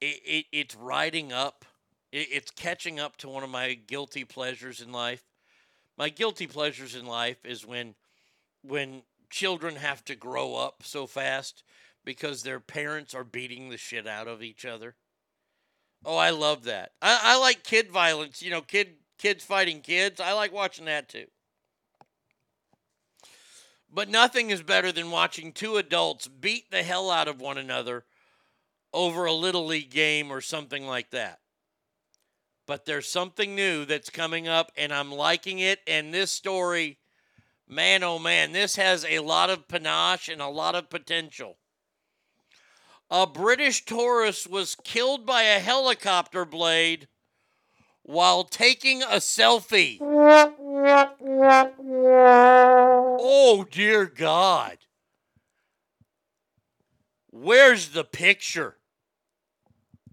[0.00, 1.64] it, it it's riding up.
[2.10, 5.22] It, it's catching up to one of my guilty pleasures in life.
[5.96, 7.94] My guilty pleasures in life is when
[8.62, 11.62] when children have to grow up so fast
[12.04, 14.94] because their parents are beating the shit out of each other.
[16.04, 16.92] Oh, I love that.
[17.00, 20.20] I, I like kid violence, you know, kid kids fighting kids.
[20.20, 21.26] I like watching that too.
[23.90, 28.04] But nothing is better than watching two adults beat the hell out of one another
[28.92, 31.38] over a little league game or something like that.
[32.66, 35.80] But there's something new that's coming up, and I'm liking it.
[35.86, 36.98] And this story,
[37.68, 41.58] man, oh man, this has a lot of panache and a lot of potential.
[43.16, 47.06] A British tourist was killed by a helicopter blade
[48.02, 49.98] while taking a selfie.
[53.20, 54.78] Oh, dear God.
[57.30, 58.78] Where's the picture?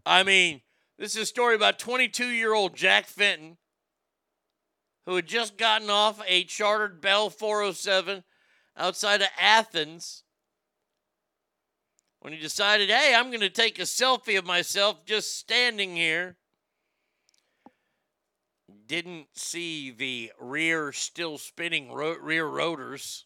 [0.05, 0.61] I mean,
[0.99, 3.57] this is a story about 22 year old Jack Fenton
[5.07, 8.23] who had just gotten off a chartered Bell 407
[8.77, 10.21] outside of Athens
[12.21, 16.37] when he decided, hey, I'm going to take a selfie of myself just standing here.
[18.85, 23.25] Didn't see the rear still spinning ro- rear rotors.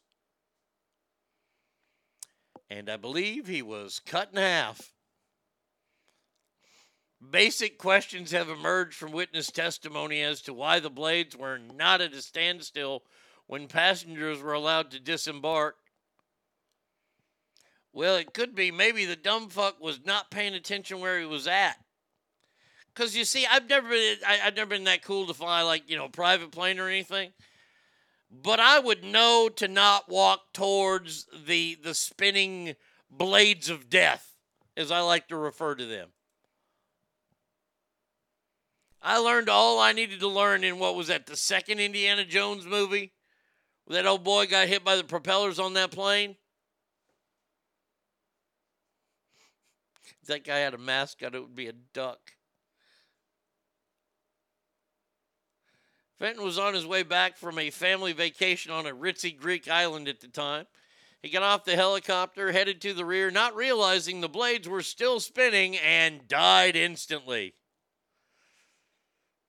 [2.70, 4.92] And I believe he was cut in half.
[7.32, 12.14] Basic questions have emerged from witness testimony as to why the blades were not at
[12.14, 13.04] a standstill
[13.48, 15.76] when passengers were allowed to disembark.
[17.96, 21.48] Well, it could be maybe the dumb fuck was not paying attention where he was
[21.48, 21.78] at.
[22.94, 25.90] Cause you see, I've never been I, I've never been that cool to fly like
[25.90, 27.32] you know a private plane or anything.
[28.30, 32.76] But I would know to not walk towards the the spinning
[33.10, 34.36] blades of death,
[34.76, 36.10] as I like to refer to them.
[39.02, 42.66] I learned all I needed to learn in what was that the second Indiana Jones
[42.66, 43.14] movie,
[43.88, 46.36] that old boy got hit by the propellers on that plane.
[50.26, 52.32] If that guy had a mascot, it would be a duck.
[56.18, 60.08] Fenton was on his way back from a family vacation on a ritzy Greek island
[60.08, 60.66] at the time.
[61.22, 65.20] He got off the helicopter, headed to the rear, not realizing the blades were still
[65.20, 67.54] spinning, and died instantly.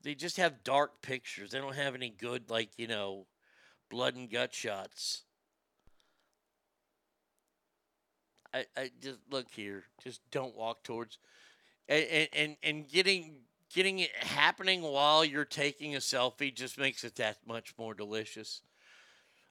[0.02, 1.52] They just have dark pictures.
[1.52, 3.28] They don't have any good, like, you know,
[3.88, 5.22] blood and gut shots.
[8.56, 9.84] I, I just look here.
[10.02, 11.18] Just don't walk towards,
[11.88, 13.36] and and and getting
[13.74, 18.62] getting it happening while you're taking a selfie just makes it that much more delicious.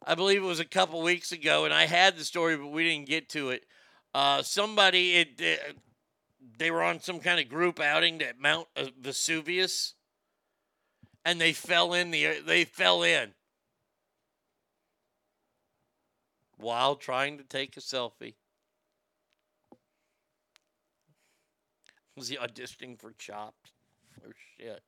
[0.05, 2.83] I believe it was a couple weeks ago, and I had the story, but we
[2.83, 3.65] didn't get to it.
[4.13, 5.73] Uh, somebody it uh,
[6.57, 9.93] they were on some kind of group outing at Mount uh, Vesuvius,
[11.23, 13.33] and they fell in the they fell in
[16.57, 18.33] while trying to take a selfie.
[22.15, 23.71] Was he auditioning for Chopped?
[24.25, 24.81] Oh shit!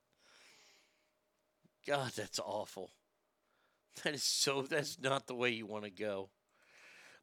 [1.85, 2.91] God, that's awful.
[4.03, 4.61] That is so.
[4.61, 6.29] That's not the way you want to go.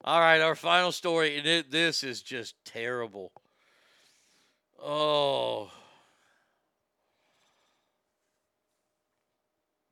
[0.03, 3.31] All right, our final story, and it, this is just terrible.
[4.83, 5.71] Oh.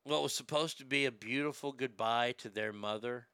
[0.02, 3.28] What was supposed to be a beautiful goodbye to their mother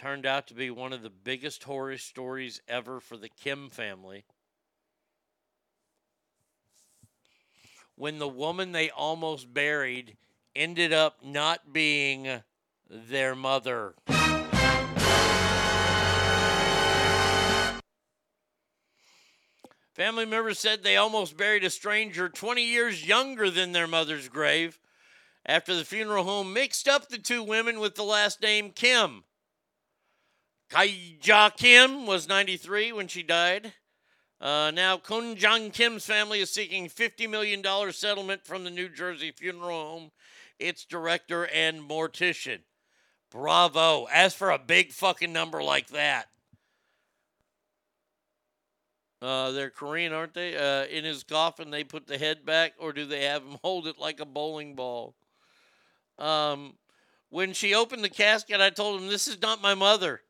[0.00, 4.24] turned out to be one of the biggest horror stories ever for the Kim family.
[8.00, 10.16] When the woman they almost buried
[10.56, 12.40] ended up not being
[12.88, 13.94] their mother.
[19.92, 24.80] Family members said they almost buried a stranger 20 years younger than their mother's grave
[25.44, 29.24] after the funeral home mixed up the two women with the last name Kim.
[30.70, 33.74] Kaija Kim was 93 when she died.
[34.40, 37.62] Uh, now, Kun Jong Kim's family is seeking $50 million
[37.92, 40.10] settlement from the New Jersey funeral home,
[40.58, 42.60] its director and mortician.
[43.30, 44.06] Bravo.
[44.12, 46.26] As for a big fucking number like that.
[49.22, 50.56] Uh, they're Korean, aren't they?
[50.56, 53.86] Uh, in his coffin, they put the head back, or do they have him hold
[53.86, 55.14] it like a bowling ball?
[56.18, 56.74] Um,
[57.28, 60.22] when she opened the casket, I told him, This is not my mother.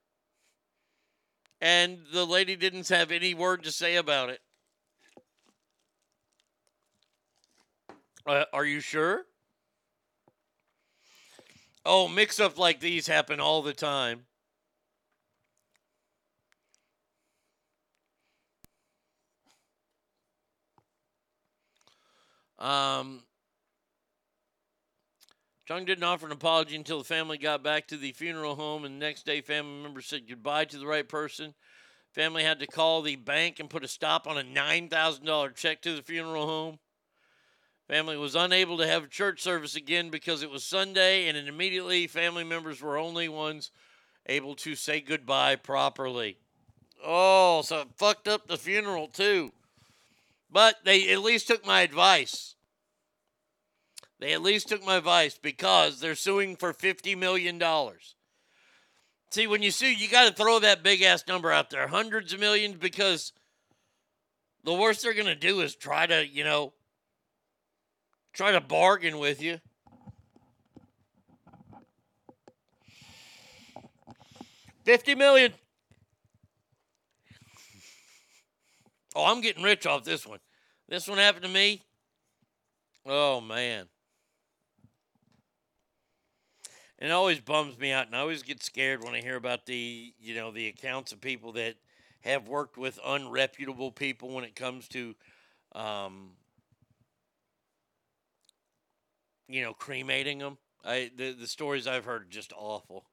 [1.61, 4.41] And the lady didn't have any word to say about it.
[8.27, 9.25] Uh, are you sure?
[11.85, 14.27] Oh, mix ups like these happen all the time.
[22.59, 23.23] Um,
[25.71, 28.97] Chung didn't offer an apology until the family got back to the funeral home, and
[28.97, 31.55] the next day, family members said goodbye to the right person.
[32.11, 35.95] Family had to call the bank and put a stop on a $9,000 check to
[35.95, 36.81] the funeral home.
[37.87, 42.09] Family was unable to have a church service again because it was Sunday, and immediately
[42.09, 43.71] family members were only ones
[44.27, 46.37] able to say goodbye properly.
[47.07, 49.53] Oh, so it fucked up the funeral too.
[50.51, 52.57] But they at least took my advice.
[54.21, 57.61] They at least took my advice because they're suing for $50 million.
[59.31, 62.35] See, when you sue, you got to throw that big ass number out there hundreds
[62.35, 63.33] of millions because
[64.63, 66.75] the worst they're going to do is try to, you know,
[68.35, 69.59] try to bargain with you.
[74.85, 75.55] Fifty million.
[79.15, 80.41] Oh, I'm getting rich off this one.
[80.89, 81.83] This one happened to me.
[83.07, 83.87] Oh man.
[87.01, 89.65] And it always bums me out and I always get scared when I hear about
[89.67, 91.77] the, you know, the accounts of people that
[92.21, 95.15] have worked with unreputable people when it comes to
[95.73, 96.31] um
[99.49, 100.59] you know, cremating them.
[100.85, 103.05] I the, the stories I've heard are just awful.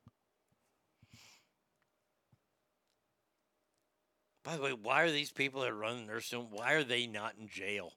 [4.43, 7.05] By the way, why are these people that run the nursing home, why are they
[7.05, 7.93] not in jail?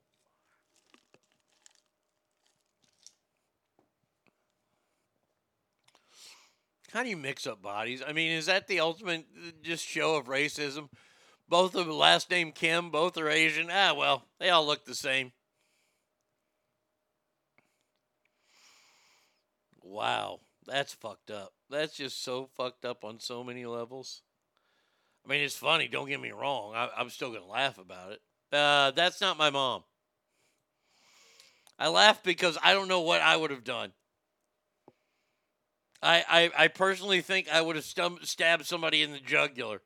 [6.93, 8.02] How do you mix up bodies?
[8.07, 10.89] I mean, is that the ultimate uh, just show of racism?
[11.49, 13.69] Both of last name Kim, both are Asian.
[13.70, 15.33] Ah, well, they all look the same.
[19.83, 21.52] Wow, that's fucked up.
[21.69, 24.23] That's just so fucked up on so many levels.
[25.25, 25.89] I mean, it's funny.
[25.89, 26.75] Don't get me wrong.
[26.75, 28.20] I, I'm still gonna laugh about it.
[28.52, 29.83] Uh, that's not my mom.
[31.78, 33.93] I laugh because I don't know what I would have done.
[36.03, 39.83] I, I, I personally think I would have stum- stabbed somebody in the jugular.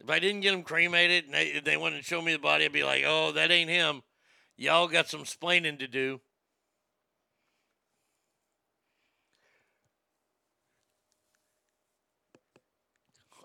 [0.00, 2.64] If I didn't get him cremated and they, they wanted to show me the body,
[2.64, 4.02] I'd be like, oh, that ain't him.
[4.56, 6.20] Y'all got some splaining to do.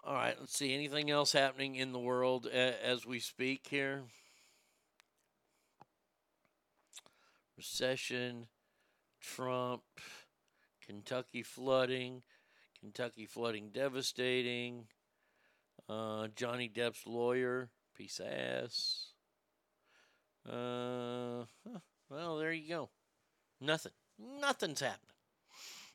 [0.03, 0.73] All right, let's see.
[0.73, 4.03] Anything else happening in the world as we speak here?
[7.57, 8.47] Recession,
[9.19, 9.81] Trump,
[10.85, 12.21] Kentucky flooding,
[12.79, 14.85] Kentucky flooding devastating,
[15.89, 19.07] uh, Johnny Depp's lawyer, piece of ass.
[20.47, 21.45] Uh,
[22.09, 22.89] well, there you go.
[23.59, 23.91] Nothing.
[24.39, 25.01] Nothing's happening.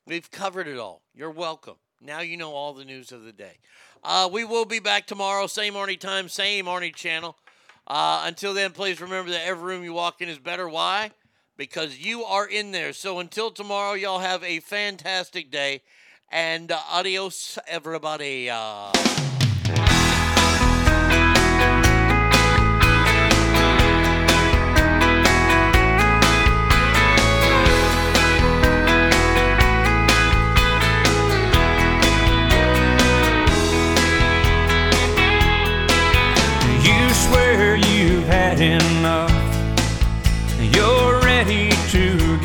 [0.07, 1.03] We've covered it all.
[1.15, 1.77] You're welcome.
[2.01, 3.59] Now you know all the news of the day.
[4.03, 7.37] Uh, we will be back tomorrow, same Arnie time, same Arnie channel.
[7.87, 10.69] Uh, until then, please remember that every room you walk in is better.
[10.69, 11.13] Why?
[11.57, 12.93] Because you are in there.
[12.93, 15.83] So until tomorrow, y'all have a fantastic day.
[16.31, 18.49] And uh, adios, everybody.
[18.51, 18.91] Uh,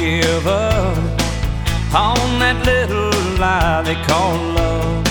[0.07, 0.97] give up
[1.93, 3.11] on that little
[3.43, 5.03] lie they call love.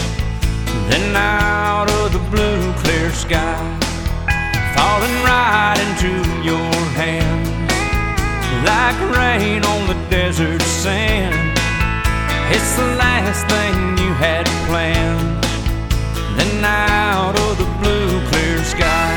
[0.89, 3.61] Then out of the blue, clear sky,
[4.77, 6.13] falling right into
[6.51, 7.51] your hands
[8.71, 11.59] like rain on the desert sand.
[12.55, 15.45] It's the last thing you had planned.
[16.39, 19.13] Then out of the blue, clear sky.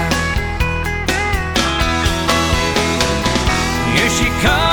[3.96, 4.69] Here she comes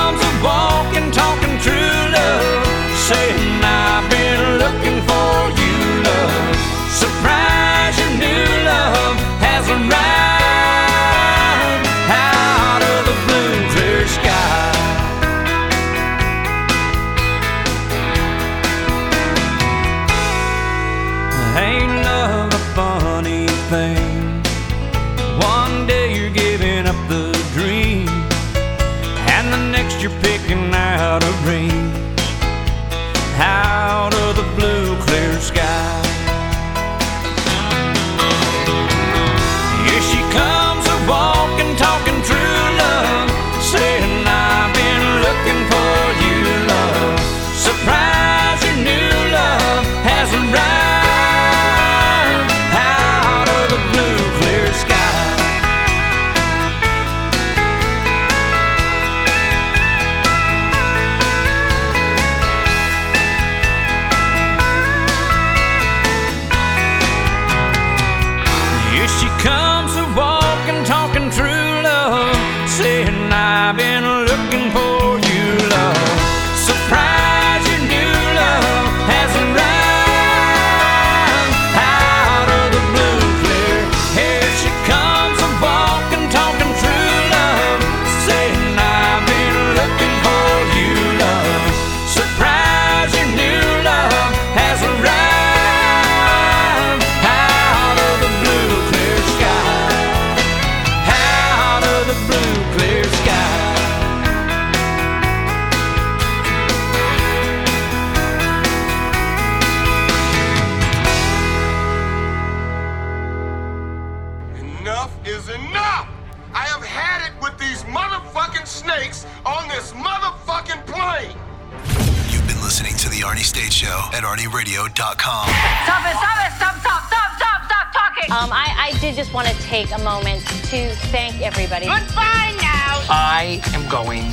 [129.17, 131.87] just want to take a moment to thank everybody.
[131.87, 133.03] Goodbye now.
[133.09, 134.29] I am going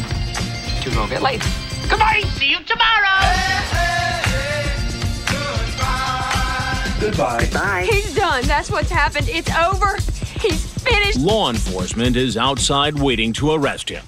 [0.82, 1.42] to go get laid.
[1.90, 2.22] Goodbye.
[2.36, 3.24] See you tomorrow.
[7.00, 7.40] Goodbye.
[7.46, 7.88] Goodbye.
[7.90, 8.44] He's done.
[8.46, 9.30] That's what's happened.
[9.30, 9.96] It's over.
[10.42, 11.18] He's finished.
[11.18, 14.04] Law enforcement is outside waiting to arrest him.